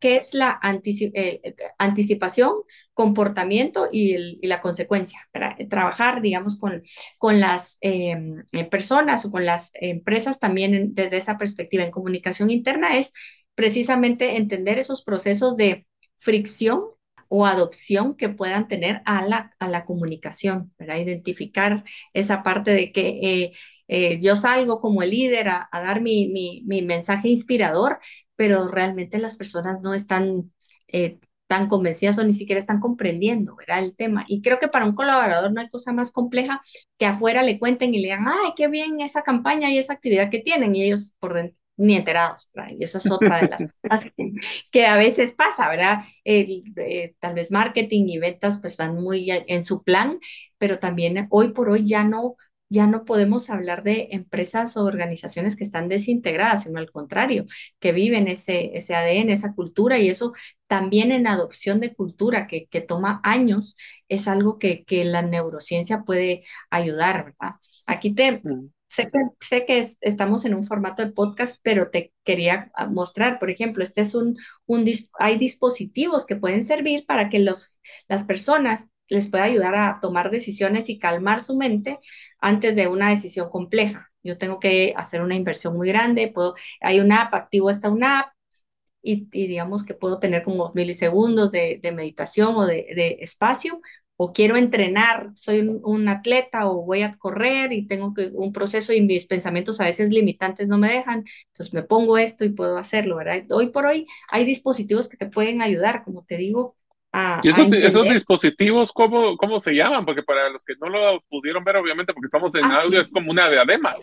qué 0.01 0.17
es 0.17 0.35
la 0.35 0.61
eh, 0.63 1.55
anticipación, 1.77 2.53
comportamiento 2.95 3.89
y, 3.93 4.47
la 4.47 4.61
consecuencia, 4.61 5.29
¿verdad? 5.35 5.57
Trabajar, 5.69 6.23
digamos, 6.23 6.59
con, 6.59 6.83
con 7.19 7.41
las 7.41 7.77
em, 7.81 8.45
eh, 8.53 8.65
personas 8.65 9.25
o 9.25 9.33
con 9.33 9.45
las 9.45 9.73
empresas 9.75 10.39
también 10.39 10.95
desde 10.95 11.17
esa 11.17 11.37
perspectiva 11.37 11.83
en 11.85 11.91
comunicación 11.91 12.51
interna 12.51 12.97
es 12.97 13.13
precisamente 13.57 14.37
entender 14.37 14.79
esos 14.79 15.03
procesos 15.03 15.57
de 15.57 15.87
fricción 16.17 16.85
o 17.29 17.47
adopción 17.47 18.15
que 18.17 18.29
puedan 18.29 18.69
tener 18.69 19.03
a 19.05 19.27
la, 19.27 19.51
a 19.59 19.69
la 19.69 19.85
comunicación, 19.85 20.73
¿verdad? 20.79 20.97
Identificar 20.99 21.85
esa 22.13 22.43
parte 22.43 22.73
de 22.73 22.93
que 22.93 23.09
eh, 23.23 23.53
eh, 23.89 24.19
yo 24.21 24.37
salgo 24.37 24.81
como 24.81 25.03
el 25.03 25.11
líder 25.11 25.49
a, 25.49 25.69
dar 25.73 26.01
mi, 26.01 26.29
mi, 26.29 26.83
mensaje 26.83 27.29
inspirador, 27.29 27.99
pero 28.37 28.69
realmente 28.69 29.19
las 29.19 29.37
personas 29.37 29.81
no 29.83 29.95
están 29.95 30.53
eh, 30.89 31.19
tan 31.47 31.69
convencidas 31.69 32.19
o 32.19 32.25
ni 32.25 32.33
siquiera 32.35 32.61
están 32.61 32.81
comprendiendo, 32.81 33.57
¿verdad? 33.57 33.81
El 33.81 33.97
tema. 33.97 34.25
Y 34.29 34.43
creo 34.43 34.59
que 34.59 34.69
para 34.69 34.85
un 34.85 34.95
colaborador 34.95 35.53
no 35.53 35.61
hay 35.61 35.69
cosa 35.69 35.93
más 35.93 36.13
compleja 36.13 36.61
que 36.99 37.07
afuera 37.07 37.43
le 37.43 37.59
cuenten 37.59 37.95
y 37.95 37.99
le 37.99 38.09
digan, 38.09 38.27
ay, 38.29 38.53
qué 38.57 38.69
bien 38.69 39.01
esa 39.01 39.23
campaña 39.23 39.71
y 39.71 39.79
esa 39.79 39.95
actividad 39.95 40.31
que 40.31 40.41
tienen, 40.41 40.75
y 40.77 40.85
ellos 40.85 41.15
por 41.19 41.35
dentro 41.35 41.59
ni 41.79 41.95
enterados, 41.95 42.51
¿verdad? 42.55 42.73
Y 42.79 42.85
esa 42.85 42.99
es 42.99 43.11
otra 43.11 43.41
de 43.41 43.49
las 43.49 43.65
cosas 43.83 44.13
que, 44.71 44.87
a 44.87 44.97
veces 44.97 45.33
pasa, 45.33 45.69
¿verdad? 45.71 46.01
Eh, 46.25 47.15
tal 47.21 47.35
vez 47.35 47.51
marketing 47.51 48.09
y 48.09 48.19
ventas 48.19 48.59
pues 48.61 48.77
van 48.77 48.97
muy 48.97 49.31
en 49.31 49.65
su 49.65 49.83
plan, 49.83 50.19
pero 50.59 50.79
también 50.79 51.27
hoy 51.31 51.53
por 51.53 51.71
hoy 51.71 51.89
ya 51.89 52.05
no 52.05 52.37
ya 52.71 52.87
no 52.87 53.05
podemos 53.05 53.51
hablar 53.51 53.83
de 53.83 54.09
empresas 54.11 54.77
o 54.77 54.85
organizaciones 54.85 55.57
que 55.57 55.65
están 55.65 55.89
desintegradas, 55.89 56.65
sino 56.65 56.79
al 56.79 56.91
contrario, 56.91 57.47
que 57.79 57.93
viven 57.93 58.29
ese, 58.29 58.77
ese 58.77 58.95
ADN, 58.95 59.33
esa 59.33 59.55
cultura 59.55 59.99
y 59.99 60.09
eso 60.11 60.35
también 60.67 61.13
en 61.13 61.27
adopción 61.27 61.81
de 61.81 61.95
cultura 61.95 62.47
que, 62.47 62.67
que 62.67 62.81
toma 62.81 63.21
años, 63.25 63.77
es 64.09 64.29
algo 64.29 64.59
que, 64.59 64.85
que 64.85 65.05
la 65.05 65.23
neurociencia 65.23 66.03
puede 66.05 66.45
ayudar, 66.71 67.25
¿verdad? 67.27 67.57
Aquí 67.87 68.15
te, 68.15 68.33
mm. 68.33 68.71
Sé 68.89 69.11
que, 69.67 69.89
estamos 70.01 70.45
en 70.45 70.55
un 70.55 70.65
formato 70.65 71.05
de 71.05 71.13
podcast, 71.13 71.61
pero 71.63 71.91
te 71.91 72.13
quería 72.25 72.71
ah, 72.75 72.87
mostrar, 72.87 73.39
por 73.39 73.51
ejemplo, 73.51 73.85
este 73.85 74.01
es 74.01 74.15
un, 74.15 74.39
hay 75.19 75.37
dispositivos 75.37 76.25
que 76.27 76.37
pueden 76.37 76.65
servir 76.65 77.05
para 77.07 77.29
que 77.29 77.39
los, 77.39 77.77
las 78.09 78.25
personas 78.25 78.87
les 79.09 79.27
pueda 79.29 79.45
ayudar 79.45 79.75
a 79.75 79.99
tomar 80.01 80.31
decisiones 80.31 80.89
y 80.89 80.99
calmar 80.99 81.43
su 81.43 81.57
mente 81.57 81.99
antes 82.41 82.77
de 82.77 82.89
una 82.89 83.11
decisión 83.11 83.51
compleja. 83.51 84.11
Yo 84.23 84.39
tengo 84.39 84.59
que 84.59 84.95
hacer 84.97 85.23
una 85.23 85.35
inversión 85.35 85.77
muy 85.77 85.89
grande, 85.89 86.29
puedo, 86.29 86.55
hay 86.81 87.01
una 87.01 87.23
app, 87.23 87.35
activo 87.35 87.71
esta 87.71 87.91
una 87.91 88.21
app 88.21 88.33
y, 89.03 89.29
y 89.33 89.47
digamos 89.47 89.85
que 89.85 89.95
puedo 89.95 90.19
tener 90.19 90.43
como 90.43 90.73
milisegundos 90.75 91.53
de, 91.53 91.79
de 91.83 91.93
meditación 91.93 92.57
o 92.57 92.67
de, 92.67 93.19
espacio, 93.21 93.81
o 94.21 94.33
quiero 94.33 94.57
entrenar, 94.57 95.31
soy 95.35 95.61
un, 95.61 96.09
atleta 96.09 96.69
o 96.69 96.85
voy 96.85 97.03
a 97.03 97.13
correr 97.13 97.73
y 97.73 97.87
tengo 97.87 98.13
que, 98.13 98.31
un 98.33 98.53
proceso 98.53 98.93
y 98.93 99.01
mis 99.01 99.27
pensamientos 99.27 99.81
a 99.81 99.85
veces 99.85 100.11
limitantes 100.11 100.69
no 100.69 100.77
me 100.77 100.91
dejan, 100.91 101.25
entonces 101.47 101.73
me 101.73 101.85
pongo 101.85 102.19
esto 102.19 102.45
y 102.45 102.49
puedo 102.49 102.79
hacerlo, 102.79 103.17
¿verdad? 103.17 103.45
Hoy 103.51 103.69
por 103.69 103.87
hoy 103.87 104.09
hay 104.29 104.45
dispositivos 104.45 105.09
que 105.09 105.17
te 105.17 105.27
pueden 105.27 105.63
ayudar, 105.63 106.03
como 106.03 106.25
te 106.25 106.37
digo, 106.37 106.75
¿Y 107.43 107.49
esos, 107.49 108.05
dispositivos 108.05 108.93
¿cómo, 108.93 109.37
cómo 109.37 109.59
se 109.61 109.73
llaman? 109.73 110.05
Porque 110.05 110.23
para 110.23 110.51
los 110.51 110.65
que 110.65 110.75
no 110.81 110.89
lo 110.89 111.21
pudieron 111.29 111.65
ver, 111.65 111.77
obviamente, 111.77 112.13
porque 112.13 112.27
estamos 112.27 112.55
en 112.55 112.65
ah, 112.65 112.83
audio, 112.83 113.01
es 113.01 113.11
como 113.11 113.31
una 113.31 113.49
diadema. 113.49 113.97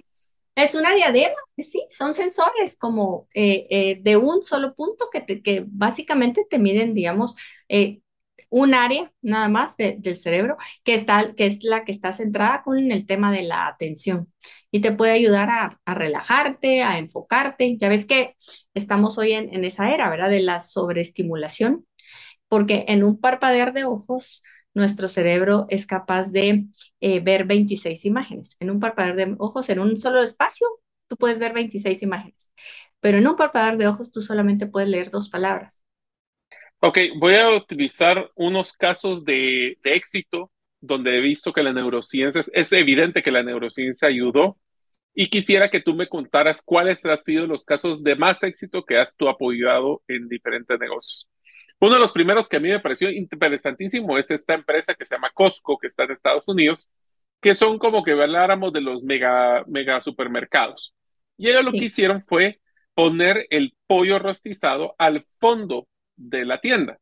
Es 0.55 0.73
una 0.73 0.93
diadema, 0.93 1.35
sí, 1.57 1.85
son 1.89 2.13
sensores 2.13 2.77
como 2.77 3.27
eh, 3.33 3.67
eh, 3.69 3.99
de 4.01 4.17
un 4.17 4.41
solo 4.41 4.73
punto 4.73 5.09
que, 5.11 5.21
te, 5.21 5.41
que 5.41 5.65
básicamente 5.67 6.47
te 6.49 6.57
miden, 6.57 6.93
digamos, 6.93 7.35
eh, 7.67 7.99
un 8.55 8.73
área 8.73 9.11
nada 9.21 9.49
más 9.49 9.75
del 9.75 10.15
cerebro 10.15 10.55
que, 10.85 10.93
está, 10.93 11.33
que 11.35 11.45
es 11.45 11.61
la 11.65 11.83
que 11.83 11.91
está 11.91 12.13
centrada 12.13 12.63
con 12.63 12.89
el 12.89 13.05
tema 13.05 13.29
de 13.33 13.43
la 13.43 13.67
atención 13.67 14.31
y 14.71 14.79
te 14.79 14.93
puede 14.93 15.11
ayudar 15.11 15.49
a, 15.49 15.93
relajarte, 15.93 16.81
a 16.81 16.97
enfocarte. 16.97 17.75
Ya 17.77 17.89
ves 17.89 18.05
que 18.05 18.35
estamos 18.73 19.17
hoy 19.17 19.33
en, 19.33 19.53
en 19.53 19.65
esa 19.65 19.93
era, 19.93 20.09
¿verdad? 20.09 20.29
De 20.29 20.39
la 20.39 20.61
sobreestimulación 20.61 21.85
porque 22.47 22.85
en 22.87 23.03
un 23.03 23.19
parpadear 23.19 23.73
de 23.73 23.85
ojos 23.85 24.43
nuestro 24.73 25.07
cerebro 25.09 25.67
es 25.69 25.85
capaz 25.85 26.31
de 26.31 26.65
eh, 27.01 27.19
ver 27.21 27.45
26 27.45 28.05
imágenes. 28.05 28.57
En 28.59 28.71
un 28.71 28.79
parpadear 28.79 29.15
de 29.17 29.35
ojos, 29.39 29.69
en 29.69 29.79
un 29.79 29.97
solo 29.97 30.23
espacio, 30.23 30.67
tú 31.07 31.17
puedes 31.17 31.39
ver 31.39 31.53
26 31.53 32.03
imágenes, 32.03 32.51
pero 33.01 33.17
en 33.17 33.27
un 33.27 33.35
parpadear 33.35 33.77
de 33.77 33.87
ojos 33.87 34.11
tú 34.11 34.21
solamente 34.21 34.67
puedes 34.67 34.89
leer 34.89 35.09
dos 35.11 35.29
palabras. 35.29 35.84
Ok, 36.87 36.99
voy 37.17 37.33
a 37.33 37.49
utilizar 37.49 38.29
unos 38.35 38.73
casos 38.73 39.25
de, 39.25 39.79
de 39.83 39.95
éxito 39.95 40.51
donde 40.79 41.17
he 41.17 41.19
visto 41.19 41.51
que 41.51 41.63
la 41.63 41.73
neurociencia, 41.73 42.41
es 42.53 42.71
evidente 42.73 43.23
que 43.23 43.31
la 43.31 43.41
neurociencia 43.41 44.07
ayudó 44.07 44.59
y 45.15 45.29
quisiera 45.31 45.71
que 45.71 45.81
tú 45.81 45.95
me 45.95 46.07
contaras 46.07 46.61
cuáles 46.61 47.03
han 47.07 47.17
sido 47.17 47.47
los 47.47 47.65
casos 47.65 48.03
de 48.03 48.15
más 48.15 48.43
éxito 48.43 48.85
que 48.85 48.99
has 48.99 49.17
tú 49.17 49.27
apoyado 49.29 50.03
en 50.07 50.27
diferentes 50.29 50.79
negocios. 50.79 51.27
Uno 51.79 51.95
de 51.95 52.01
los 52.01 52.11
primeros 52.11 52.47
que 52.47 52.57
a 52.57 52.59
mí 52.59 52.69
me 52.69 52.79
pareció 52.79 53.09
interesantísimo 53.09 54.19
es 54.19 54.29
esta 54.29 54.53
empresa 54.53 54.93
que 54.93 55.07
se 55.07 55.15
llama 55.15 55.31
Costco, 55.33 55.79
que 55.79 55.87
está 55.87 56.03
en 56.03 56.11
Estados 56.11 56.47
Unidos, 56.47 56.87
que 57.41 57.55
son 57.55 57.79
como 57.79 58.03
que 58.03 58.11
habláramos 58.11 58.71
de 58.73 58.81
los 58.81 59.01
mega, 59.01 59.63
mega 59.65 60.01
supermercados. 60.01 60.93
Y 61.35 61.49
ellos 61.49 61.65
lo 61.65 61.71
que 61.71 61.85
hicieron 61.85 62.23
fue 62.27 62.61
poner 62.93 63.47
el 63.49 63.75
pollo 63.87 64.19
rostizado 64.19 64.93
al 64.99 65.25
fondo 65.39 65.87
de 66.15 66.45
la 66.45 66.59
tienda. 66.59 66.99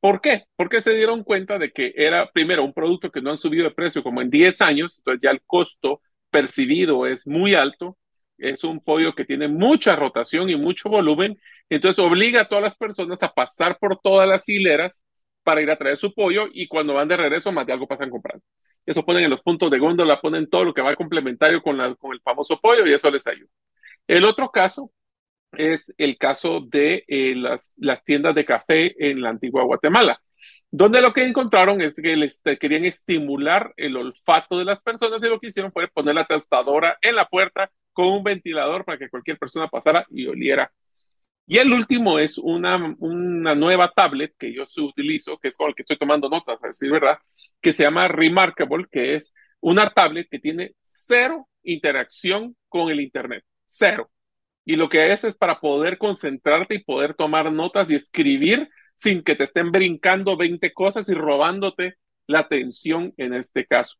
¿Por 0.00 0.20
qué? 0.20 0.44
Porque 0.56 0.80
se 0.80 0.94
dieron 0.96 1.22
cuenta 1.24 1.58
de 1.58 1.72
que 1.72 1.92
era, 1.96 2.30
primero, 2.32 2.64
un 2.64 2.72
producto 2.72 3.10
que 3.10 3.22
no 3.22 3.30
han 3.30 3.38
subido 3.38 3.64
de 3.64 3.70
precio 3.70 4.02
como 4.02 4.20
en 4.20 4.30
10 4.30 4.60
años, 4.60 4.98
entonces 4.98 5.20
ya 5.22 5.30
el 5.30 5.42
costo 5.42 6.00
percibido 6.30 7.06
es 7.06 7.26
muy 7.26 7.54
alto, 7.54 7.96
es 8.38 8.64
un 8.64 8.80
pollo 8.80 9.14
que 9.14 9.24
tiene 9.24 9.48
mucha 9.48 9.94
rotación 9.94 10.50
y 10.50 10.56
mucho 10.56 10.88
volumen, 10.88 11.38
entonces 11.70 12.04
obliga 12.04 12.42
a 12.42 12.48
todas 12.48 12.64
las 12.64 12.76
personas 12.76 13.22
a 13.22 13.32
pasar 13.32 13.78
por 13.78 13.98
todas 14.00 14.28
las 14.28 14.48
hileras 14.48 15.06
para 15.44 15.62
ir 15.62 15.70
a 15.70 15.76
traer 15.76 15.96
su 15.96 16.12
pollo 16.12 16.48
y 16.52 16.66
cuando 16.68 16.94
van 16.94 17.08
de 17.08 17.16
regreso 17.16 17.52
más 17.52 17.66
de 17.66 17.72
algo 17.72 17.86
pasan 17.86 18.10
comprando. 18.10 18.44
Eso 18.84 19.04
ponen 19.04 19.24
en 19.24 19.30
los 19.30 19.42
puntos 19.42 19.70
de 19.70 19.78
góndola, 19.78 20.20
ponen 20.20 20.48
todo 20.50 20.64
lo 20.64 20.74
que 20.74 20.82
va 20.82 20.96
complementario 20.96 21.62
con, 21.62 21.80
el 21.80 21.96
famoso 22.24 22.60
pollo 22.60 22.86
y 22.86 22.92
eso 22.92 23.10
les 23.10 23.26
ayuda. 23.26 23.48
El 24.06 24.24
otro 24.24 24.50
caso 24.50 24.90
es 25.52 25.94
el 25.98 26.18
caso 26.18 26.60
de 26.60 27.04
eh, 27.08 27.34
las, 27.36 27.74
las 27.76 28.04
tiendas 28.04 28.34
de 28.34 28.44
café 28.44 28.94
en 28.98 29.20
la 29.20 29.30
antigua 29.30 29.64
Guatemala, 29.64 30.20
donde 30.70 31.00
lo 31.00 31.12
que 31.12 31.24
encontraron 31.24 31.80
es 31.80 31.94
que 31.94 32.16
les 32.16 32.42
querían 32.60 32.84
estimular 32.84 33.72
el 33.76 33.96
olfato 33.96 34.58
de 34.58 34.64
las 34.64 34.82
personas 34.82 35.22
y 35.22 35.28
lo 35.28 35.38
que 35.38 35.48
hicieron 35.48 35.72
fue 35.72 35.88
poner 35.88 36.14
la 36.14 36.24
tostadora 36.24 36.98
en 37.02 37.16
la 37.16 37.26
puerta 37.26 37.70
con 37.92 38.08
un 38.08 38.22
ventilador 38.22 38.84
para 38.84 38.98
que 38.98 39.10
cualquier 39.10 39.38
persona 39.38 39.68
pasara 39.68 40.06
y 40.10 40.26
oliera. 40.26 40.72
Y 41.46 41.58
el 41.58 41.72
último 41.72 42.18
es 42.18 42.38
una, 42.38 42.96
una 42.98 43.54
nueva 43.54 43.88
tablet 43.88 44.34
que 44.38 44.54
yo 44.54 44.64
utilizo, 44.78 45.38
que 45.38 45.48
es 45.48 45.56
con 45.56 45.68
el 45.68 45.74
que 45.74 45.82
estoy 45.82 45.98
tomando 45.98 46.28
notas, 46.28 46.58
a 46.62 46.68
decir 46.68 46.90
verdad, 46.90 47.18
que 47.60 47.72
se 47.72 47.82
llama 47.82 48.08
Remarkable, 48.08 48.86
que 48.90 49.14
es 49.16 49.34
una 49.60 49.90
tablet 49.90 50.28
que 50.30 50.38
tiene 50.38 50.74
cero 50.80 51.48
interacción 51.62 52.56
con 52.68 52.90
el 52.90 53.00
Internet, 53.00 53.44
cero. 53.64 54.10
Y 54.64 54.76
lo 54.76 54.88
que 54.88 55.12
es 55.12 55.24
es 55.24 55.36
para 55.36 55.60
poder 55.60 55.98
concentrarte 55.98 56.76
y 56.76 56.84
poder 56.84 57.14
tomar 57.14 57.52
notas 57.52 57.90
y 57.90 57.94
escribir 57.94 58.68
sin 58.94 59.22
que 59.22 59.34
te 59.34 59.44
estén 59.44 59.72
brincando 59.72 60.36
20 60.36 60.72
cosas 60.72 61.08
y 61.08 61.14
robándote 61.14 61.96
la 62.26 62.40
atención 62.40 63.12
en 63.16 63.34
este 63.34 63.66
caso. 63.66 63.96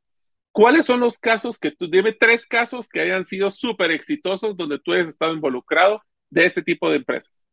¿Cuáles 0.52 0.84
son 0.84 1.00
los 1.00 1.18
casos 1.18 1.58
que 1.58 1.70
tú, 1.70 1.88
dime 1.90 2.12
tres 2.12 2.46
casos 2.46 2.88
que 2.88 3.00
hayan 3.00 3.24
sido 3.24 3.50
súper 3.50 3.90
exitosos 3.90 4.56
donde 4.56 4.78
tú 4.78 4.92
hayas 4.92 5.08
estado 5.08 5.32
involucrado 5.32 6.02
de 6.30 6.44
ese 6.44 6.62
tipo 6.62 6.90
de 6.90 6.96
empresas? 6.96 7.48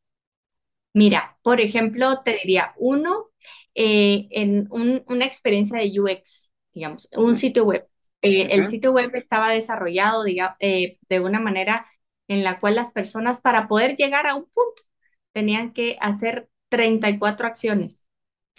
Mira, 0.94 1.38
por 1.42 1.62
ejemplo, 1.62 2.22
te 2.24 2.40
diría 2.44 2.74
uno 2.78 3.30
eh, 3.74 4.28
en 4.32 4.68
una 4.70 5.26
experiencia 5.26 5.80
de 5.80 6.00
UX, 6.00 6.50
digamos, 6.74 7.10
un 7.16 7.36
sitio 7.36 7.64
web. 7.64 7.88
Eh, 8.22 8.48
el 8.52 8.66
sitio 8.66 8.92
web 8.92 9.12
estaba 9.16 9.50
desarrollado 9.50 10.26
eh, 10.28 10.98
de 11.08 11.20
una 11.22 11.40
manera 11.40 11.86
en 12.30 12.44
la 12.46 12.60
cual 12.60 12.76
las 12.76 12.92
personas 12.92 13.42
para 13.42 13.68
poder 13.68 13.98
llegar 13.98 14.28
a 14.28 14.36
un 14.36 14.46
punto 14.46 14.84
tenían 15.34 15.74
que 15.74 15.98
hacer 16.00 16.50
34 16.70 17.48
acciones 17.48 18.10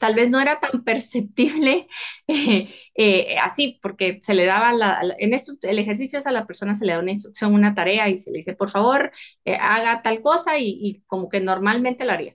tal 0.01 0.14
vez 0.14 0.31
no 0.31 0.41
era 0.41 0.59
tan 0.59 0.83
perceptible 0.85 1.87
eh, 2.27 2.68
eh, 2.97 3.37
así, 3.41 3.79
porque 3.83 4.18
se 4.23 4.35
le 4.35 4.47
daba, 4.47 4.73
en 5.18 5.35
esto, 5.35 5.53
el 5.62 5.79
ejercicio 5.79 6.18
a 6.25 6.33
la 6.33 6.47
persona 6.47 6.75
se 6.75 6.87
le 6.87 6.95
da 6.95 6.99
una 6.99 7.12
instrucción, 7.12 7.55
una 7.55 7.75
tarea 7.75 8.09
y 8.09 8.18
se 8.18 8.31
le 8.33 8.39
dice, 8.39 8.55
por 8.55 8.71
favor, 8.71 9.12
eh, 9.45 9.57
haga 9.61 10.03
tal 10.03 10.23
cosa 10.23 10.59
y, 10.59 10.79
y, 10.83 11.03
como 11.07 11.29
que 11.29 11.41
normalmente 11.41 12.05
lo 12.05 12.12
haría. 12.12 12.35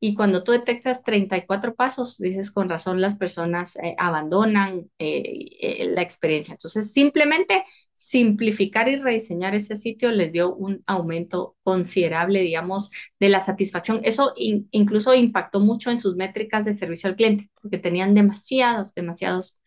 Y 0.00 0.14
cuando 0.14 0.44
tú 0.44 0.52
detectas 0.52 1.02
34 1.02 1.74
pasos, 1.74 2.18
dices 2.18 2.52
con 2.52 2.68
razón 2.68 3.00
las 3.00 3.16
personas 3.16 3.76
eh, 3.76 3.96
abandonan 3.98 4.88
eh, 4.98 5.46
eh, 5.60 5.92
la 5.92 6.02
experiencia. 6.02 6.52
Entonces, 6.52 6.92
simplemente 6.92 7.64
simplificar 7.94 8.88
y 8.88 8.96
rediseñar 8.96 9.56
ese 9.56 9.74
sitio 9.74 10.12
les 10.12 10.32
dio 10.32 10.54
un 10.54 10.84
aumento 10.86 11.56
considerable, 11.64 12.40
digamos, 12.42 12.92
de 13.18 13.28
la 13.28 13.40
satisfacción. 13.40 14.00
Eso 14.04 14.34
incluso 14.36 15.14
impactó 15.14 15.58
mucho 15.58 15.90
en 15.90 15.98
sus 15.98 16.14
métricas 16.14 16.64
de 16.64 16.76
servicio 16.76 17.08
al 17.10 17.16
cliente, 17.16 17.50
porque 17.60 17.78
tenían 17.78 18.14
demasiados, 18.14 18.94
demasiados 18.94 19.58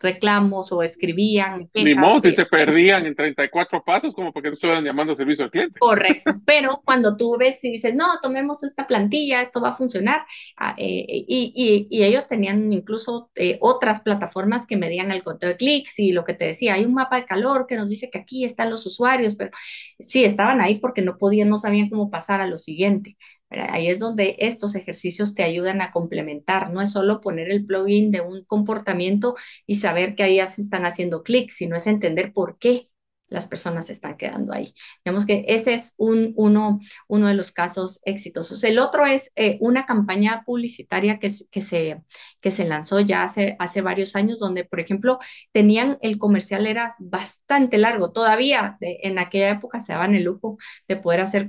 reclamos 0.00 0.72
o 0.72 0.82
escribían. 0.82 1.68
Ni 1.74 1.94
modo, 1.94 2.20
si 2.20 2.32
se 2.32 2.46
perdían 2.46 3.06
en 3.06 3.14
34 3.14 3.82
pasos, 3.84 4.14
como 4.14 4.32
porque 4.32 4.48
no 4.48 4.54
estuvieran 4.54 4.84
llamando 4.84 5.14
servicio 5.14 5.44
al 5.44 5.50
cliente. 5.50 5.78
Correcto, 5.78 6.34
pero 6.44 6.82
cuando 6.84 7.16
tú 7.16 7.36
ves 7.38 7.62
y 7.64 7.72
dices, 7.72 7.94
no, 7.94 8.06
tomemos 8.20 8.62
esta 8.64 8.86
plantilla, 8.86 9.40
esto 9.40 9.60
va 9.60 9.70
a 9.70 9.76
funcionar, 9.76 10.24
ah, 10.56 10.74
eh, 10.78 11.04
y, 11.08 11.86
y, 11.90 12.04
ellos 12.04 12.28
tenían 12.28 12.72
incluso 12.72 13.30
eh, 13.34 13.58
otras 13.60 14.00
plataformas 14.00 14.66
que 14.66 14.76
medían 14.76 15.10
el 15.10 15.22
conteo 15.22 15.48
de 15.48 15.56
clics 15.56 15.98
y 15.98 16.12
lo 16.12 16.24
que 16.24 16.34
te 16.34 16.46
decía, 16.46 16.74
hay 16.74 16.84
un 16.84 16.94
mapa 16.94 17.16
de 17.16 17.24
calor 17.24 17.66
que 17.66 17.76
nos 17.76 17.88
dice 17.88 18.10
que 18.10 18.18
aquí 18.18 18.44
están 18.44 18.70
los 18.70 18.86
usuarios, 18.86 19.34
pero 19.34 19.50
sí, 19.98 20.24
estaban 20.24 20.60
ahí 20.60 20.78
porque 20.78 21.02
no 21.02 21.18
podían, 21.18 21.48
no 21.48 21.56
sabían 21.56 21.88
cómo 21.88 22.10
pasar 22.10 22.40
a 22.40 22.46
lo 22.46 22.58
siguiente. 22.58 23.16
Ahí 23.50 23.88
es 23.88 23.98
donde 24.00 24.36
estos 24.40 24.74
ejercicios 24.74 25.34
te 25.34 25.44
ayudan 25.44 25.80
a 25.80 25.92
complementar. 25.92 26.72
No 26.72 26.80
es 26.82 26.92
solo 26.92 27.20
poner 27.20 27.50
el 27.50 27.64
plugin 27.64 28.10
de 28.10 28.20
un 28.20 28.44
comportamiento 28.44 29.36
y 29.66 29.76
saber 29.76 30.14
que 30.14 30.24
ahí 30.24 30.40
se 30.48 30.62
están 30.62 30.84
haciendo 30.84 31.22
clic, 31.22 31.50
sino 31.50 31.76
es 31.76 31.86
entender 31.86 32.32
por 32.32 32.58
qué 32.58 32.90
las 33.28 33.46
personas 33.46 33.86
se 33.86 33.92
están 33.92 34.16
quedando 34.16 34.52
ahí. 34.52 34.74
Digamos 35.04 35.26
que 35.26 35.44
ese 35.48 35.74
es 35.74 35.94
un, 35.96 36.32
uno, 36.36 36.80
uno 37.08 37.28
de 37.28 37.34
los 37.34 37.52
casos 37.52 38.00
exitosos. 38.04 38.62
El 38.64 38.78
otro 38.78 39.04
es 39.06 39.32
eh, 39.36 39.58
una 39.60 39.84
campaña 39.86 40.42
publicitaria 40.44 41.18
que, 41.18 41.32
que, 41.50 41.60
se, 41.60 42.02
que 42.40 42.50
se 42.50 42.64
lanzó 42.66 43.00
ya 43.00 43.24
hace, 43.24 43.56
hace 43.58 43.82
varios 43.82 44.16
años, 44.16 44.38
donde, 44.38 44.64
por 44.64 44.80
ejemplo, 44.80 45.18
tenían 45.52 45.98
el 46.02 46.18
comercial 46.18 46.66
era 46.66 46.94
bastante 46.98 47.78
largo. 47.78 48.12
Todavía 48.12 48.76
en 48.80 49.18
aquella 49.18 49.50
época 49.50 49.80
se 49.80 49.92
daban 49.92 50.14
el 50.14 50.24
lujo 50.24 50.58
de 50.88 50.96
poder 50.96 51.20
hacer 51.20 51.46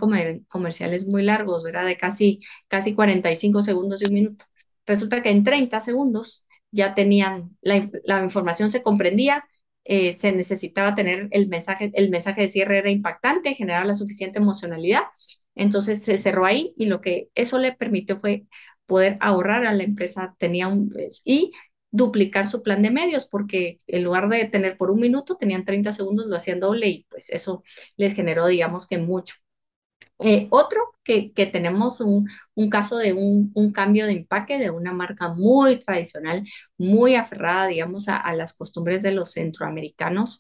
comerciales 0.48 1.08
muy 1.08 1.24
largos, 1.24 1.64
¿verdad? 1.64 1.86
De 1.86 1.98
casi, 1.98 2.40
casi 2.68 2.94
45 2.94 3.62
segundos 3.62 4.02
y 4.02 4.06
un 4.08 4.14
minuto. 4.14 4.46
Resulta 4.86 5.22
que 5.22 5.30
en 5.30 5.44
30 5.44 5.80
segundos 5.80 6.46
ya 6.72 6.94
tenían, 6.94 7.56
la, 7.62 7.90
la 8.04 8.24
información 8.24 8.72
se 8.72 8.82
comprendía, 8.82 9.46
eh, 9.88 10.14
se 10.14 10.32
necesitaba 10.32 10.96
tener 10.96 11.28
el 11.32 11.48
mensaje, 11.50 11.92
el 11.94 12.10
mensaje 12.10 12.42
de 12.42 12.48
cierre 12.50 12.78
era 12.80 12.90
impactante, 12.92 13.54
generaba 13.56 13.86
la 13.86 13.96
suficiente 13.96 14.40
emocionalidad. 14.40 15.04
Entonces 15.56 16.04
se 16.04 16.18
cerró 16.18 16.46
ahí 16.46 16.74
y 16.78 16.86
lo 16.86 17.02
que 17.02 17.30
eso 17.36 17.60
le 17.60 17.74
permitió 17.74 18.20
fue 18.20 18.46
poder 18.86 19.18
ahorrar 19.22 19.66
a 19.66 19.74
la 19.74 19.84
empresa, 19.84 20.36
tenía 20.40 20.68
un, 20.68 20.94
y 21.26 21.52
duplicar 21.92 22.48
su 22.48 22.64
plan 22.64 22.82
de 22.82 22.92
medios, 22.92 23.26
porque 23.28 23.82
en 23.88 24.04
lugar 24.04 24.30
de 24.30 24.46
tener 24.46 24.78
por 24.78 24.92
un 24.92 25.00
minuto, 25.00 25.36
tenían 25.38 25.66
30 25.66 25.92
segundos, 25.94 26.28
lo 26.28 26.36
hacían 26.36 26.60
doble 26.60 26.88
y 26.90 27.06
pues 27.10 27.30
eso 27.30 27.64
les 27.98 28.14
generó, 28.14 28.48
digamos 28.48 28.88
que 28.88 28.98
mucho. 28.98 29.36
Eh, 30.20 30.48
otro 30.50 30.96
que, 31.04 31.32
que 31.32 31.46
tenemos 31.46 32.02
un, 32.02 32.28
un, 32.56 32.70
caso 32.72 32.98
de 32.98 33.14
un, 33.14 33.52
un, 33.54 33.72
cambio 33.72 34.08
de 34.08 34.14
empaque 34.14 34.58
de 34.58 34.72
una 34.72 34.92
marca 34.92 35.30
muy 35.30 35.78
tradicional, 35.78 36.44
muy 36.78 37.14
aferrada, 37.16 37.68
digamos, 37.68 38.08
a, 38.10 38.18
a 38.18 38.36
las 38.36 38.54
costumbres 38.56 39.04
de 39.04 39.12
los 39.12 39.34
centroamericanos, 39.34 40.40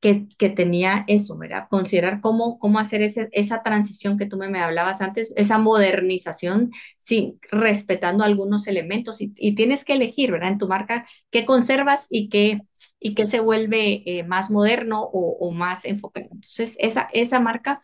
que, 0.00 0.26
que, 0.38 0.48
tenía 0.48 1.04
eso, 1.08 1.36
¿verdad? 1.36 1.66
Considerar 1.68 2.20
cómo, 2.22 2.58
cómo 2.58 2.78
hacer 2.78 3.02
ese, 3.02 3.28
esa 3.32 3.62
transición 3.62 4.16
que 4.16 4.24
tú 4.26 4.38
me, 4.38 4.48
me 4.48 4.60
hablabas 4.62 5.02
antes, 5.02 5.32
esa 5.36 5.58
modernización, 5.58 6.70
sí, 6.98 7.38
respetando 7.50 8.24
algunos 8.24 8.66
elementos 8.66 9.20
y, 9.20 9.34
y, 9.36 9.54
tienes 9.54 9.84
que 9.84 9.92
elegir, 9.92 10.32
¿verdad? 10.32 10.52
En 10.52 10.58
tu 10.58 10.68
marca, 10.68 11.06
qué 11.30 11.44
conservas 11.44 12.06
y 12.10 12.30
qué, 12.30 12.62
y 12.98 13.14
qué 13.14 13.26
se 13.26 13.40
vuelve 13.40 14.02
eh, 14.06 14.22
más 14.24 14.50
moderno 14.50 15.02
o, 15.02 15.36
o, 15.38 15.50
más 15.52 15.84
enfocado. 15.84 16.28
Entonces, 16.32 16.76
esa, 16.78 17.08
esa 17.12 17.40
marca 17.40 17.80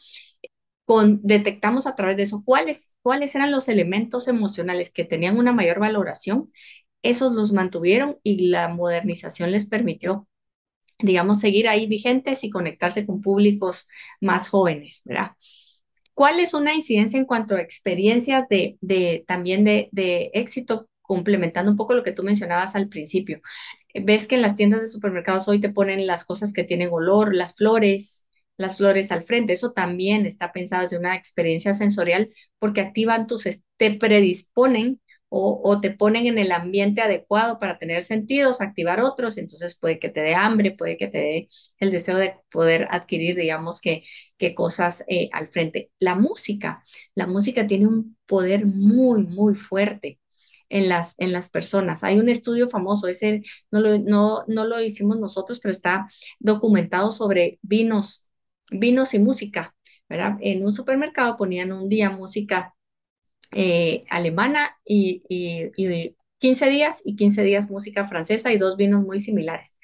detectamos 1.22 1.86
a 1.86 1.94
través 1.94 2.16
de 2.16 2.24
eso 2.24 2.42
cuáles, 2.44 2.96
cuáles 3.02 3.34
eran 3.34 3.50
los 3.50 3.68
elementos 3.68 4.28
emocionales 4.28 4.90
que 4.90 5.04
tenían 5.04 5.38
una 5.38 5.52
mayor 5.52 5.78
valoración, 5.80 6.52
esos 7.02 7.32
los 7.32 7.52
mantuvieron 7.52 8.18
y 8.22 8.48
la 8.48 8.68
modernización 8.68 9.50
les 9.52 9.66
permitió, 9.66 10.28
digamos, 10.98 11.40
seguir 11.40 11.68
ahí 11.68 11.86
vigentes 11.86 12.44
y 12.44 12.50
conectarse 12.50 13.06
con 13.06 13.20
públicos 13.22 13.88
más 14.20 14.48
jóvenes, 14.48 15.02
¿verdad? 15.04 15.32
¿Cuál 16.14 16.40
es 16.40 16.54
una 16.54 16.74
incidencia 16.74 17.18
en 17.18 17.24
cuanto 17.26 17.56
a 17.56 17.60
experiencias 17.60 18.48
de, 18.48 18.78
de 18.80 19.24
también 19.26 19.64
de, 19.64 19.88
de 19.92 20.30
éxito, 20.34 20.88
complementando 21.02 21.70
un 21.72 21.76
poco 21.76 21.94
lo 21.94 22.02
que 22.04 22.12
tú 22.12 22.22
mencionabas 22.22 22.76
al 22.76 22.88
principio? 22.88 23.40
Ves 23.94 24.26
que 24.26 24.36
en 24.36 24.42
las 24.42 24.56
tiendas 24.56 24.82
de 24.82 24.88
supermercados 24.88 25.48
hoy 25.48 25.60
te 25.60 25.70
ponen 25.70 26.06
las 26.06 26.24
cosas 26.24 26.52
que 26.52 26.64
tienen 26.64 26.90
olor, 26.92 27.34
las 27.34 27.54
flores, 27.56 28.23
las 28.56 28.76
flores 28.76 29.10
al 29.12 29.24
frente. 29.24 29.52
Eso 29.52 29.72
también 29.72 30.26
está 30.26 30.52
pensado 30.52 30.82
desde 30.82 30.98
una 30.98 31.14
experiencia 31.14 31.74
sensorial 31.74 32.30
porque 32.58 32.80
activan 32.80 33.26
tus, 33.26 33.44
te 33.76 33.90
predisponen 33.92 35.00
o, 35.36 35.80
te 35.80 35.90
ponen 35.90 36.26
en 36.26 36.38
el 36.38 36.52
ambiente 36.52 37.00
adecuado 37.02 37.58
para 37.58 37.78
tener 37.78 38.04
sentidos, 38.04 38.60
activar 38.60 39.00
otros, 39.00 39.36
entonces 39.36 39.76
puede 39.76 39.98
que 39.98 40.08
te 40.08 40.20
dé 40.20 40.36
hambre, 40.36 40.70
puede 40.70 40.96
que 40.96 41.08
te 41.08 41.18
dé 41.18 41.48
el 41.80 41.90
deseo 41.90 42.18
de 42.18 42.36
poder 42.52 42.86
adquirir, 42.92 43.34
digamos, 43.34 43.80
que, 43.80 44.04
que 44.38 44.54
cosas 44.54 45.04
eh, 45.08 45.28
al 45.32 45.48
frente. 45.48 45.90
La 45.98 46.14
música, 46.14 46.84
la 47.16 47.26
música 47.26 47.66
tiene 47.66 47.88
un 47.88 48.16
poder 48.26 48.64
muy, 48.66 49.24
muy 49.24 49.54
fuerte. 49.54 50.20
En 50.70 50.88
las, 50.88 51.14
en 51.18 51.30
las 51.30 51.50
personas. 51.50 52.02
Hay 52.04 52.18
un 52.18 52.28
estudio 52.28 52.68
famoso, 52.68 53.06
ese 53.06 53.42
no 53.70 53.80
lo, 53.80 53.98
no, 53.98 54.44
no 54.48 54.64
lo 54.64 54.80
hicimos 54.82 55.18
nosotros, 55.20 55.60
pero 55.60 55.72
está 55.72 56.08
documentado 56.40 57.12
sobre 57.12 57.58
vinos 57.62 58.26
vinos 58.70 59.14
y 59.14 59.18
música, 59.18 59.74
¿verdad? 60.08 60.36
En 60.40 60.64
un 60.64 60.72
supermercado 60.72 61.36
ponían 61.36 61.72
un 61.72 61.88
día 61.88 62.10
música 62.10 62.74
eh, 63.52 64.04
alemana 64.10 64.76
y, 64.84 65.22
y, 65.28 65.70
y 65.76 66.16
15 66.38 66.68
días 66.68 67.02
y 67.04 67.16
15 67.16 67.42
días 67.42 67.70
música 67.70 68.08
francesa 68.08 68.52
y 68.52 68.58
dos 68.58 68.76
vinos 68.76 69.04
muy 69.04 69.20
similares. 69.20 69.78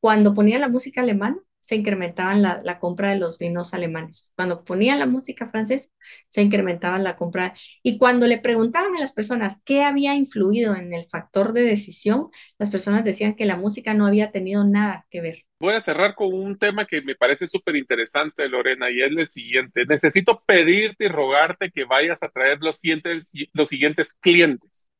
Cuando 0.00 0.34
ponían 0.34 0.60
la 0.60 0.68
música 0.68 1.02
alemana, 1.02 1.38
se 1.60 1.76
incrementaban 1.76 2.40
la, 2.42 2.62
la, 2.64 2.78
compra 2.78 3.10
de 3.10 3.16
los 3.16 3.38
vinos 3.38 3.74
alemanes. 3.74 4.32
Cuando 4.36 4.64
ponían 4.64 4.98
la 4.98 5.06
música 5.06 5.48
francesa, 5.48 5.90
se 6.28 6.42
incrementaba 6.42 6.98
la 6.98 7.16
compra. 7.16 7.52
Y 7.82 7.98
cuando 7.98 8.26
le 8.26 8.38
preguntaban 8.38 8.96
a 8.96 9.00
las 9.00 9.12
personas 9.12 9.60
qué 9.64 9.82
había 9.84 10.14
influido 10.14 10.74
en 10.76 10.92
el 10.94 11.04
factor 11.04 11.52
de 11.52 11.62
decisión, 11.62 12.30
las 12.58 12.70
personas 12.70 13.04
decían 13.04 13.34
que 13.34 13.44
la 13.46 13.56
música 13.56 13.92
no 13.94 14.06
había 14.06 14.30
tenido 14.32 14.64
nada 14.64 15.06
que 15.10 15.20
ver. 15.20 15.47
Voy 15.60 15.74
a 15.74 15.80
cerrar 15.80 16.14
con 16.14 16.32
un 16.32 16.56
tema 16.58 16.86
que 16.86 17.02
me 17.02 17.16
parece 17.16 17.46
súper 17.46 17.76
interesante, 17.76 18.48
Lorena, 18.48 18.90
y 18.90 19.02
es 19.02 19.10
el 19.10 19.28
siguiente. 19.28 19.84
Necesito 19.86 20.42
pedirte 20.46 21.06
y 21.06 21.08
rogarte 21.08 21.70
que 21.70 21.84
vayas 21.84 22.22
a 22.22 22.28
traer 22.28 22.58
los 22.60 22.78
siguientes, 22.78 23.32
los 23.52 23.68
siguientes 23.68 24.14
clientes 24.14 24.90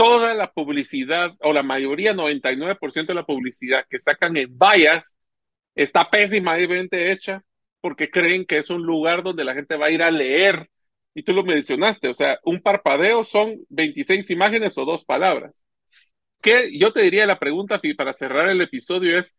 toda 0.00 0.32
la 0.32 0.50
publicidad, 0.50 1.32
o 1.40 1.52
la 1.52 1.62
mayoría, 1.62 2.14
99% 2.14 3.08
de 3.08 3.14
la 3.14 3.26
publicidad 3.26 3.84
que 3.86 3.98
sacan 3.98 4.34
en 4.38 4.56
vallas, 4.56 5.20
está 5.74 6.08
pésimamente 6.08 7.12
hecha 7.12 7.44
porque 7.82 8.10
creen 8.10 8.46
que 8.46 8.56
es 8.56 8.70
un 8.70 8.82
lugar 8.82 9.22
donde 9.22 9.44
la 9.44 9.52
gente 9.52 9.76
va 9.76 9.86
a 9.86 9.90
ir 9.90 10.02
a 10.02 10.10
leer. 10.10 10.70
Y 11.14 11.22
tú 11.22 11.34
lo 11.34 11.42
mencionaste, 11.44 12.08
o 12.08 12.14
sea, 12.14 12.38
un 12.44 12.62
parpadeo 12.62 13.24
son 13.24 13.58
26 13.68 14.30
imágenes 14.30 14.78
o 14.78 14.86
dos 14.86 15.04
palabras. 15.04 15.66
¿Qué, 16.40 16.70
yo 16.78 16.94
te 16.94 17.02
diría 17.02 17.26
la 17.26 17.38
pregunta 17.38 17.78
para 17.98 18.14
cerrar 18.14 18.48
el 18.48 18.62
episodio 18.62 19.18
es, 19.18 19.36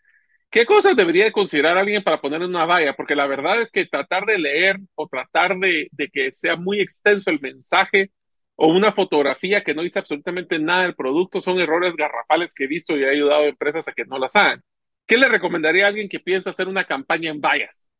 ¿qué 0.52 0.66
cosas 0.66 0.96
debería 0.96 1.32
considerar 1.32 1.78
alguien 1.78 2.04
para 2.04 2.22
poner 2.22 2.42
una 2.42 2.66
valla? 2.66 2.96
Porque 2.96 3.16
la 3.16 3.28
verdad 3.28 3.62
es 3.62 3.72
que 3.72 3.86
tratar 3.86 4.26
de 4.26 4.38
leer 4.38 4.78
o 4.96 5.08
tratar 5.08 5.58
de, 5.58 5.90
de 5.92 6.10
que 6.10 6.32
sea 6.32 6.58
muy 6.58 6.80
extenso 6.82 7.32
el 7.32 7.42
mensaje 7.42 8.12
o 8.56 8.68
una 8.68 8.92
fotografía 8.92 9.64
que 9.64 9.74
no 9.74 9.82
dice 9.82 10.00
absolutamente 10.00 10.60
nada 10.60 10.84
del 10.84 10.96
producto 10.96 11.42
son 11.42 11.60
errores 11.60 11.96
garrafales 11.96 12.54
que 12.54 12.66
he 12.66 12.68
visto 12.68 12.96
y 12.96 13.04
he 13.04 13.10
ayudado 13.10 13.46
a 13.46 13.48
empresas 13.48 13.88
a 13.88 13.94
que 13.94 14.06
no 14.06 14.20
las 14.20 14.36
hagan. 14.36 14.64
¿Qué 15.08 15.18
le 15.18 15.28
recomendaría 15.28 15.86
a 15.86 15.88
alguien 15.88 16.08
que 16.10 16.20
piensa 16.20 16.52
hacer 16.52 16.68
una 16.68 16.86
campaña 16.86 17.32
en 17.32 17.42
vallas? 17.42 17.92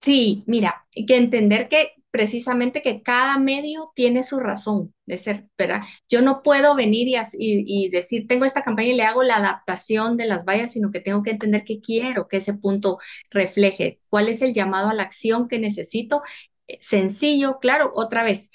Sí, 0.00 0.44
mira, 0.46 0.86
que 0.92 1.16
entender 1.16 1.68
que 1.68 1.94
precisamente 2.10 2.82
que 2.82 3.02
cada 3.02 3.38
medio 3.38 3.92
tiene 3.94 4.22
su 4.22 4.38
razón 4.38 4.94
de 5.06 5.18
ser, 5.18 5.48
¿verdad? 5.58 5.82
Yo 6.08 6.22
no 6.22 6.42
puedo 6.42 6.74
venir 6.74 7.08
y, 7.34 7.88
decir, 7.90 8.26
tengo 8.26 8.44
esta 8.44 8.62
campaña 8.62 8.88
y 8.88 8.94
le 8.94 9.02
hago 9.02 9.22
la 9.22 9.36
adaptación 9.36 10.16
de 10.16 10.26
las 10.26 10.44
vallas, 10.44 10.72
sino 10.72 10.90
que 10.90 11.00
tengo 11.00 11.22
que 11.22 11.30
entender 11.30 11.64
qué 11.64 11.80
quiero, 11.80 12.28
que 12.28 12.38
ese 12.38 12.54
punto 12.54 12.98
refleje, 13.30 14.00
cuál 14.08 14.28
es 14.28 14.42
el 14.42 14.54
llamado 14.54 14.88
a 14.88 14.94
la 14.94 15.02
acción 15.02 15.48
que 15.48 15.58
necesito. 15.58 16.22
Eh, 16.68 16.78
sencillo, 16.80 17.58
claro, 17.60 17.92
otra 17.94 18.24
vez, 18.24 18.50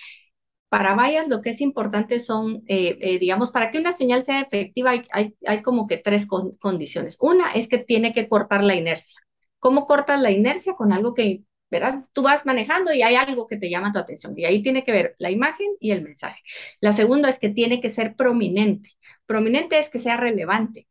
para 0.69 0.95
vallas 0.95 1.27
lo 1.27 1.41
que 1.41 1.51
es 1.51 1.61
importante 1.61 2.19
son, 2.19 2.63
eh, 2.67 2.97
eh, 3.01 3.19
digamos, 3.19 3.51
para 3.51 3.71
que 3.71 3.79
una 3.79 3.93
señal 3.93 4.23
sea 4.23 4.41
efectiva 4.41 4.91
hay, 4.91 5.01
hay, 5.11 5.35
hay 5.45 5.61
como 5.61 5.85
que 5.87 5.97
tres 5.97 6.25
con 6.25 6.51
condiciones. 6.53 7.17
Una 7.19 7.51
es 7.53 7.67
que 7.67 7.77
tiene 7.77 8.13
que 8.13 8.27
cortar 8.27 8.63
la 8.63 8.75
inercia. 8.75 9.19
¿Cómo 9.59 9.85
cortas 9.85 10.21
la 10.21 10.31
inercia? 10.31 10.73
Con 10.73 10.93
algo 10.93 11.13
que, 11.13 11.43
¿verdad? 11.71 12.05
Tú 12.13 12.21
vas 12.23 12.45
manejando 12.45 12.93
y 12.93 13.01
hay 13.03 13.15
algo 13.15 13.47
que 13.47 13.57
te 13.57 13.69
llama 13.69 13.91
tu 13.91 13.99
atención 13.99 14.33
y 14.37 14.45
ahí 14.45 14.61
tiene 14.61 14.83
que 14.83 14.91
ver 14.91 15.15
la 15.19 15.31
imagen 15.31 15.67
y 15.79 15.91
el 15.91 16.03
mensaje. 16.03 16.41
La 16.81 16.93
segunda 16.93 17.29
es 17.29 17.39
que 17.39 17.49
tiene 17.49 17.79
que 17.81 17.89
ser 17.89 18.15
prominente. 18.15 18.91
Prominente 19.25 19.79
es 19.79 19.89
que 19.89 19.99
sea 19.99 20.17
relevante. 20.17 20.87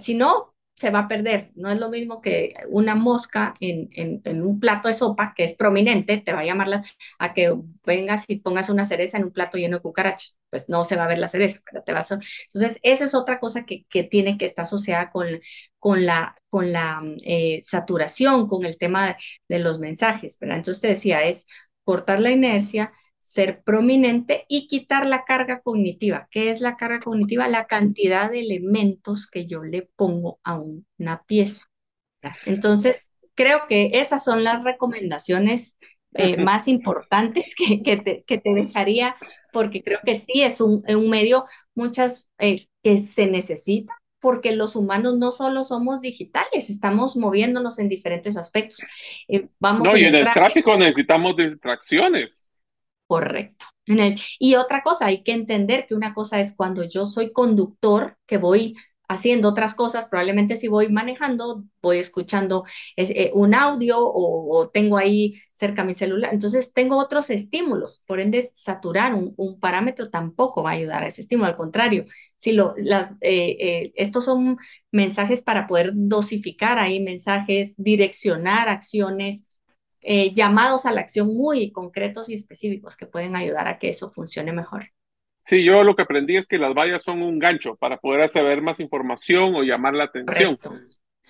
Si 0.00 0.14
no, 0.14 0.51
se 0.76 0.90
va 0.90 1.00
a 1.00 1.08
perder. 1.08 1.52
No 1.54 1.70
es 1.70 1.78
lo 1.78 1.90
mismo 1.90 2.20
que 2.20 2.54
una 2.68 2.94
mosca 2.96 3.54
en, 3.60 3.90
en, 4.24 4.42
un 4.42 4.58
plato 4.58 4.88
de 4.88 4.94
sopa 4.94 5.32
que 5.36 5.44
es 5.44 5.52
prominente, 5.54 6.18
te 6.18 6.32
va 6.32 6.40
a 6.40 6.44
llamar 6.44 6.68
la, 6.68 6.82
a 7.18 7.32
que 7.34 7.54
vengas 7.84 8.24
y 8.28 8.36
pongas 8.40 8.68
una 8.68 8.84
cereza 8.84 9.16
en 9.18 9.24
un 9.24 9.32
plato 9.32 9.58
lleno 9.58 9.76
de 9.78 9.82
cucarachas. 9.82 10.38
Pues 10.50 10.68
no 10.68 10.84
se 10.84 10.96
va 10.96 11.04
a 11.04 11.08
ver 11.08 11.18
la 11.18 11.28
cereza, 11.28 11.60
pero 11.64 11.82
te 11.84 11.92
vas 11.92 12.10
a... 12.12 12.16
Entonces, 12.52 12.78
esa 12.82 13.04
es 13.04 13.14
otra 13.14 13.38
cosa 13.38 13.64
que, 13.64 13.84
que 13.88 14.02
tiene 14.02 14.36
que 14.38 14.46
estar 14.46 14.64
asociada 14.64 15.10
con, 15.10 15.26
con 15.78 16.04
la, 16.06 16.34
con 16.50 16.72
la 16.72 17.02
eh, 17.24 17.60
saturación, 17.64 18.48
con 18.48 18.64
el 18.64 18.76
tema 18.78 19.06
de, 19.08 19.16
de 19.48 19.58
los 19.60 19.78
mensajes, 19.78 20.38
¿verdad? 20.40 20.58
Entonces, 20.58 20.80
te 20.80 20.88
decía, 20.88 21.22
es 21.24 21.46
cortar 21.84 22.20
la 22.20 22.30
inercia, 22.30 22.92
ser 23.22 23.62
prominente 23.62 24.44
y 24.48 24.66
quitar 24.66 25.06
la 25.06 25.24
carga 25.24 25.60
cognitiva. 25.60 26.28
¿Qué 26.30 26.50
es 26.50 26.60
la 26.60 26.76
carga 26.76 27.00
cognitiva? 27.00 27.48
La 27.48 27.66
cantidad 27.66 28.30
de 28.30 28.40
elementos 28.40 29.26
que 29.26 29.46
yo 29.46 29.62
le 29.62 29.82
pongo 29.82 30.40
a 30.42 30.58
una 30.58 31.22
pieza. 31.22 31.64
Entonces, 32.44 33.10
creo 33.34 33.66
que 33.68 33.90
esas 33.94 34.24
son 34.24 34.44
las 34.44 34.64
recomendaciones 34.64 35.78
eh, 36.14 36.36
más 36.36 36.68
importantes 36.68 37.54
que, 37.56 37.82
que, 37.82 37.96
te, 37.96 38.24
que, 38.24 38.38
te, 38.38 38.52
dejaría, 38.52 39.16
porque 39.52 39.82
creo 39.82 40.00
que 40.04 40.18
sí 40.18 40.42
es 40.42 40.60
un, 40.60 40.82
un 40.86 41.08
medio 41.08 41.46
muchas 41.74 42.28
eh, 42.38 42.66
que 42.82 43.06
se 43.06 43.28
necesita 43.28 43.94
porque 44.20 44.52
los 44.52 44.76
humanos 44.76 45.18
no 45.18 45.32
solo 45.32 45.64
somos 45.64 46.00
digitales, 46.00 46.70
estamos 46.70 47.16
moviéndonos 47.16 47.80
en 47.80 47.88
diferentes 47.88 48.36
aspectos. 48.36 48.78
Eh, 49.26 49.48
vamos 49.58 49.82
no, 49.82 49.98
y 49.98 50.04
en 50.04 50.14
el 50.14 50.32
tráfico 50.32 50.76
necesitamos 50.76 51.34
distracciones. 51.34 52.51
Correcto. 53.12 53.66
y 54.38 54.54
otra 54.54 54.82
cosa, 54.82 55.06
hay 55.06 55.22
que 55.22 55.32
entender 55.32 55.86
que 55.86 55.94
una 55.94 56.14
cosa 56.14 56.40
es 56.40 56.54
cuando 56.54 56.84
yo 56.84 57.04
soy 57.04 57.32
conductor, 57.32 58.16
que 58.26 58.38
voy 58.38 58.76
haciendo 59.12 59.48
otras 59.48 59.74
cosas, 59.74 60.06
probablemente 60.06 60.56
si 60.56 60.68
voy 60.68 60.88
manejando, 60.88 61.64
voy 61.82 61.98
escuchando 61.98 62.64
eh, 62.96 63.30
un 63.34 63.54
audio 63.54 63.96
o, 64.00 64.70
tengo 64.70 64.96
ahí 64.96 65.34
cerca 65.54 65.84
mi 65.84 65.94
celular. 65.94 66.32
Entonces 66.32 66.72
tengo 66.72 66.96
otros 66.96 67.28
estímulos, 67.30 68.02
por 68.06 68.20
ende 68.20 68.50
saturar 68.54 69.14
un, 69.14 69.60
parámetro 69.60 70.08
tampoco 70.10 70.62
va 70.62 70.70
a 70.70 70.74
ayudar 70.74 71.02
a 71.02 71.08
ese 71.08 71.20
estímulo, 71.20 71.48
al 71.48 71.56
contrario, 71.56 72.04
si 72.36 72.52
lo, 72.52 72.74
eh, 72.78 73.12
eh, 73.20 73.92
estos 73.96 74.24
son 74.24 74.56
mensajes 74.90 75.42
para 75.42 75.66
poder 75.66 75.90
dosificar 75.94 76.78
ahí 76.78 77.00
mensajes, 77.00 77.74
direccionar 77.76 78.68
acciones, 78.68 79.44
llamados 80.02 80.86
a 80.86 80.92
la 80.92 81.00
acción 81.00 81.34
muy 81.34 81.70
concretos 81.70 82.28
y 82.28 82.34
específicos 82.34 82.96
que 82.96 83.06
pueden 83.06 83.36
ayudar 83.36 83.68
a 83.68 83.78
que 83.78 83.88
eso 83.88 84.10
funcione 84.10 84.52
mejor. 84.52 84.84
Sí, 85.44 85.64
yo 85.64 85.82
lo 85.82 85.96
que 85.96 86.02
aprendí 86.02 86.36
es 86.36 86.46
que 86.46 86.58
las 86.58 86.74
vallas 86.74 87.02
son 87.02 87.22
un 87.22 87.38
gancho 87.38 87.76
para 87.76 87.96
poder 87.96 88.20
hacer 88.22 88.62
más 88.62 88.78
información 88.80 89.54
o 89.54 89.62
llamar 89.62 89.94
la 89.94 90.04
atención. 90.04 90.58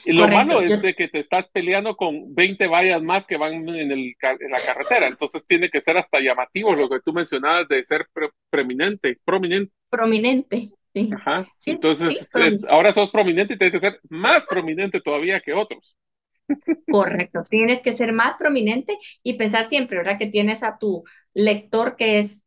Y 0.04 0.12
lo 0.12 0.26
malo 0.26 0.60
es 0.60 0.80
de 0.82 0.94
que 0.94 1.08
te 1.08 1.18
estás 1.18 1.50
peleando 1.50 1.96
con 1.96 2.34
20 2.34 2.66
vallas 2.66 3.02
más 3.02 3.26
que 3.26 3.36
van 3.36 3.68
en, 3.68 3.90
el, 3.90 4.14
en, 4.20 4.50
la 4.50 4.64
carretera. 4.64 5.06
Entonces 5.06 5.46
tiene 5.46 5.70
que 5.70 5.80
ser 5.80 5.96
hasta 5.96 6.20
llamativo 6.20 6.74
lo 6.74 6.88
que 6.88 7.00
tú 7.00 7.12
mencionabas 7.12 7.68
de 7.68 7.82
ser 7.84 8.06
preeminente, 8.50 9.18
prominente. 9.24 9.72
Prominente, 9.88 10.70
sí. 10.92 11.10
Ajá. 11.14 11.46
Entonces 11.64 12.34
ahora 12.68 12.92
sos 12.92 13.10
prominente 13.10 13.54
y 13.54 13.58
tienes 13.58 13.80
que 13.80 13.86
ser 13.86 14.00
más 14.08 14.46
prominente 14.46 15.00
todavía 15.00 15.40
que 15.40 15.52
otros. 15.52 15.96
Correcto, 16.88 17.44
tienes 17.48 17.80
que 17.80 17.96
ser 17.96 18.12
más 18.12 18.34
prominente 18.34 18.98
y 19.22 19.34
pensar 19.34 19.64
siempre, 19.64 19.96
¿verdad? 19.98 20.18
Que 20.18 20.26
tienes 20.26 20.62
a 20.62 20.78
tu 20.78 21.04
lector 21.34 21.96
que 21.96 22.18
es 22.18 22.44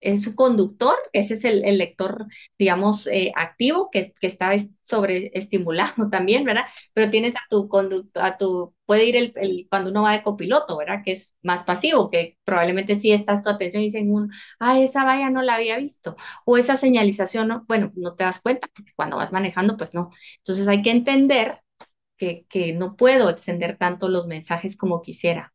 es 0.00 0.22
su 0.24 0.36
conductor, 0.36 0.94
ese 1.12 1.34
es 1.34 1.44
el, 1.44 1.62
lector, 1.78 2.26
digamos, 2.58 3.08
eh, 3.08 3.32
activo 3.34 3.90
que, 3.90 4.14
que 4.20 4.28
está 4.28 4.52
sobreestimulado 4.84 6.08
también, 6.12 6.44
¿verdad? 6.44 6.66
Pero 6.94 7.10
tienes 7.10 7.34
a 7.36 7.40
tu 7.50 7.68
conductor, 7.68 8.24
a 8.24 8.38
tu, 8.38 8.74
puede 8.86 9.06
ir 9.06 9.16
el, 9.16 9.66
cuando 9.70 9.90
uno 9.90 10.04
va 10.04 10.12
de 10.12 10.22
copiloto, 10.22 10.76
¿verdad? 10.78 11.02
Que 11.04 11.12
es 11.14 11.36
más 11.42 11.64
pasivo, 11.64 12.10
que 12.10 12.38
probablemente 12.44 12.94
sí 12.94 13.10
estás 13.12 13.42
tu 13.42 13.50
atención 13.50 13.82
y 13.84 13.96
en 13.96 14.12
un, 14.14 14.32
ah, 14.60 14.78
esa 14.78 15.02
valla 15.04 15.30
no 15.30 15.42
la 15.42 15.56
había 15.56 15.78
visto, 15.78 16.16
o 16.44 16.58
esa 16.58 16.76
señalización, 16.76 17.48
no, 17.48 17.64
bueno, 17.66 17.92
no 17.96 18.14
te 18.14 18.24
das 18.24 18.40
cuenta, 18.40 18.68
porque 18.74 18.92
cuando 18.96 19.16
vas 19.16 19.32
manejando, 19.32 19.76
pues 19.76 19.94
no. 19.94 20.10
Entonces 20.38 20.68
hay 20.68 20.82
que 20.82 20.92
entender 20.92 21.60
que, 22.16 22.46
que 22.48 22.72
no 22.72 22.96
puedo 22.96 23.30
extender 23.30 23.76
tanto 23.76 24.08
los 24.08 24.26
mensajes 24.26 24.76
como 24.76 25.02
quisiera. 25.02 25.52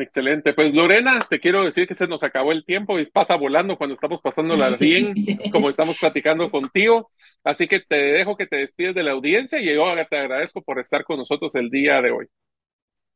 Excelente. 0.00 0.52
Pues 0.54 0.74
Lorena, 0.74 1.18
te 1.28 1.40
quiero 1.40 1.64
decir 1.64 1.86
que 1.86 1.94
se 1.94 2.06
nos 2.06 2.22
acabó 2.22 2.52
el 2.52 2.64
tiempo 2.64 2.98
y 2.98 3.06
pasa 3.06 3.36
volando 3.36 3.76
cuando 3.76 3.94
estamos 3.94 4.20
pasándola 4.20 4.70
bien, 4.76 5.14
como 5.52 5.70
estamos 5.70 5.98
platicando 5.98 6.50
contigo. 6.50 7.10
Así 7.42 7.68
que 7.68 7.80
te 7.80 7.96
dejo 7.96 8.36
que 8.36 8.46
te 8.46 8.56
despides 8.56 8.94
de 8.94 9.02
la 9.02 9.12
audiencia 9.12 9.60
y 9.60 9.74
yo 9.74 9.84
te 10.08 10.16
agradezco 10.16 10.62
por 10.62 10.78
estar 10.78 11.04
con 11.04 11.18
nosotros 11.18 11.54
el 11.54 11.70
día 11.70 12.00
de 12.02 12.10
hoy. 12.10 12.26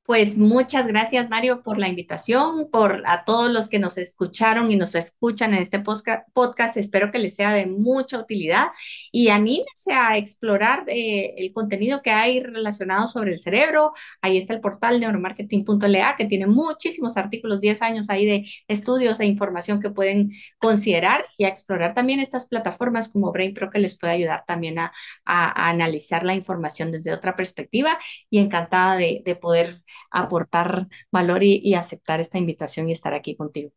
Pues 0.08 0.38
muchas 0.38 0.86
gracias, 0.86 1.28
Mario, 1.28 1.62
por 1.62 1.76
la 1.76 1.86
invitación, 1.86 2.70
por 2.70 3.02
a 3.04 3.26
todos 3.26 3.52
los 3.52 3.68
que 3.68 3.78
nos 3.78 3.98
escucharon 3.98 4.70
y 4.70 4.76
nos 4.76 4.94
escuchan 4.94 5.52
en 5.52 5.60
este 5.60 5.80
podcast. 5.80 6.78
Espero 6.78 7.10
que 7.10 7.18
les 7.18 7.34
sea 7.34 7.52
de 7.52 7.66
mucha 7.66 8.18
utilidad 8.18 8.68
y 9.12 9.28
anímense 9.28 9.92
a 9.92 10.16
explorar 10.16 10.84
eh, 10.86 11.34
el 11.36 11.52
contenido 11.52 12.00
que 12.00 12.10
hay 12.10 12.42
relacionado 12.42 13.06
sobre 13.06 13.32
el 13.32 13.38
cerebro. 13.38 13.92
Ahí 14.22 14.38
está 14.38 14.54
el 14.54 14.62
portal 14.62 14.98
neuromarketing.la 14.98 16.16
que 16.16 16.24
tiene 16.24 16.46
muchísimos 16.46 17.18
artículos, 17.18 17.60
10 17.60 17.82
años 17.82 18.08
ahí 18.08 18.24
de 18.24 18.48
estudios 18.66 19.20
e 19.20 19.26
información 19.26 19.78
que 19.78 19.90
pueden 19.90 20.30
considerar 20.58 21.26
y 21.36 21.44
a 21.44 21.48
explorar 21.48 21.92
también 21.92 22.20
estas 22.20 22.46
plataformas 22.46 23.10
como 23.10 23.30
BrainPro 23.30 23.68
que 23.68 23.78
les 23.78 23.98
puede 23.98 24.14
ayudar 24.14 24.44
también 24.46 24.78
a, 24.78 24.90
analizar 25.26 26.24
la 26.24 26.32
información 26.32 26.92
desde 26.92 27.12
otra 27.12 27.36
perspectiva 27.36 27.98
y 28.30 28.38
encantada 28.38 28.96
de 28.96 29.38
poder 29.38 29.74
aportar 30.10 30.86
valor 31.10 31.42
y, 31.42 31.74
aceptar 31.74 32.20
esta 32.20 32.38
invitación 32.38 32.88
y 32.88 32.92
estar 32.92 33.14
aquí 33.14 33.36
contigo. 33.36 33.70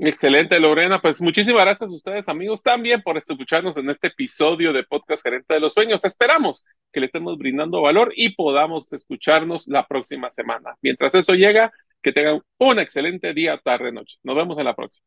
Excelente, 0.00 0.60
Lorena. 0.60 1.00
Pues 1.00 1.20
muchísimas 1.20 1.62
gracias 1.62 1.90
a 1.90 1.94
ustedes, 1.94 2.28
amigos, 2.28 2.62
también 2.62 3.02
por 3.02 3.16
escucharnos 3.16 3.76
en 3.76 3.90
este 3.90 4.08
episodio 4.08 4.72
de 4.72 4.84
Podcast 4.84 5.22
Gerente 5.22 5.54
de 5.54 5.60
los 5.60 5.74
Sueños. 5.74 6.04
Esperamos 6.04 6.64
que 6.92 7.00
le 7.00 7.06
estemos 7.06 7.36
brindando 7.36 7.82
valor 7.82 8.12
y 8.14 8.34
podamos 8.34 8.92
escucharnos 8.92 9.66
la 9.66 9.86
próxima 9.86 10.30
semana. 10.30 10.76
Mientras 10.82 11.14
eso 11.14 11.34
llega, 11.34 11.72
que 12.02 12.12
tengan 12.12 12.42
un 12.58 12.78
excelente 12.78 13.34
día, 13.34 13.58
tarde, 13.58 13.90
noche. 13.90 14.18
Nos 14.22 14.36
vemos 14.36 14.58
en 14.58 14.64
la 14.66 14.76
próxima. 14.76 15.06